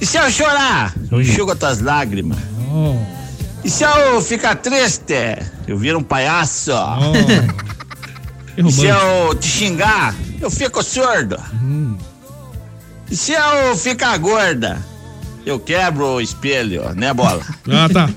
E 0.00 0.06
se 0.06 0.16
eu 0.16 0.30
chorar? 0.30 0.94
Eu 1.10 1.20
enxugo 1.20 1.50
as 1.50 1.58
tuas 1.58 1.80
lágrimas. 1.80 2.38
Oh. 2.70 2.96
E 3.64 3.68
se 3.68 3.82
eu 3.82 4.22
ficar 4.22 4.54
triste? 4.54 5.12
Eu 5.66 5.76
viro 5.76 5.98
um 5.98 6.04
palhaço. 6.04 6.70
Oh. 6.70 7.66
E 8.56 8.72
se 8.72 8.86
eu 8.86 9.34
te 9.34 9.48
xingar? 9.48 10.14
Eu 10.40 10.52
fico 10.52 10.84
surdo. 10.84 11.36
Hum. 11.54 11.98
E 13.10 13.16
se 13.16 13.32
eu 13.32 13.76
ficar 13.76 14.16
gorda? 14.18 14.78
Eu 15.44 15.58
quebro 15.58 16.06
o 16.14 16.20
espelho, 16.20 16.94
né, 16.94 17.12
bola? 17.12 17.42
Ah, 17.68 17.88
tá. 17.92 18.08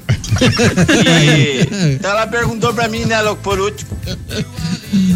E 1.05 1.93
então 1.95 2.11
ela 2.11 2.27
perguntou 2.27 2.73
pra 2.73 2.87
mim, 2.87 3.05
né, 3.05 3.21
louco, 3.21 3.41
por 3.41 3.59
último. 3.59 3.91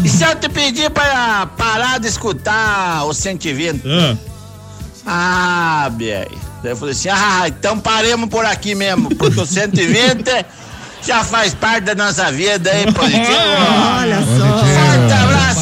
E 0.04 0.08
se 0.08 0.24
eu 0.24 0.34
te 0.36 0.48
pedir 0.48 0.90
pra 0.90 1.46
parar 1.56 1.98
de 1.98 2.08
escutar 2.08 3.04
o 3.04 3.14
120? 3.14 3.82
Ah. 3.86 4.16
Ah, 5.06 5.90
bem. 5.92 6.26
Daí 6.62 6.72
eu 6.72 6.76
falei 6.76 6.92
assim: 6.92 7.08
ah, 7.10 7.44
então 7.46 7.78
paremos 7.78 8.28
por 8.28 8.44
aqui 8.44 8.74
mesmo, 8.74 9.14
porque 9.14 9.40
o 9.40 9.46
120 9.46 10.24
já 11.02 11.22
faz 11.22 11.52
parte 11.54 11.84
da 11.84 11.94
nossa 11.94 12.32
vida 12.32 12.70
aí, 12.70 12.90
positivo. 12.92 13.36
Olha 13.98 14.20
só. 14.20 14.93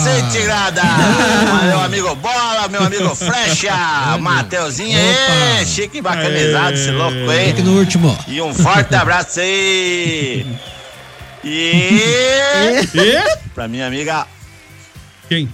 Abraço 0.03 0.09
aí, 0.09 0.23
Tigrada! 0.33 0.83
Meu 1.69 1.81
amigo 1.81 2.15
Bola, 2.17 2.67
meu 2.69 2.83
amigo 2.83 3.15
Flecha, 3.15 4.19
Mateuzinho 4.19 4.99
aí, 4.99 5.65
chique 5.65 6.01
bacanizado, 6.01 6.75
esse 6.75 6.91
louco 6.91 7.31
aí. 7.31 7.49
Fique 7.49 7.63
no 7.63 7.79
último. 7.79 8.19
E 8.27 8.43
um 8.43 8.53
forte 8.53 8.93
abraço 8.97 9.39
aí. 9.39 10.45
E. 11.45 12.89
E? 12.95 13.39
Pra 13.55 13.69
minha 13.69 13.87
amiga. 13.87 14.27
Quem? 15.29 15.49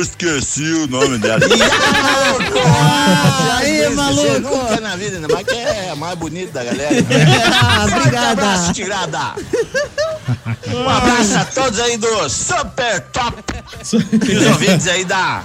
Esqueci 0.00 0.72
o 0.72 0.86
nome 0.88 1.18
dela. 1.18 1.38
Aí, 3.58 3.82
Esqueci, 3.82 3.94
maluco. 3.94 4.40
Nunca 4.40 4.80
na 4.80 4.96
vida, 4.96 5.28
mais 5.32 5.46
que 5.46 5.54
é 5.54 5.90
a 5.90 5.96
mais 5.96 6.18
bonita 6.18 6.52
da 6.52 6.64
galera. 6.64 6.96
Ah, 7.62 7.84
obrigada. 7.84 8.30
abraço, 8.32 8.72
Tigrada. 8.72 9.34
Um 10.74 10.88
abraço 10.88 11.36
a 11.38 11.44
todos 11.44 11.78
aí 11.80 11.96
do 11.96 12.28
Super 12.28 13.00
Top. 13.12 13.42
E 14.28 14.36
os 14.36 14.46
ouvintes 14.46 14.86
aí 14.88 15.04
da 15.04 15.42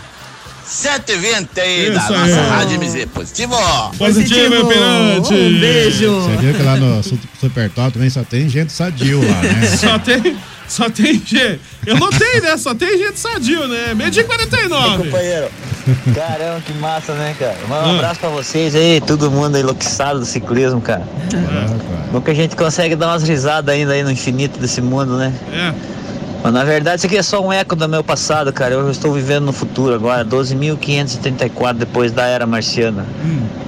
120 0.66 1.60
aí, 1.60 1.92
da 1.92 2.00
Isso 2.00 2.12
nossa 2.14 2.24
aí. 2.42 2.50
Rádio 2.50 2.80
MZ 2.80 3.06
Positivo. 3.14 3.56
Positivo, 3.98 4.50
meu 4.50 4.68
pirante. 4.68 5.34
Um 5.34 5.60
beijo. 5.60 6.22
Você 6.22 6.38
viu 6.38 6.54
que 6.54 6.64
lá 6.64 6.76
no 6.78 7.04
Su- 7.04 7.20
Super 7.40 7.70
Top 7.70 7.92
também 7.92 8.10
só 8.10 8.24
tem 8.24 8.48
gente 8.50 8.72
sadio 8.72 9.20
lá, 9.28 9.42
né? 9.42 9.68
Só 9.78 10.00
tem, 10.00 10.38
só 10.68 10.90
tem 10.90 11.14
gente. 11.16 11.60
Eu 11.86 11.98
notei, 11.98 12.40
né? 12.42 12.56
Só 12.58 12.74
tem 12.74 12.98
gente 12.98 13.20
sadio, 13.20 13.68
né? 13.68 13.94
Meio 13.94 14.10
dia 14.10 14.22
e 14.24 14.26
49. 14.26 15.04
Companheiro, 15.04 15.50
Caramba, 16.14 16.62
que 16.66 16.74
massa, 16.74 17.14
né, 17.14 17.36
cara? 17.38 17.56
Um 17.70 17.74
Ah. 17.74 17.96
abraço 17.96 18.20
pra 18.20 18.30
vocês 18.30 18.76
aí, 18.76 19.02
todo 19.02 19.30
mundo 19.32 19.58
enlouquecido 19.58 20.20
do 20.20 20.26
ciclismo, 20.26 20.82
cara. 20.82 21.04
Bom 22.12 22.22
que 22.22 22.32
a 22.32 22.34
gente 22.36 22.56
consegue 22.56 22.96
dar 22.96 23.08
umas 23.08 23.24
risadas 23.24 23.74
ainda 23.74 23.94
aí 23.94 24.04
no 24.04 24.12
infinito 24.12 24.60
desse 24.60 24.82
mundo, 24.82 25.18
né? 25.18 25.34
É. 25.54 25.74
Mas 26.44 26.54
na 26.54 26.64
verdade 26.64 26.98
isso 26.98 27.06
aqui 27.06 27.18
é 27.18 27.22
só 27.24 27.40
um 27.40 27.54
eco 27.54 27.76
do 27.76 27.88
meu 27.88 28.04
passado, 28.04 28.52
cara. 28.52 28.74
Eu 28.74 28.90
estou 28.90 29.14
vivendo 29.14 29.46
no 29.46 29.54
futuro 29.54 29.94
agora, 29.94 30.26
12.534 30.26 31.74
depois 31.78 32.12
da 32.12 32.26
era 32.26 32.48
marciana. 32.48 33.06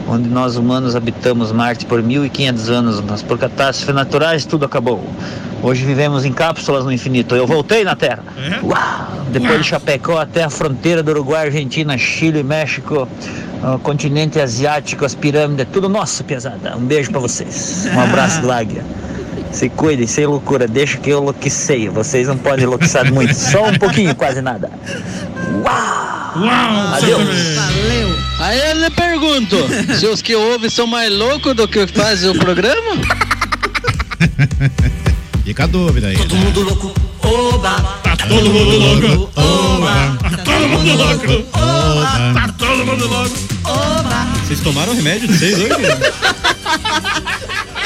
Onde 0.07 0.27
nós 0.27 0.55
humanos 0.57 0.95
habitamos 0.95 1.51
Marte 1.51 1.85
por 1.85 2.01
1.500 2.01 2.69
anos, 2.69 3.01
mas 3.07 3.21
por 3.21 3.37
catástrofes 3.37 3.93
naturais 3.93 4.43
tudo 4.45 4.65
acabou. 4.65 5.03
Hoje 5.63 5.85
vivemos 5.85 6.25
em 6.25 6.33
cápsulas 6.33 6.83
no 6.83 6.91
infinito. 6.91 7.35
Eu 7.37 7.47
voltei 7.47 7.85
na 7.85 7.95
Terra. 7.95 8.21
Uau! 8.61 9.23
Depois 9.31 9.61
de 9.61 9.63
Chapecó 9.63 10.19
até 10.19 10.43
a 10.43 10.49
fronteira 10.49 11.01
do 11.01 11.11
Uruguai, 11.11 11.45
Argentina, 11.45 11.97
Chile, 11.97 12.43
México, 12.43 13.07
ah, 13.63 13.79
continente 13.81 14.41
asiático, 14.41 15.05
as 15.05 15.15
pirâmides, 15.15 15.65
tudo 15.71 15.87
nosso, 15.87 16.21
pesada. 16.25 16.75
Um 16.75 16.81
beijo 16.81 17.09
pra 17.11 17.21
vocês. 17.21 17.87
Um 17.95 17.99
abraço, 18.01 18.45
Láguia. 18.45 18.83
Se 19.53 19.69
cuidem, 19.69 20.05
sem 20.05 20.25
loucura, 20.25 20.67
deixa 20.67 20.97
que 20.97 21.09
eu 21.09 21.21
enlouqueceio. 21.21 21.93
Vocês 21.93 22.27
não 22.27 22.37
podem 22.37 22.65
enlouquecer 22.65 23.09
muito, 23.11 23.33
só 23.33 23.69
um 23.69 23.77
pouquinho, 23.77 24.13
quase 24.15 24.41
nada. 24.41 24.69
Uau! 25.63 26.03
Adeus. 26.95 27.55
Valeu. 27.55 28.09
Aí 28.39 28.59
eu 28.71 28.79
lhe 28.79 28.89
pergunto, 28.89 29.55
se 29.95 30.05
os 30.07 30.21
que 30.21 30.35
ouvem 30.35 30.69
são 30.69 30.85
mais 30.85 31.09
loucos 31.11 31.55
do 31.55 31.67
que 31.67 31.87
fazem 31.87 32.31
o 32.31 32.37
programa? 32.37 32.97
Fica 35.53 35.65
a 35.65 35.67
dúvida 35.67 36.07
aí. 36.07 36.17
Todo 36.17 36.35
mundo 36.35 36.61
louco, 36.61 36.93
oba! 37.21 37.99
Tá 38.01 38.17
todo 38.17 38.49
mundo 38.49 38.75
louco, 38.75 39.29
oba! 39.35 40.17
Tá 40.19 40.37
todo 40.43 40.67
mundo 40.67 40.95
louco, 40.95 41.47
oba! 41.53 42.33
Tá 42.33 42.53
todo 42.57 42.85
mundo 42.87 43.07
louco, 43.07 43.35
oba! 43.63 44.27
Vocês 44.47 44.59
tomaram 44.61 44.95
remédio 44.95 45.27
de 45.27 45.37
vocês 45.37 45.59
hoje? 45.59 45.75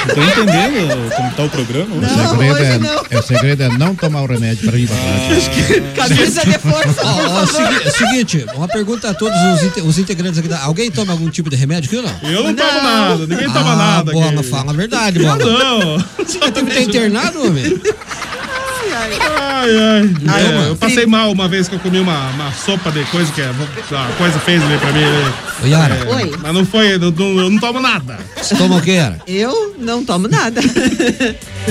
Não 0.08 0.16
tô 0.16 0.22
entendendo 0.22 1.16
como 1.16 1.32
tá 1.34 1.43
o 1.43 1.49
programa. 1.49 1.95
o, 1.95 2.01
segredo 2.38 2.88
é, 3.12 3.18
o 3.18 3.22
segredo 3.24 3.64
é 3.64 3.70
não 3.78 3.95
tomar 3.95 4.22
o 4.22 4.26
remédio 4.26 4.68
para 4.70 4.78
ir 4.78 4.88
pra 4.88 4.95
Ah. 4.97 6.08
Camisa 6.08 6.41
de 6.45 6.58
força, 6.60 7.01
Ó, 7.03 7.41
ó, 7.41 7.45
segui- 7.45 7.91
seguinte, 7.91 8.45
uma 8.55 8.68
pergunta 8.68 9.10
a 9.10 9.14
todos 9.14 9.38
os, 9.39 9.64
inte- 9.64 9.82
os 9.82 9.97
integrantes 9.99 10.39
aqui. 10.39 10.47
Da, 10.47 10.62
alguém 10.64 10.89
toma 10.91 11.12
algum 11.14 11.30
tipo 11.30 11.49
de 11.49 11.55
remédio 11.55 11.88
aqui 11.88 11.97
ou 11.97 12.03
não? 12.03 12.30
Eu 12.32 12.43
não 12.43 12.53
tomo 12.55 12.82
nada, 12.84 13.18
ninguém 13.28 13.47
toma 13.51 13.74
ah, 13.74 13.76
nada 13.76 14.12
Bola, 14.12 14.39
aqui. 14.39 14.43
fala 14.49 14.72
a 14.72 14.76
verdade, 14.76 15.20
Bola. 15.20 15.36
Não. 15.38 15.97
Você 16.18 16.39
tem 16.51 16.66
que 16.66 16.72
ter 16.74 16.82
internado, 16.84 17.45
homem? 17.45 17.66
Ai, 17.66 18.93
ai. 18.93 19.12
Ai, 19.20 19.37
É, 19.66 20.51
mano. 20.53 20.68
eu 20.70 20.76
passei 20.76 21.05
mal 21.05 21.32
uma 21.32 21.47
vez 21.47 21.68
que 21.68 21.76
eu 21.76 21.80
comi 21.80 21.99
uma, 21.99 22.30
uma 22.32 22.51
sopa 22.51 22.91
de 22.91 23.03
coisa 23.05 23.32
que 23.32 23.41
é, 23.41 23.45
a 23.49 24.18
coisa 24.18 24.39
fez 24.39 24.62
ali 24.64 24.78
pra 24.78 24.91
mim. 24.91 25.01
né? 25.01 25.34
Yara. 25.66 25.95
É, 25.95 26.16
Oi. 26.16 26.32
Mas 26.41 26.53
não 26.53 26.66
foi, 26.66 26.93
eu 26.95 26.99
não, 26.99 27.39
eu 27.39 27.49
não 27.49 27.60
tomo 27.60 27.80
nada. 27.80 28.20
Você 28.36 28.55
toma 28.55 28.76
o 28.78 28.82
que, 28.82 28.91
Yara? 28.91 29.20
Eu 29.28 29.76
não 29.80 30.03
tomo 30.05 30.28
nada. 30.28 30.62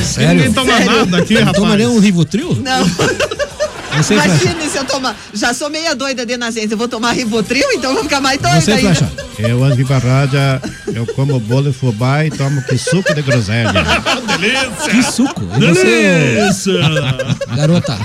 Sério? 0.02 0.34
Ninguém 0.36 0.52
toma 0.52 0.72
Sério? 0.76 0.96
nada 0.96 1.18
aqui, 1.18 1.34
Não 1.34 1.40
rapaz. 1.44 1.62
toma 1.62 1.76
nem 1.76 1.86
um 1.86 1.98
Rivotril? 1.98 2.54
Não. 2.62 2.86
Você, 3.96 4.14
Flecha? 4.20 4.44
Imagine 4.44 4.70
se 4.70 4.76
eu 4.78 4.84
tomar. 4.84 5.16
Já 5.32 5.54
sou 5.54 5.70
meia 5.70 5.94
doida 5.94 6.24
de 6.26 6.36
nascença. 6.36 6.74
Eu 6.74 6.78
vou 6.78 6.88
tomar 6.88 7.12
Rivotril, 7.12 7.72
então 7.72 7.94
vou 7.94 8.02
ficar 8.04 8.20
mais 8.20 8.40
doida 8.40 8.60
Você, 8.60 8.72
ainda. 8.72 8.94
Flecha? 8.94 9.12
Eu, 9.38 9.62
antes 9.64 9.76
de 9.86 9.92
rádio, 9.92 10.38
eu 10.94 11.06
como 11.14 11.38
bolo 11.40 11.68
e 11.70 11.72
fubá 11.72 12.24
e 12.24 12.30
tomo 12.30 12.62
que 12.62 12.78
suco 12.78 13.14
de 13.14 13.22
groselha. 13.22 13.72
Delícia! 14.38 14.90
Que 14.90 15.02
suco? 15.02 15.42
E 15.56 15.60
você, 15.66 16.34
Delícia! 16.36 16.80
garota? 17.56 17.98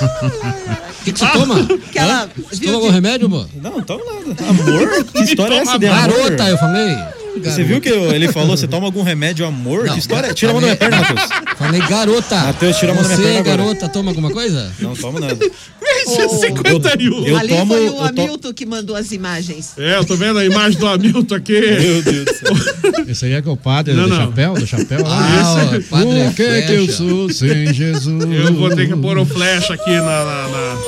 O 0.00 1.04
que, 1.04 1.12
que 1.12 1.18
você 1.18 1.26
toma? 1.26 1.56
Aquela- 1.88 2.28
Você 2.50 2.64
toma 2.64 2.74
algum 2.76 2.90
remédio, 2.90 3.26
amor? 3.26 3.48
Não, 3.54 3.70
não 3.72 3.82
tomo 3.82 4.02
nada. 4.04 4.36
Amor? 4.48 5.04
Que 5.04 5.22
história 5.24 5.54
é 5.54 5.58
essa 5.58 5.78
de 5.78 5.86
amor? 5.86 6.00
Garota, 6.10 6.48
eu 6.48 6.58
falei. 6.58 6.96
Você 7.42 7.64
viu 7.64 7.80
que 7.80 7.88
eu- 7.88 8.12
ele 8.12 8.30
falou, 8.30 8.56
você 8.56 8.66
toma 8.68 8.86
algum 8.86 9.02
remédio 9.02 9.46
amor? 9.46 9.86
Não, 9.86 9.94
que 9.94 9.98
história? 10.00 10.28
gar- 10.28 10.34
Tira 10.34 10.50
a 10.50 10.54
mão 10.54 10.60
da 10.60 10.66
minha 10.68 10.76
perna, 10.76 10.96
falei- 11.04 11.14
Matheus. 11.24 11.58
Falei 11.58 11.80
garota. 11.82 12.36
Matheus, 12.36 12.76
tira 12.76 12.92
a 12.92 12.94
mão 12.94 13.02
da 13.02 13.08
minha 13.08 13.16
Você, 13.18 13.22
perna 13.24 13.40
agora. 13.40 13.56
garota, 13.56 13.88
toma 13.88 14.10
alguma 14.10 14.30
coisa? 14.30 14.72
Não 14.80 14.94
tomo 14.94 15.18
nada. 15.20 15.38
Esse 15.82 16.20
é 16.20 16.28
51. 16.28 17.26
Eu 17.26 17.36
Ali 17.36 17.48
tomo- 17.48 17.74
foi 17.74 17.82
o 17.82 17.86
eu 17.86 17.92
to- 17.94 18.04
Hamilton 18.04 18.52
que 18.52 18.66
mandou 18.66 18.96
as 18.96 19.12
imagens. 19.12 19.72
É, 19.78 19.96
eu 19.96 20.04
tô 20.04 20.16
vendo 20.16 20.38
a 20.38 20.44
imagem 20.44 20.78
do 20.78 20.86
Hamilton 20.86 21.34
aqui. 21.34 21.60
Meu 21.60 22.02
Deus 22.02 22.24
do 22.24 22.34
céu. 22.34 23.04
Esse 23.08 23.24
aí 23.26 23.32
é 23.34 23.42
que 23.42 23.48
é 23.48 23.52
o 23.52 23.56
padre 23.56 23.94
Não, 23.94 24.04
do 24.04 24.08
não. 24.10 24.16
chapéu, 24.16 24.54
do 24.54 24.66
chapéu. 24.66 25.04
Ah, 25.06 25.66
Esse- 25.70 25.78
o 25.78 25.82
padre 25.84 26.22
o 26.28 26.34
que 26.34 26.42
é 26.42 26.62
que 26.62 26.72
eu 26.72 26.88
sou 26.92 27.30
sem 27.30 27.72
Jesus? 27.72 28.24
Eu 28.24 28.54
vou 28.54 28.70
ter 28.74 28.88
que 28.88 28.96
pôr 28.96 29.16
o 29.18 29.24
flash 29.26 29.70
aqui 29.70 29.90
na, 29.90 30.00
na, 30.24 30.48
na, 30.48 30.78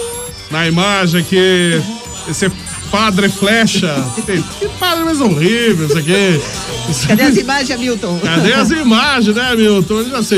na 0.51 0.69
imagem 0.69 1.21
aqui. 1.21 1.81
Esse 2.29 2.51
padre 2.95 3.29
flecha. 3.29 3.93
Que 4.61 4.69
padre 4.79 5.05
mais 5.05 5.21
horrível 5.21 5.89
isso 5.89 5.99
aqui. 5.99 6.41
Cadê 7.09 7.23
as 7.23 7.37
imagens, 7.37 7.71
Hamilton? 7.73 8.21
Cadê 8.21 8.53
as 8.53 8.71
imagens, 8.71 9.35
né, 9.35 9.57
Milton? 9.57 10.05
Já 10.05 10.19
Hoje 10.19 10.37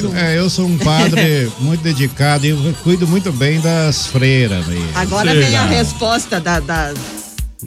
viu 0.00 0.14
É, 0.14 0.38
eu 0.38 0.48
sou 0.48 0.66
um 0.66 0.78
padre 0.78 1.50
muito 1.58 1.82
dedicado 1.82 2.46
e 2.46 2.50
eu 2.50 2.74
cuido 2.84 3.08
muito 3.08 3.32
bem 3.32 3.60
das 3.60 4.06
freiras. 4.06 4.68
Aí. 4.68 4.84
Agora 4.94 5.32
Sei 5.32 5.42
vem 5.42 5.56
a 5.56 5.64
resposta 5.64 6.38
da, 6.38 6.60
da, 6.60 6.92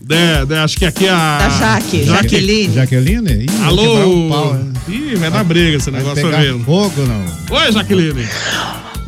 É, 0.10 0.46
né, 0.46 0.60
acho 0.64 0.78
que 0.78 0.86
aqui 0.86 1.10
a. 1.10 1.40
da 1.40 1.50
Jaque, 1.50 2.06
Jaqueline. 2.06 2.74
Jaqueline? 2.74 3.44
Ih, 3.44 3.64
Alô? 3.66 4.06
um 4.06 4.30
pau, 4.30 4.54
né? 4.54 4.74
Ih, 4.88 5.16
vai 5.18 5.30
dar 5.30 5.44
briga 5.44 5.76
esse 5.76 5.92
negócio 5.92 6.26
mesmo. 6.28 6.64
fogo, 6.64 7.02
não. 7.02 7.58
Oi, 7.58 7.72
Jaqueline. 7.74 8.26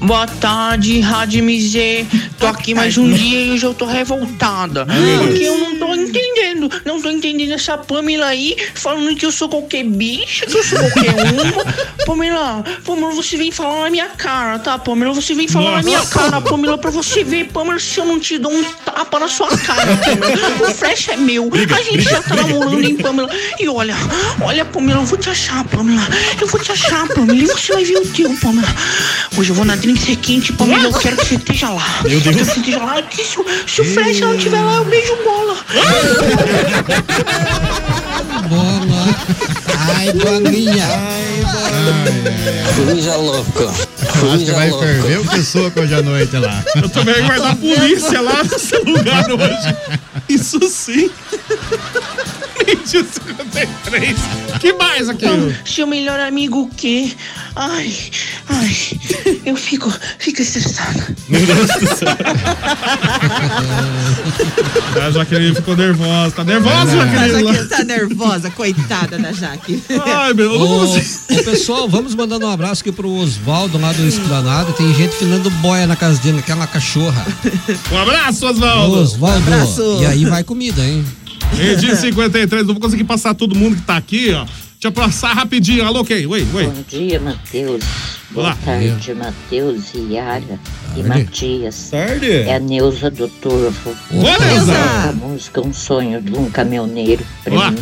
Boa 0.02 0.26
tarde, 0.26 1.02
Rádio 1.02 1.43
MZ. 1.43 2.06
Tô 2.39 2.47
aqui 2.47 2.74
mais 2.74 2.97
um 2.97 3.12
dia 3.12 3.45
e 3.45 3.52
hoje 3.52 3.66
eu 3.66 3.74
tô 3.74 3.86
revoltada. 3.86 4.88
Porque 5.20 5.43
eu 5.43 5.58
não 5.58 5.78
tô 5.78 5.93
entendendo. 5.93 6.70
Não 6.86 7.02
tô 7.02 7.10
entendendo 7.10 7.52
essa 7.52 7.78
Pamela 7.78 8.28
aí 8.28 8.56
falando 8.76 9.14
que 9.16 9.26
eu 9.26 9.32
sou 9.32 9.50
qualquer 9.50 9.84
bicha, 9.84 10.45
que 10.45 10.58
eu 10.58 10.64
sou 10.64 10.80
qualquer 10.80 11.14
uma. 11.34 11.66
Pamela, 12.06 12.64
Pamela, 12.86 13.12
você 13.12 13.36
vem 13.36 13.52
falar 13.52 13.84
na 13.84 13.89
minha 13.89 14.08
cara, 14.08 14.58
tá? 14.60 14.80
Pamela, 14.80 15.14
você 15.14 15.34
vem 15.34 15.50
falar 15.50 15.78
na 15.78 15.84
minha 15.84 16.06
cara, 16.06 16.39
Pamela, 16.39 16.78
pra 16.78 16.91
você 16.91 17.24
ver, 17.24 17.47
Pamela, 17.47 17.78
se 17.78 18.00
eu 18.00 18.06
não 18.06 18.20
te 18.20 18.38
dou 18.38 18.54
um 18.54 18.64
tapa 18.86 19.20
na 19.20 19.28
sua 19.28 19.50
cara, 19.58 19.97
Pamela. 19.97 20.70
O 20.70 20.74
flash 20.74 21.10
é 21.10 21.18
meu. 21.18 21.50
a 21.54 21.82
gente 21.84 22.04
já 22.04 22.22
tá 22.24 22.36
namorando, 22.36 22.84
hein, 22.84 22.95
Pamela? 22.95 23.30
E 23.60 23.68
olha, 23.68 23.95
olha, 24.41 24.64
Pamela, 24.64 25.02
eu 25.02 25.06
vou 25.06 25.18
te 25.18 25.30
achar, 25.30 25.64
Pamela. 25.66 26.08
Eu 26.39 26.47
vou 26.47 26.60
te 26.60 26.72
achar, 26.72 27.06
Pamela. 27.10 27.38
E 27.38 27.45
você 27.45 27.74
vai 27.74 27.84
ver 27.84 27.97
o 27.97 28.08
teu, 28.08 28.34
Pamela. 28.38 28.68
Hoje 29.38 29.52
eu 29.52 29.56
vou 29.56 29.66
na 29.66 29.76
Drink 29.94 30.16
Quente, 30.18 30.54
Pamela, 30.54 30.84
eu 30.84 30.94
quero 30.94 31.18
que 31.18 31.26
você 31.26 31.36
esteja 31.36 31.70
lá. 31.70 31.84
Meu 32.04 32.20
Deus. 32.20 32.26
Eu 32.26 32.32
quero 32.34 32.38
que 32.38 32.46
você 32.54 32.60
esteja 32.60 32.78
lá. 32.84 33.02
Que 33.02 33.24
se, 33.24 33.40
o- 33.40 33.46
se 33.68 33.82
o 33.82 33.86
Flash 33.94 34.20
não 34.20 34.36
estiver 34.36 34.62
lá, 34.62 34.76
eu 34.78 34.86
beijo 34.86 35.16
bola. 35.24 35.58
Bola. 38.50 39.16
Ai, 39.96 40.14
bolinha. 40.14 40.88
Coruja 42.76 43.16
louco. 43.16 43.64
Acho 44.34 44.46
que 44.46 44.52
vai 44.52 44.70
ferver 44.72 45.20
o 45.20 45.28
que 45.28 45.44
soco 45.44 45.80
hoje 45.82 45.94
à 45.96 46.02
noite 46.02 46.38
lá. 46.38 46.64
Eu 46.76 46.90
também 46.90 47.22
vai 47.24 47.40
dar 47.40 47.56
polícia 47.56 48.22
lá 48.22 48.44
nesse 48.44 48.76
lugar 48.86 49.26
hoje. 49.32 49.76
Isso 50.28 50.60
sim. 50.70 51.10
Mídia 52.66 53.03
53. 53.03 54.18
Que 54.60 54.74
mais 54.74 55.10
aqui? 55.10 55.26
Seu 55.66 55.88
melhor 55.88 56.20
amigo 56.20 56.62
o 56.64 56.70
quê? 56.70 57.12
Ai, 57.55 57.93
ai, 58.47 58.76
eu 59.45 59.55
fico, 59.55 59.91
fico 60.18 60.41
estressada. 60.41 61.16
Meu 61.28 61.45
Deus 61.45 61.68
do 61.68 61.95
céu. 61.95 62.10
A 65.05 65.12
Jaqueline 65.12 65.55
ficou 65.55 65.76
nervosa. 65.76 66.32
Tá 66.36 66.43
nervosa, 66.43 67.01
A 67.01 67.05
Jaqueline? 67.05 67.53
Jaque 67.53 67.70
tá 67.70 67.84
nervosa, 67.84 68.51
coitada 68.51 69.18
da 69.18 69.32
Jaque. 69.32 69.82
Ai, 70.05 70.34
meu, 70.34 70.53
eu 70.53 70.60
não 70.60 70.89
Ô, 70.89 71.43
pessoal, 71.43 71.88
vamos 71.88 72.16
mandando 72.16 72.45
um 72.45 72.49
abraço 72.49 72.82
aqui 72.82 72.91
pro 72.91 73.10
Oswaldo 73.10 73.78
lá 73.78 73.91
do 73.93 74.05
Esplanada. 74.07 74.72
Tem 74.74 74.93
gente 74.93 75.16
finando 75.16 75.49
boia 75.49 75.88
na 75.88 75.95
casa 75.95 76.20
dele, 76.22 76.39
aquela 76.39 76.68
cachorra. 76.68 77.26
Um 77.91 77.97
abraço, 77.97 78.47
Oswaldo. 78.47 78.99
Oswaldo. 78.99 79.38
abraço. 79.38 79.97
E 80.01 80.05
aí 80.05 80.26
vai 80.26 80.43
comida, 80.43 80.82
hein? 80.84 81.05
Meio-dia 81.58 81.93
e 81.93 81.95
53, 81.95 82.66
não 82.66 82.74
vou 82.74 82.82
conseguir 82.82 83.04
passar 83.04 83.34
todo 83.34 83.56
mundo 83.56 83.76
que 83.76 83.82
tá 83.82 83.97
aqui, 83.97 84.32
ó. 84.34 84.43
Deixa 84.45 84.88
eu 84.88 84.91
passar 84.93 85.34
rapidinho. 85.34 85.86
Alô, 85.86 86.06
quem? 86.06 86.26
Oi, 86.26 86.47
oi. 86.54 86.66
Bom 86.68 86.84
dia, 86.88 87.20
Matheus. 87.20 87.84
Olá. 88.34 88.52
Boa 88.54 88.58
tarde, 88.64 89.14
Matheus 89.14 89.93
e 89.93 90.14
Yara 90.14 90.60
e. 90.95 91.04
Matias. 91.04 91.89
Tarde. 91.91 92.32
É 92.32 92.56
a 92.56 92.60
Neuza 92.60 93.10
do 93.12 93.28
Turvo. 93.28 93.95
Ô, 94.12 94.16
Neuza. 94.16 94.74
A 95.10 95.12
música 95.12 95.60
Um 95.60 95.74
Sonho 95.74 96.22
de 96.22 96.34
um 96.34 96.50
Caminhoneiro 96.50 97.26
pra 97.43 97.54
Olá. 97.54 97.72
mim. 97.72 97.80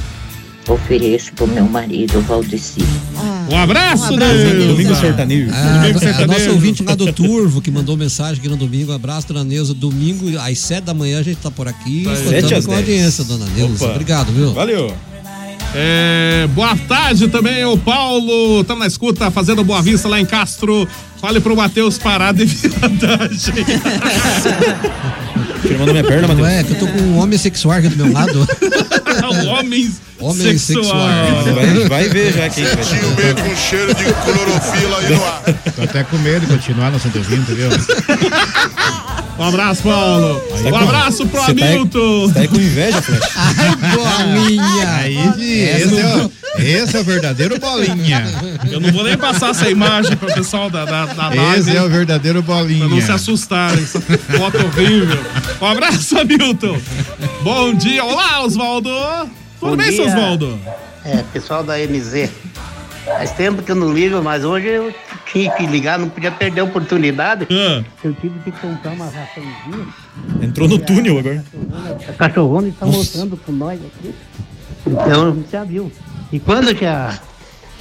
Ofereço 0.68 1.32
pro 1.34 1.48
meu 1.48 1.66
marido, 1.66 2.20
Valdeci. 2.22 2.82
Um 3.50 3.56
abraço, 3.58 4.12
Um 4.12 4.16
abraço, 4.16 4.18
Neuza. 4.18 4.68
Domingo 4.68 4.96
sertanejo. 4.96 5.50
A, 5.54 5.78
Domingo 5.78 5.98
a 5.98 6.02
sertanejo. 6.02 6.40
nossa 6.40 6.52
ouvinte 6.52 6.84
lá 6.84 6.94
do 6.96 7.14
Turvo 7.14 7.62
que 7.62 7.72
mandou 7.72 7.96
mensagem 7.96 8.40
aqui 8.40 8.50
no 8.50 8.58
domingo. 8.58 8.92
Um 8.92 8.96
abraço, 8.96 9.28
dona 9.28 9.46
Neuza. 9.46 9.74
Domingo, 9.74 10.38
às 10.40 10.60
sete 10.60 10.84
da 10.84 10.94
manhã, 10.94 11.20
a 11.20 11.24
gente 11.24 11.38
tá 11.38 11.50
por 11.50 11.68
aqui. 11.70 12.04
Sete 12.28 12.44
Contando 12.44 12.66
com 12.66 12.74
a 12.74 12.78
audiência, 12.78 13.24
dona 13.24 13.46
Neuza. 13.56 13.86
Opa. 13.86 13.94
Obrigado, 13.94 14.32
viu? 14.34 14.54
Valeu. 14.54 14.94
É, 15.74 16.48
boa 16.54 16.76
tarde 16.76 17.28
também, 17.30 17.64
o 17.66 17.78
Paulo. 17.78 18.62
Estamos 18.62 18.82
na 18.82 18.88
escuta, 18.88 19.32
fazendo 19.32 19.64
Boa 19.64 19.82
Vista 19.82 20.08
lá 20.10 20.20
em 20.20 20.26
Castro. 20.26 20.88
Fale 21.22 21.40
pro 21.40 21.56
Matheus 21.56 21.98
parar 21.98 22.34
de 22.34 22.46
viadagem. 22.46 23.54
Firmando 25.62 25.92
minha 25.92 26.04
perna, 26.04 26.28
Matheus. 26.28 26.48
é, 26.48 26.64
que 26.64 26.72
eu 26.74 26.80
tô 26.80 26.88
com 26.88 27.00
um 27.00 27.18
homem 27.20 27.38
sexual 27.38 27.78
aqui 27.78 27.90
do 27.90 27.96
meu 28.06 28.14
lado. 28.14 28.48
Homem, 29.26 29.92
Homem 30.20 30.58
sexual. 30.58 31.08
Vai, 31.54 31.88
vai 31.88 32.10
ver 32.10 32.34
já 32.34 32.50
quem 32.50 32.64
vai. 32.66 32.76
meio 33.16 33.36
com 33.36 33.56
cheiro 33.56 33.94
de 33.94 34.04
clorofila 34.04 35.00
aí 35.00 35.16
no 35.16 35.26
ar. 35.26 35.44
Tô 35.76 35.84
até 35.84 36.04
com 36.04 36.18
medo 36.18 36.46
de 36.46 36.54
continuar 36.54 36.92
no 36.92 37.00
120, 37.00 37.46
viu? 37.54 37.70
Um 39.38 39.44
abraço, 39.44 39.84
Paulo. 39.84 40.42
Aí, 40.56 40.72
um 40.72 40.76
abraço 40.76 41.28
pro 41.28 41.40
tá 41.40 41.52
Hamilton. 41.52 42.28
Você 42.28 42.34
tá 42.34 42.40
aí 42.40 42.48
com 42.48 42.56
inveja, 42.56 43.02
Flash? 43.02 43.22
Ai, 43.38 43.96
bolinha. 43.96 44.96
Aí, 44.96 45.64
esse, 45.64 46.00
é 46.00 46.16
o, 46.16 46.32
esse 46.60 46.98
é 46.98 47.00
o 47.00 47.04
verdadeiro 47.04 47.60
bolinha. 47.60 48.24
Eu 48.70 48.80
não 48.80 48.92
vou 48.92 49.04
nem 49.04 49.18
passar 49.18 49.52
essa 49.52 49.70
imagem 49.70 50.16
pro 50.16 50.34
pessoal 50.34 50.70
da, 50.70 50.86
da, 50.86 51.06
da 51.06 51.30
live. 51.30 51.60
Esse 51.60 51.76
é 51.76 51.82
o 51.82 51.90
verdadeiro 51.90 52.42
bolinha. 52.42 52.88
Pra 52.88 52.96
não 52.96 53.02
se 53.02 53.12
assustarem. 53.12 53.84
Essa 53.84 54.00
foto 54.00 54.58
horrível. 54.66 55.20
Um 55.62 55.66
abraço, 55.66 56.18
Hamilton. 56.18 56.80
Bom 57.42 57.74
dia. 57.74 58.04
Olá, 58.04 58.44
Oswaldo. 58.44 58.90
Tudo 59.60 59.72
Bom 59.72 59.78
bem, 59.78 59.92
seu 59.92 60.06
dia. 60.06 60.14
Oswaldo? 60.16 60.60
É, 61.06 61.24
pessoal 61.34 61.64
da 61.64 61.78
MZ. 61.78 62.30
Faz 63.06 63.32
tempo 63.32 63.64
que 63.64 63.72
eu 63.72 63.76
não 63.76 63.94
ligo, 63.94 64.22
mas 64.22 64.44
hoje 64.44 64.68
eu 64.68 64.94
tinha 65.32 65.50
que 65.52 65.66
ligar, 65.66 65.98
não 65.98 66.10
podia 66.10 66.32
perder 66.32 66.62
a 66.62 66.64
oportunidade. 66.66 67.48
Ah. 67.50 67.84
Eu 68.04 68.14
tive 68.14 68.38
que 68.40 68.52
comprar 68.52 68.92
uma 68.92 69.06
raçãozinha. 69.06 69.88
Entrou 70.42 70.68
no 70.68 70.78
túnel 70.78 71.20
agora. 71.20 71.44
A 72.10 72.14
cachorrona 72.14 72.68
está 72.68 72.86
mostrando 72.86 73.38
com 73.38 73.52
nós 73.54 73.80
aqui. 73.80 74.14
Então 74.86 75.44
já 75.52 75.64
viu. 75.64 75.92
E 76.32 76.40
quando 76.40 76.74
que 76.76 76.86
a, 76.86 77.18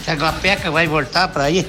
que 0.05 0.11
a 0.11 0.15
Guapeca 0.15 0.71
vai 0.71 0.87
voltar 0.87 1.29
para 1.29 1.45
aí? 1.45 1.67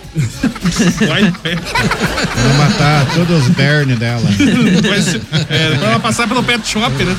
Vai, 1.07 1.23
Vou 1.23 2.53
matar 2.57 3.05
todos 3.15 3.43
os 3.47 3.49
Berne 3.49 3.95
dela. 3.95 4.21
Vai 4.87 5.01
ser- 5.01 5.21
é, 5.49 5.75
pra 5.77 5.89
ela 5.89 5.99
passar 5.99 6.27
pelo 6.27 6.43
pet 6.43 6.67
shop, 6.67 6.91
né? 7.03 7.15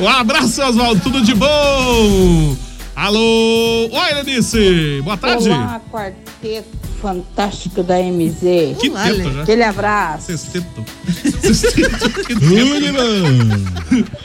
Um 0.00 0.08
abraço, 0.08 0.62
Oswaldo. 0.62 1.00
Tudo 1.00 1.22
de 1.22 1.34
bom? 1.34 2.56
Alô? 2.94 3.88
Oi, 3.92 4.14
Lenice. 4.14 5.00
Boa 5.04 5.16
tarde. 5.16 5.48
Olá, 5.48 5.80
quarteto 5.90 6.77
fantástico 7.00 7.82
da 7.82 7.96
MZ. 7.98 8.76
Que 8.80 8.90
Olá, 8.90 9.04
teto, 9.04 9.32
já. 9.32 9.42
Aquele 9.42 9.62
abraço. 9.62 10.26
Sexteto. 10.26 10.84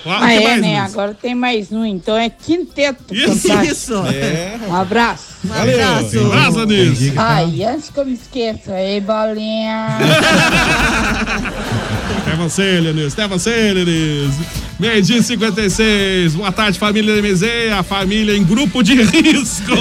Ah, 0.05 0.28
que 0.28 0.34
é, 0.34 0.43
mais, 0.43 0.61
né? 0.61 0.80
Agora 0.80 1.17
tem 1.19 1.34
mais 1.34 1.71
um, 1.71 1.86
então 1.86 2.17
é 2.17 2.30
quinteto 2.30 3.15
Isso, 3.15 3.47
isso. 3.63 3.93
É. 4.07 4.59
Um 4.67 4.76
abraço. 4.76 5.36
Um 5.45 5.53
abraço. 5.53 6.19
Um 6.19 6.28
abraço, 6.28 6.59
Anis. 6.59 7.17
Ai, 7.17 7.63
antes 7.63 7.89
que 7.89 7.99
eu 7.99 8.05
me 8.05 8.13
esqueça, 8.13 8.74
aí, 8.74 8.99
bolinha. 8.99 9.97
É 12.34 12.36
você, 12.36 12.80
Lenis. 12.80 13.17
É 13.17 13.28
você, 13.28 13.74
Lenis. 13.74 14.62
Meio 14.80 15.01
dia 15.01 15.17
e 15.17 15.24
56. 15.24 16.34
Boa 16.36 16.51
tarde, 16.51 16.80
família 16.80 17.21
MZ. 17.21 17.43
A 17.78 17.84
família 17.84 18.36
em 18.36 18.43
grupo 18.43 18.84
de 18.84 18.95
risco. 18.95 19.71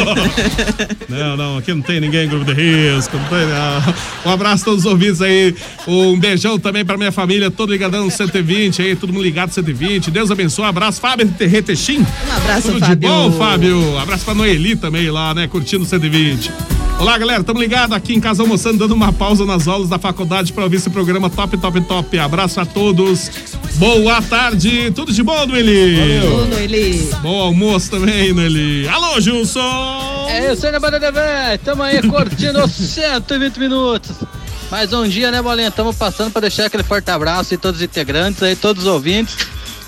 não, 1.08 1.36
não, 1.36 1.58
aqui 1.58 1.72
não 1.72 1.82
tem 1.82 1.98
ninguém 2.00 2.26
em 2.26 2.28
grupo 2.28 2.44
de 2.44 2.52
risco. 2.52 3.16
Não 3.16 3.24
tem, 3.24 3.46
não. 3.46 3.94
Um 4.30 4.34
abraço 4.34 4.62
a 4.62 4.64
todos 4.66 4.84
os 4.84 4.90
ouvintes 4.90 5.22
aí. 5.22 5.54
Um 5.86 6.18
beijão 6.18 6.58
também 6.58 6.84
pra 6.84 6.96
minha 6.96 7.10
família, 7.10 7.50
todo 7.50 7.72
ligadão 7.72 8.04
no 8.04 8.10
120 8.10 8.82
aí, 8.82 8.94
todo 8.94 9.12
mundo 9.12 9.22
ligado 9.22 9.48
no 9.48 9.54
120. 9.54 10.10
Deus 10.10 10.30
abençoe. 10.30 10.64
Um 10.64 10.68
abraço, 10.68 11.00
Fábio 11.00 11.32
Retechim. 11.38 11.98
Um 11.98 12.36
abraço, 12.36 12.68
Tudo 12.68 12.80
Fábio. 12.80 12.96
de 12.96 13.06
bom, 13.06 13.32
Fábio? 13.32 13.98
Abraço 13.98 14.24
pra 14.24 14.34
Noeli 14.34 14.76
também 14.76 15.10
lá, 15.10 15.34
né? 15.34 15.48
Curtindo 15.48 15.84
o 15.84 15.86
120. 15.86 16.50
Olá, 17.02 17.18
galera. 17.18 17.42
Tamo 17.42 17.58
ligado 17.58 17.94
aqui 17.96 18.14
em 18.14 18.20
casa 18.20 18.44
almoçando, 18.44 18.78
dando 18.78 18.94
uma 18.94 19.12
pausa 19.12 19.44
nas 19.44 19.66
aulas 19.66 19.88
da 19.88 19.98
faculdade 19.98 20.52
pra 20.52 20.62
ouvir 20.62 20.76
esse 20.76 20.88
programa 20.88 21.28
top, 21.28 21.58
top, 21.58 21.80
top. 21.80 22.16
Abraço 22.16 22.60
a 22.60 22.64
todos. 22.64 23.28
Boa 23.74 24.22
tarde. 24.22 24.92
Tudo 24.92 25.12
de 25.12 25.20
bom, 25.20 25.44
Noeli? 25.44 26.20
Alô, 26.20 26.44
Noeli. 26.44 27.10
Bom 27.20 27.40
almoço 27.40 27.90
também, 27.90 28.32
Noeli. 28.32 28.86
Alô, 28.86 29.20
Gilson. 29.20 30.28
É 30.28 30.52
isso 30.52 30.64
aí, 30.64 30.70
né, 30.70 30.78
Banda 30.78 31.00
velho? 31.00 31.58
Tamo 31.64 31.82
aí 31.82 32.00
curtindo 32.02 32.64
os 32.64 32.70
120 32.94 33.58
minutos. 33.58 34.12
Mais 34.70 34.92
um 34.92 35.02
dia, 35.08 35.32
né, 35.32 35.42
Bolinha? 35.42 35.72
Tamo 35.72 35.92
passando 35.92 36.30
pra 36.30 36.42
deixar 36.42 36.66
aquele 36.66 36.84
forte 36.84 37.10
abraço 37.10 37.52
aí 37.52 37.58
todos 37.58 37.80
os 37.80 37.84
integrantes 37.84 38.40
aí, 38.44 38.54
todos 38.54 38.84
os 38.84 38.88
ouvintes. 38.88 39.36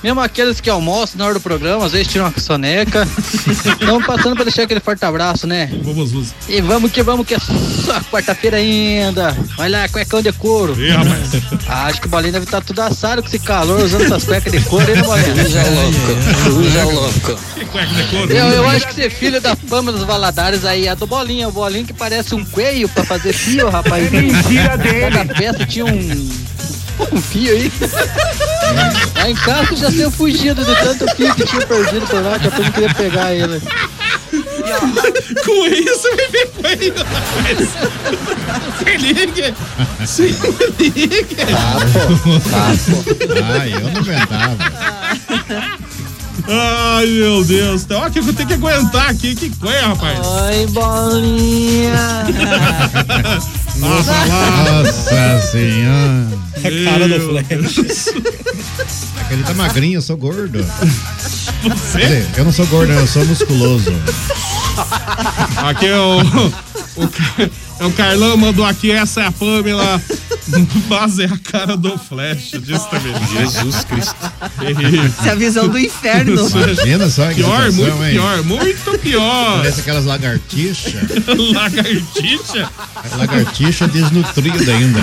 Mesmo 0.05 0.21
aqueles 0.21 0.61
que 0.61 0.69
almoçam 0.69 1.17
na 1.17 1.25
hora 1.25 1.33
do 1.33 1.41
programa, 1.41 1.87
às 1.87 1.93
vezes 1.93 2.09
tiram 2.09 2.27
uma 2.27 2.39
soneca. 2.39 3.09
Estamos 3.49 4.05
passando 4.05 4.35
pra 4.35 4.45
deixar 4.45 4.65
aquele 4.65 4.79
forte 4.79 5.03
abraço, 5.03 5.47
né? 5.47 5.71
Vamos, 5.83 6.13
Luz. 6.13 6.35
E 6.47 6.61
vamos 6.61 6.93
que 6.93 7.03
vamos, 7.03 7.27
que 7.27 7.35
é 7.35 7.39
só 7.39 7.99
quarta-feira 8.13 8.59
ainda. 8.59 9.35
Vai 9.57 9.71
lá, 9.71 9.89
cuecão 9.89 10.21
de 10.21 10.31
couro. 10.31 10.79
Ih, 10.79 10.91
rapaz. 10.91 11.31
Ah, 11.67 11.87
acho 11.87 12.03
que 12.03 12.07
o 12.07 12.11
Bolinha 12.11 12.33
deve 12.33 12.45
estar 12.45 12.61
tudo 12.61 12.81
assado 12.81 13.23
com 13.23 13.29
esse 13.29 13.39
calor, 13.39 13.81
usando 13.81 14.03
essas 14.03 14.25
cuecas 14.25 14.53
de 14.53 14.61
couro, 14.61 14.95
hein, 14.95 15.03
Bolinha? 15.03 15.25
Cruz 15.33 15.57
é 15.57 15.65
louco, 15.71 16.77
é 16.77 16.85
louco. 16.85 17.41
Que 17.55 17.65
cueca 17.65 17.95
de 17.95 18.05
couro. 18.11 18.31
Eu, 18.31 18.47
eu 18.49 18.69
acho 18.69 18.87
que 18.89 18.95
ser 18.95 19.09
filho 19.11 19.41
da 19.41 19.57
fama 19.57 19.91
dos 19.91 20.05
Valadares 20.05 20.67
aí 20.67 20.87
é 20.87 20.95
do 20.95 21.07
Bolinha. 21.07 21.49
O 21.49 21.53
Bolinha 21.53 21.85
que 21.85 21.95
parece 21.95 22.35
um 22.35 22.45
coelho 22.45 22.91
pra 22.91 23.05
fazer 23.05 23.33
fio, 23.33 23.71
rapaz. 23.71 24.13
Mentira 24.13 24.77
dele. 24.77 25.17
Cada 25.17 25.35
peça 25.35 25.65
tinha 25.65 25.87
um, 25.87 26.31
um 27.11 27.23
fio 27.23 27.53
aí. 27.53 27.73
Lá 29.17 29.31
em 29.31 29.35
casa 29.35 29.73
eu 29.73 29.77
já 29.77 29.91
tinha 29.91 30.11
fugido 30.11 30.65
de 30.65 30.75
tanto 30.75 31.17
fio 31.17 31.35
que 31.35 31.47
tinha 31.47 31.67
perdido 31.67 32.07
por 32.07 32.23
lá, 32.23 32.39
que 32.39 32.47
eu 32.47 32.53
não 32.53 32.73
queria 32.73 32.95
pegar 32.95 33.33
ele. 33.33 33.61
Com 35.45 35.67
isso, 35.67 36.09
me 36.17 36.27
vem 36.29 36.47
coelho, 36.49 36.95
rapaz. 36.97 37.69
Se 38.79 38.97
liga. 38.97 39.55
Se 40.07 40.23
liga. 40.79 41.47
Ah, 43.43 43.69
eu 43.69 43.81
não 43.81 44.01
aguentava. 44.01 44.57
Ai, 46.47 47.07
meu 47.07 47.45
Deus. 47.45 47.87
Ó, 47.91 48.11
que 48.11 48.19
eu 48.19 48.35
tenho 48.35 48.49
que 48.49 48.55
aguentar 48.55 49.11
aqui. 49.11 49.35
Que 49.35 49.51
coisa, 49.57 49.87
rapaz. 49.87 50.19
Oi, 50.27 50.67
bolinha. 50.69 52.27
Nossa, 53.85 54.13
lá. 54.13 54.83
Nossa 54.83 55.41
senhora. 55.51 56.29
A 56.57 56.91
cara 56.91 57.09
do 57.09 57.21
Flash. 57.21 58.09
Aquele 59.21 59.43
tá 59.43 59.55
magrinho, 59.55 59.99
eu 59.99 60.03
sou 60.03 60.17
gordo. 60.17 60.65
Você? 61.63 61.99
Quer 61.99 62.07
dizer, 62.07 62.29
eu 62.37 62.45
não 62.45 62.53
sou 62.53 62.67
gordo, 62.67 62.93
eu 62.93 63.07
sou 63.07 63.25
musculoso. 63.25 63.93
Aqui 65.57 65.87
é 65.87 65.99
o, 65.99 66.21
o, 66.21 67.05
é 67.39 67.51
o 67.81 67.91
Carlão 67.93 68.37
mandou 68.37 68.65
aqui, 68.65 68.91
essa 68.91 69.23
é 69.23 69.27
a 69.27 69.33
Pamela. 69.33 70.01
Mas 70.89 71.19
é 71.19 71.25
a 71.25 71.39
cara 71.39 71.75
do 71.77 71.97
Flash, 71.99 72.51
disse 72.61 72.89
também. 72.91 73.15
Jesus 73.35 73.83
Cristo. 73.85 74.15
Essa 75.19 75.29
é 75.31 75.33
a 75.33 75.35
visão 75.35 75.69
do 75.69 75.79
inferno. 75.79 76.35
Imagina 76.49 77.09
só 77.09 77.29
que 77.29 77.37
Pior, 77.37 77.71
situação, 77.71 77.97
muito 77.97 78.05
hein? 78.05 78.11
pior, 78.13 78.43
muito 78.45 78.99
pior. 78.99 79.57
Parece 79.59 79.81
aquelas 79.81 80.05
lagartixas. 80.05 80.93
Lagartixa? 81.55 82.71
Lagartixa 83.17 83.89
desnutrida 83.89 84.71
ainda. 84.73 85.01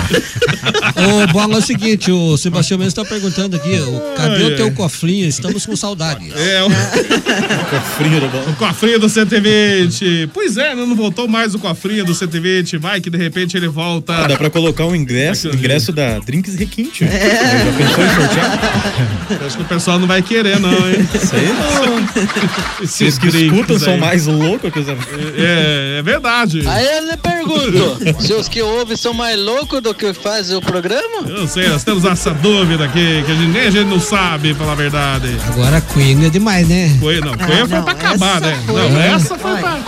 Ô, 0.96 1.32
Bola, 1.32 1.54
é 1.56 1.58
o 1.58 1.62
seguinte, 1.62 2.12
o 2.12 2.36
Sebastião 2.36 2.78
Mendes 2.78 2.94
tá 2.94 3.04
perguntando 3.04 3.56
aqui, 3.56 3.80
o- 3.80 4.14
cadê 4.16 4.44
Ai, 4.44 4.52
o 4.52 4.56
teu 4.56 4.70
cofrinho? 4.72 5.26
Estamos 5.28 5.66
com 5.66 5.74
saudade. 5.74 6.32
É, 6.36 6.62
o 6.62 6.68
cofrinho 7.68 8.20
do 8.20 8.28
bom. 8.28 8.44
O 8.48 8.54
cofrinho 8.56 9.00
do 9.00 9.08
120. 9.08 10.30
Pois 10.32 10.56
é, 10.56 10.72
não 10.74 10.94
voltou 10.94 11.26
mais 11.26 11.52
o 11.54 11.58
cofrinho 11.58 12.04
do 12.04 12.14
120. 12.14 12.61
Vai 12.78 13.00
que 13.00 13.10
de 13.10 13.18
repente 13.18 13.56
ele 13.56 13.68
volta. 13.68 14.12
Ah, 14.14 14.26
dá 14.28 14.36
pra 14.36 14.48
colocar 14.50 14.84
um 14.86 14.94
ingresso, 14.94 15.48
ingresso 15.48 15.92
da 15.92 16.18
Drinks 16.20 16.54
Requinte. 16.56 17.04
É. 17.04 17.64
Já 17.64 17.72
pensou 17.76 18.04
em 18.04 18.08
sortear? 18.14 19.46
Acho 19.46 19.56
que 19.56 19.62
o 19.62 19.66
pessoal 19.66 19.98
não 19.98 20.06
vai 20.06 20.22
querer, 20.22 20.58
não, 20.60 20.70
hein? 20.70 21.08
Isso 21.14 21.34
aí 21.34 21.48
não. 21.48 22.82
Esses 22.84 23.14
Os 23.14 23.18
que 23.18 23.28
escutam 23.28 23.78
são 23.78 23.94
aí. 23.94 24.00
mais 24.00 24.26
loucos 24.26 24.72
que 24.72 24.78
os 24.78 24.88
É, 24.88 25.96
é 25.98 26.02
verdade. 26.02 26.62
Aí 26.66 26.84
eu 26.96 27.06
lhe 27.10 27.16
pergunto, 27.16 28.20
se 28.22 28.32
os 28.32 28.48
que 28.48 28.62
ouvem 28.62 28.96
são 28.96 29.12
mais 29.14 29.38
loucos 29.38 29.80
do 29.80 29.94
que 29.94 30.12
fazem 30.14 30.56
o 30.56 30.60
programa? 30.60 31.28
Eu 31.28 31.46
sei, 31.46 31.68
nós 31.68 31.84
temos 31.84 32.04
essa 32.04 32.30
dúvida 32.32 32.84
aqui, 32.84 33.22
que 33.24 33.32
a 33.32 33.34
gente, 33.34 33.48
nem 33.50 33.62
a 33.66 33.70
gente 33.70 33.88
não 33.88 34.00
sabe, 34.00 34.54
falar 34.54 34.72
a 34.72 34.76
verdade. 34.76 35.36
Agora 35.48 35.80
Queen 35.80 36.26
é 36.26 36.30
demais, 36.30 36.66
né? 36.68 36.96
Coelho, 37.00 37.24
não, 37.24 37.34
Coelho 37.34 37.68
foi 37.68 37.82
pra 37.82 37.92
acabar, 37.92 38.40
né? 38.40 38.58
foi- 38.66 38.74
Não, 38.90 39.00
essa 39.00 39.36
foi 39.38 39.56
pra 39.56 39.78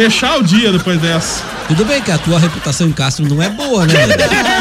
fechar 0.00 0.38
o 0.38 0.42
dia 0.42 0.72
depois 0.72 0.98
dessa. 0.98 1.44
Tudo 1.68 1.84
bem 1.84 2.00
que 2.00 2.10
a 2.10 2.16
tua 2.16 2.38
reputação 2.38 2.88
em 2.88 2.92
Castro 2.92 3.28
não 3.28 3.42
é 3.42 3.50
boa, 3.50 3.86
né? 3.86 3.92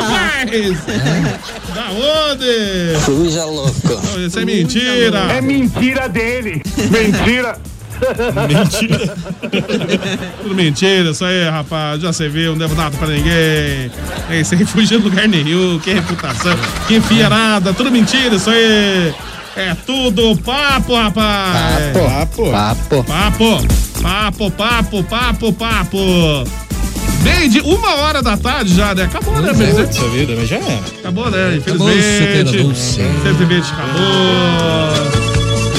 Mas, 0.10 0.84
da 1.74 1.90
onde? 1.92 3.06
Cruz 3.06 3.38
é 3.38 3.44
louco. 3.46 3.74
Não, 3.88 4.26
Isso 4.26 4.38
é 4.38 4.44
mentira. 4.44 5.20
É 5.32 5.40
mentira 5.40 6.10
dele. 6.10 6.62
Mentira. 6.78 7.58
Mentira. 8.48 9.18
Tudo 10.42 10.56
mentira, 10.56 11.12
isso 11.12 11.24
aí, 11.24 11.50
rapaz. 11.50 12.02
Já 12.02 12.12
você 12.12 12.28
viu, 12.28 12.52
não 12.52 12.60
devo 12.60 12.76
nada 12.76 12.98
pra 12.98 13.08
ninguém. 13.08 13.90
É 14.30 14.42
isso 14.42 14.56
aí, 14.56 14.66
fugir 14.66 14.98
de 14.98 15.04
lugar 15.06 15.26
nenhum. 15.26 15.80
Que 15.80 15.94
reputação, 15.94 16.54
que 16.86 17.00
fiarada. 17.00 17.74
Tudo 17.74 17.90
mentira, 17.90 18.36
isso 18.36 18.50
aí. 18.50 19.14
É 19.56 19.76
tudo 19.86 20.38
papo, 20.38 20.96
rapaz. 20.96 21.94
Papo. 21.94 22.52
Papo. 22.52 22.52
Papo. 22.52 23.04
Papo, 23.04 23.68
papo, 24.02 25.04
papo, 25.04 25.54
papo. 25.54 25.98
Meio 27.24 27.50
de 27.50 27.60
uma 27.62 27.96
hora 27.96 28.22
da 28.22 28.38
tarde 28.38 28.74
já, 28.74 28.96
né? 28.96 29.04
Acabou, 29.04 29.42
né, 29.42 29.52
Meio? 29.54 29.88
Puxa 29.88 30.08
vida, 30.10 30.34
mas 30.38 30.48
já 30.48 30.56
era. 30.58 30.82
Acabou, 31.00 31.30
né? 31.30 31.60
Acabou, 31.66 31.90
Infelizmente. 31.90 32.58
Dulce. 32.64 33.02
120 33.24 33.72
acabou. 33.72 34.00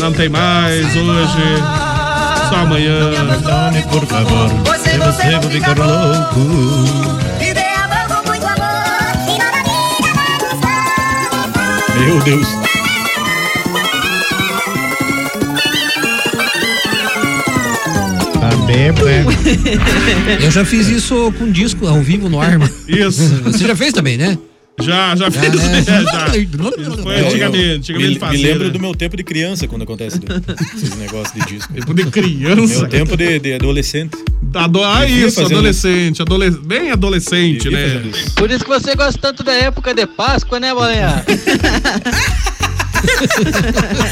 Não 0.01 0.13
tem 0.13 0.29
mais 0.29 0.87
hoje. 0.97 1.63
Só 2.49 2.57
amanhã. 2.57 3.11
Tome, 3.43 3.83
por 3.83 4.07
favor. 4.07 4.51
Se 4.79 4.99
você 4.99 5.39
vou 5.39 5.51
ficar 5.51 5.77
louco. 5.79 6.41
Meu 11.99 12.19
Deus. 12.21 12.70
Tá 18.71 18.77
bêbado, 18.77 19.09
é? 19.09 19.25
Eu 20.45 20.51
já 20.51 20.65
fiz 20.65 20.87
isso 20.89 21.33
com 21.39 21.51
disco 21.51 21.87
ao 21.87 22.01
vivo 22.01 22.29
no 22.29 22.41
ar, 22.41 22.59
mano. 22.59 22.73
Isso. 22.87 23.23
Você 23.43 23.67
já 23.67 23.75
fez 23.75 23.93
também, 23.93 24.17
né? 24.17 24.39
Já, 24.81 25.15
já 25.17 25.31
fiz. 25.31 25.53
né? 25.53 25.79
é, 25.81 25.83
já. 26.05 26.27
Foi 27.03 27.21
antigamente. 27.21 27.59
eu 27.69 27.77
Antigamente 27.77 27.93
me, 27.93 28.09
me 28.09 28.19
fazia. 28.19 28.47
lembro 28.47 28.65
né? 28.69 28.71
do 28.71 28.81
meu 28.81 28.95
tempo 28.95 29.17
de 29.17 29.23
criança 29.25 29.67
quando 29.69 29.83
acontece 29.83 30.19
esses 30.75 30.97
negócios 30.97 31.35
de 31.35 31.53
disco. 31.55 31.73
Tempo 31.75 31.93
de 31.93 32.05
criança. 32.07 32.79
Meu 32.81 32.89
tempo 32.89 33.17
de, 33.17 33.39
de 33.41 33.53
adolescente. 33.55 34.17
Ado- 34.55 34.83
ah, 34.85 35.07
isso, 35.07 35.45
adolescente. 35.45 36.23
adole- 36.23 36.51
Bem 36.51 36.91
adolescente, 36.93 37.69
né? 37.69 38.03
isso. 38.11 38.35
Por 38.37 38.51
isso 38.51 38.65
que 38.65 38.71
você 38.71 38.95
gosta 38.95 39.19
tanto 39.21 39.43
da 39.43 39.53
época 39.53 39.93
de 39.93 40.07
Páscoa, 40.07 40.59
né, 40.61 40.73
Bolinha? 40.73 41.25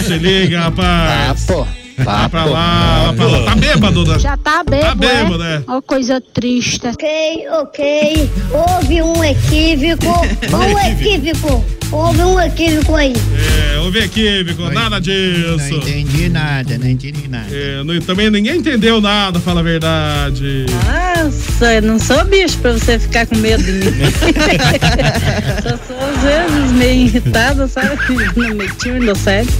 Se 0.06 0.18
liga, 0.18 0.61
rapaz. 0.62 1.44
Papo. 1.44 1.66
Vai 2.05 2.28
pra 2.28 2.44
lá, 2.44 3.05
vai 3.07 3.16
pra 3.16 3.26
lá. 3.26 3.44
Tá 3.44 3.55
bêbado, 3.57 4.05
né? 4.07 4.18
Já 4.18 4.36
tá 4.36 4.62
bêbado, 4.64 4.86
Tá 4.88 4.94
bêbado, 4.94 5.42
é? 5.44 5.57
é. 5.57 5.62
Ó, 5.66 5.80
coisa 5.82 6.20
triste. 6.20 6.86
Ok, 6.86 7.49
ok. 7.61 8.30
Houve 8.53 9.03
um 9.03 9.24
equívoco. 9.24 10.09
Um 10.55 10.78
equívoco. 10.78 11.78
Houve 11.91 12.22
um 12.22 12.39
equívoco 12.41 12.95
aí. 12.95 13.14
É, 13.74 13.78
houve 13.78 14.01
equívoco, 14.01 14.68
nada 14.70 15.01
disso. 15.01 15.57
Não 15.72 15.78
entendi 15.78 16.28
nada, 16.28 16.76
não 16.78 16.86
entendi 16.86 17.28
nada. 17.28 17.47
É, 17.51 17.82
não- 17.82 17.99
também 18.01 18.30
ninguém 18.30 18.57
entendeu 18.59 19.01
nada, 19.01 19.41
fala 19.41 19.61
a 19.61 19.62
verdade. 19.62 20.66
Nossa, 20.84 21.74
eu 21.74 21.82
não 21.82 21.99
sou 21.99 22.22
bicho 22.26 22.59
pra 22.59 22.72
você 22.72 22.99
ficar 22.99 23.26
com 23.26 23.36
medo 23.36 23.62
de 23.62 23.72
mim. 23.72 23.89
Só 25.62 25.78
sou 25.86 25.97
às 25.99 26.22
vezes 26.22 26.72
meio 26.72 27.07
irritada, 27.07 27.66
sabe? 27.66 27.89
No 28.39 28.55
meio 28.55 28.74
time 28.76 29.07
do 29.07 29.16
sério. 29.16 29.51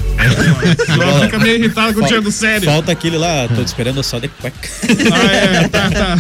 Só 0.87 1.21
fica 1.23 1.39
meio 1.39 1.57
irritado 1.57 1.95
com 1.95 2.05
o 2.05 2.07
tiro 2.07 2.23
do 2.23 2.31
sério. 2.33 2.65
Falta 2.71 2.93
aquele 2.93 3.17
lá, 3.19 3.49
tô 3.49 3.63
te 3.63 3.67
esperando 3.69 4.03
só 4.03 4.19
de 4.19 4.29
cueca. 4.29 4.57
Ah, 5.13 5.33
é, 5.35 5.69
tá, 5.69 5.91
tá. 5.91 6.17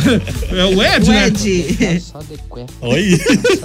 É 0.56 0.64
o 0.64 0.82
Ed, 0.82 1.09
O 1.09 1.12
né? 1.12 1.26
Ed. 1.26 2.00
Só 2.00 2.18
de 2.20 2.36
cueca. 2.48 2.72
Oi. 2.80 3.20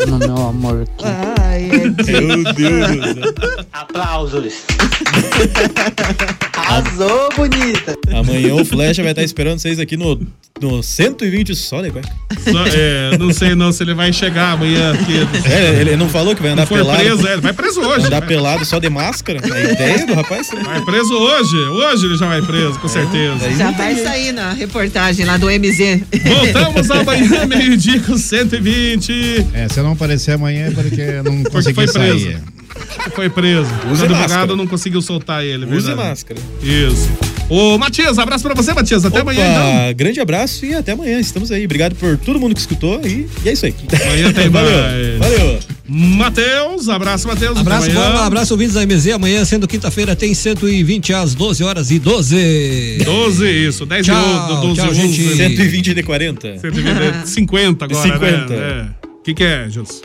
No 0.07 0.17
meu 0.19 0.37
amor 0.47 0.83
aqui. 0.83 1.05
Ai, 1.39 1.69
Ed. 1.71 2.32
Meu 2.35 2.53
Deus 2.53 3.15
do 3.15 3.21
céu. 3.23 3.65
Aplausos. 3.73 4.53
Arrasou, 6.55 7.29
bonita. 7.35 7.95
Amanhã 8.11 8.55
o 8.55 8.65
Flecha 8.65 9.01
vai 9.01 9.11
estar 9.11 9.23
esperando 9.23 9.59
vocês 9.59 9.79
aqui 9.79 9.97
no, 9.97 10.19
no 10.61 10.81
120 10.83 11.55
só 11.55 11.79
cueca. 11.81 12.01
Só- 12.43 12.65
é, 12.67 13.17
não 13.17 13.33
sei 13.33 13.55
não 13.55 13.71
se 13.71 13.83
ele 13.83 13.93
vai 13.93 14.11
chegar 14.13 14.51
amanhã 14.53 14.93
aqui. 14.93 15.13
É, 15.49 15.79
ele 15.81 15.95
não 15.95 16.07
falou 16.09 16.35
que 16.35 16.41
vai 16.41 16.51
andar 16.51 16.67
pelado. 16.67 16.99
preso, 16.99 17.27
é, 17.27 17.33
ele 17.33 17.41
vai 17.41 17.53
preso 17.53 17.81
hoje. 17.81 18.05
Andar 18.07 18.19
Vai- 18.19 18.27
pelado 18.29 18.65
só 18.65 18.79
de 18.79 18.89
máscara? 18.89 19.39
A 19.43 19.59
ideia 19.71 20.05
do 20.05 20.13
rapaz. 20.13 20.49
Vai 20.63 20.81
preso 20.85 21.13
hoje. 21.13 21.55
Hoje 21.55 22.05
ele 22.05 22.17
já 22.17 22.27
vai 22.27 22.41
preso, 22.41 22.79
com 22.79 22.87
certeza. 22.87 23.51
Já 23.57 23.71
vai 23.71 23.95
sair 23.95 24.31
na 24.31 24.53
reportagem 24.53 25.25
lá 25.25 25.37
do 25.37 25.47
MZ. 25.49 26.01
Voltamos 26.23 26.91
amanhã, 26.91 27.45
meio-dia 27.45 27.99
com 28.01 28.17
120. 28.17 29.47
É, 29.53 29.67
se 29.69 29.79
eu 29.79 29.83
não 29.83 29.93
aparecer 29.93 30.31
amanhã 30.33 30.67
é 30.67 30.71
porque 30.71 31.01
não 31.23 31.43
Porque 31.43 31.49
consegui 31.49 31.73
foi 31.75 31.87
preso. 32.23 32.39
sair. 32.39 33.11
Foi 33.13 33.29
preso. 33.29 33.69
Use 33.91 34.01
o 34.01 34.05
advogado 34.05 34.55
não 34.55 34.65
conseguiu 34.65 35.01
soltar 35.01 35.43
ele, 35.43 35.65
Use 35.65 35.87
verdade. 35.87 36.09
máscara. 36.09 36.39
Isso. 36.61 37.09
Ô, 37.49 37.77
Matias, 37.77 38.17
abraço 38.17 38.43
pra 38.43 38.55
você, 38.55 38.73
Matias. 38.73 39.05
Até 39.05 39.19
Opa, 39.21 39.31
amanhã, 39.31 39.45
então. 39.85 39.93
grande 39.95 40.19
abraço 40.19 40.65
e 40.65 40.73
até 40.73 40.93
amanhã. 40.93 41.19
Estamos 41.19 41.51
aí. 41.51 41.65
Obrigado 41.65 41.93
por 41.95 42.17
todo 42.17 42.39
mundo 42.39 42.55
que 42.55 42.61
escutou 42.61 42.99
e, 43.05 43.27
e 43.45 43.49
é 43.49 43.53
isso 43.53 43.65
aí. 43.65 43.75
Amanhã 44.05 44.33
tem 44.33 44.49
Valeu. 44.49 44.71
mais. 44.81 45.19
Valeu. 45.19 45.59
Matheus, 45.87 46.89
abraço, 46.89 47.27
Matheus. 47.27 47.57
Abraço, 47.57 47.83
Até 47.89 47.97
amanhã. 47.97 48.11
bola, 48.13 48.25
abraço 48.25 48.53
ouvintes 48.53 48.73
da 48.73 48.85
MZ. 48.85 49.09
Amanhã, 49.11 49.43
sendo 49.45 49.67
quinta-feira, 49.67 50.15
tem 50.15 50.33
120 50.33 51.13
às 51.13 51.35
12 51.35 51.63
horas 51.63 51.91
e 51.91 51.99
12. 51.99 52.97
12, 53.03 53.49
isso. 53.67 53.85
10 53.85 54.05
Tchau, 54.05 54.15
e 54.15 54.61
12, 54.61 54.75
tchau, 54.75 54.89
11. 54.89 54.95
gente. 54.95 55.35
120 55.35 55.93
de 55.93 56.01
40. 56.03 56.57
120, 56.59 57.25
50 57.29 57.85
agora, 57.85 58.13
50. 58.13 58.45
né? 58.55 58.89
O 59.03 59.23
que 59.23 59.33
que 59.33 59.43
é, 59.43 59.69
Jus? 59.69 60.01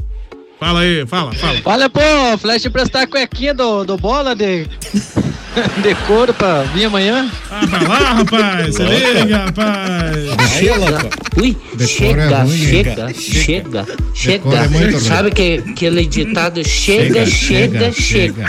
Fala 0.58 0.80
aí, 0.80 1.06
fala, 1.06 1.32
fala. 1.34 1.60
Olha, 1.64 1.88
pô, 1.88 2.00
Flash 2.38 2.64
emprestar 2.66 3.02
a 3.02 3.06
cuequinha 3.06 3.54
do, 3.54 3.84
do 3.84 3.96
bola 3.96 4.34
de, 4.34 4.66
de 5.82 5.94
couro 6.06 6.34
pra 6.34 6.62
vir 6.62 6.86
amanhã. 6.86 7.30
Ah, 7.50 7.64
vai 7.66 7.86
lá, 7.86 8.12
rapaz. 8.14 8.74
Se 8.74 8.82
liga, 8.82 9.44
rapaz. 9.44 10.56
Aí, 10.56 10.68
louco. 10.70 11.27
Ui, 11.40 11.56
é 11.78 11.86
chega, 11.86 12.46
chega, 12.46 13.14
chega, 13.14 13.80
é 13.80 13.94
chega. 14.14 15.00
Sabe 15.00 15.30
que, 15.30 15.62
aquele 15.70 16.04
ditado 16.06 16.66
chega, 16.66 17.24
chega, 17.26 17.92
chega. 17.92 18.44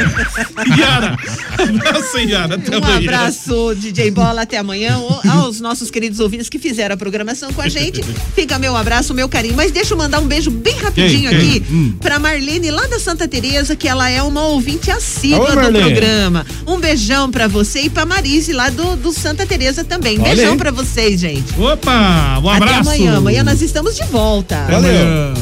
Yara. 0.77 1.17
Abraço, 1.57 2.17
Yara. 2.17 2.55
Até 2.55 2.77
Um 2.77 2.83
abraço, 2.83 3.75
DJ 3.75 4.11
Bola, 4.11 4.41
até 4.41 4.57
amanhã. 4.57 4.99
Aos 5.29 5.59
nossos 5.59 5.91
queridos 5.91 6.19
ouvintes 6.19 6.49
que 6.49 6.57
fizeram 6.57 6.95
a 6.95 6.97
programação 6.97 7.53
com 7.53 7.61
a 7.61 7.69
gente. 7.69 8.01
Fica 8.35 8.57
meu 8.57 8.75
abraço, 8.75 9.13
meu 9.13 9.29
carinho. 9.29 9.55
Mas 9.55 9.71
deixa 9.71 9.93
eu 9.93 9.97
mandar 9.97 10.19
um 10.19 10.27
beijo 10.27 10.49
bem 10.49 10.75
rapidinho 10.77 11.29
Quem? 11.29 11.39
Quem? 11.39 11.49
aqui 11.57 11.63
Hum. 11.71 11.93
pra 11.99 12.17
Marlene, 12.17 12.71
lá 12.71 12.87
da 12.87 12.99
Santa 12.99 13.27
Teresa, 13.27 13.75
que 13.75 13.87
ela 13.87 14.09
é 14.09 14.21
uma 14.23 14.47
ouvinte 14.47 14.89
assídua 14.89 15.45
do 15.55 15.71
programa. 15.71 16.45
Um 16.65 16.79
beijão 16.79 17.29
pra 17.29 17.47
você 17.47 17.81
e 17.81 17.89
pra 17.89 18.05
Marise, 18.05 18.51
lá 18.53 18.69
do, 18.69 18.95
do 18.95 19.11
Santa 19.11 19.45
Teresa 19.45 19.83
também. 19.83 20.17
Beijão 20.19 20.57
pra 20.57 20.71
vocês, 20.71 21.19
gente. 21.19 21.53
Opa, 21.59 22.39
um 22.43 22.49
abraço. 22.49 22.78
Até 22.79 22.89
amanhã. 22.89 23.17
Amanhã 23.17 23.43
nós 23.43 23.61
estamos 23.61 23.95
de 23.95 24.03
volta. 24.05 24.57
Amanhã. 24.65 25.33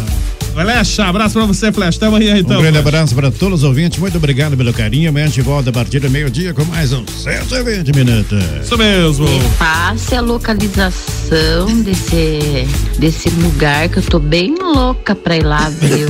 Flecha, 0.54 1.06
abraço 1.06 1.36
pra 1.36 1.46
você, 1.46 1.72
Flecha. 1.72 1.98
Até 1.98 2.08
amanhã, 2.08 2.36
então. 2.36 2.58
Um 2.58 2.62
grande 2.62 2.80
abraço 2.80 3.14
para 3.14 3.30
todos 3.30 3.60
os 3.60 3.64
ouvintes. 3.64 4.00
Muito 4.00 4.18
obrigado 4.18 4.58
pelo 4.58 4.74
carinho. 4.74 5.10
Amanhã 5.10 5.26
a 5.26 5.28
gente 5.28 5.42
volta 5.42 5.70
a 5.70 5.74
partir 5.74 6.00
do 6.00 6.10
meio-dia 6.10 6.52
com 6.52 6.66
mais 6.66 6.92
uns 6.92 7.12
120 7.12 7.94
minutos. 7.96 8.44
Isso 8.64 8.76
mesmo. 8.76 9.28
Passe 9.60 10.16
a 10.16 10.22
localização 10.22 11.82
desse, 11.84 12.68
desse 12.98 13.30
lugar 13.30 13.88
que 13.90 14.00
eu 14.00 14.04
tô 14.04 14.18
bem 14.18 14.56
louca 14.60 15.14
pra 15.14 15.38
ir 15.38 15.44
lá 15.44 15.70
ver 15.70 16.08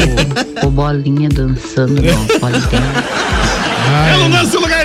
o, 0.63 0.67
o 0.67 0.71
Bolinha 0.71 1.27
dançando 1.27 2.01
no. 2.01 2.07
Eu 4.13 4.19
não 4.19 4.29
danço 4.29 4.59
lugar. 4.59 4.76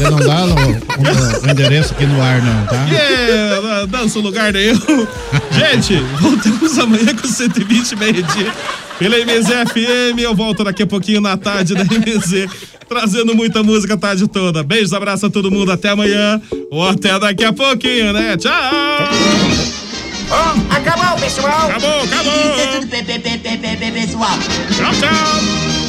Ele 0.00 0.10
não 0.10 0.18
dá 0.18 0.44
o, 0.44 0.48
o- 0.50 1.46
o 1.46 1.50
endereço 1.50 1.92
aqui 1.92 2.06
no 2.06 2.20
ar, 2.22 2.40
não, 2.42 2.66
tá? 2.66 2.86
Yeah, 2.90 3.86
dança 3.86 4.18
em 4.18 4.22
lugar 4.22 4.52
nenhum. 4.52 4.76
Gente, 5.52 5.96
voltamos 6.20 6.78
amanhã 6.78 7.14
com 7.20 7.26
120 7.28 7.96
meio-dia. 7.96 8.52
Pela 8.98 9.16
MZFM, 9.18 10.18
eu 10.20 10.34
volto 10.34 10.64
daqui 10.64 10.82
a 10.82 10.86
pouquinho 10.86 11.20
na 11.20 11.36
tarde 11.36 11.74
da 11.74 11.84
MZ, 11.84 12.48
trazendo 12.88 13.34
muita 13.34 13.62
música 13.62 13.94
a 13.94 13.96
tarde 13.96 14.26
toda. 14.26 14.62
Beijos, 14.62 14.92
abraço 14.92 15.26
a 15.26 15.30
todo 15.30 15.50
mundo, 15.50 15.70
até 15.70 15.90
amanhã, 15.90 16.40
ou 16.70 16.86
até 16.88 17.18
daqui 17.18 17.44
a 17.44 17.52
pouquinho, 17.52 18.12
né? 18.12 18.36
Tchau! 18.36 18.52
acabou, 20.70 21.18
pessoal. 21.20 21.70
Acabou, 21.70 22.02
acabou. 22.02 22.32
É 22.92 23.90
pessoal. 23.90 24.38
Tchau, 24.76 24.92
tchau! 25.00 25.87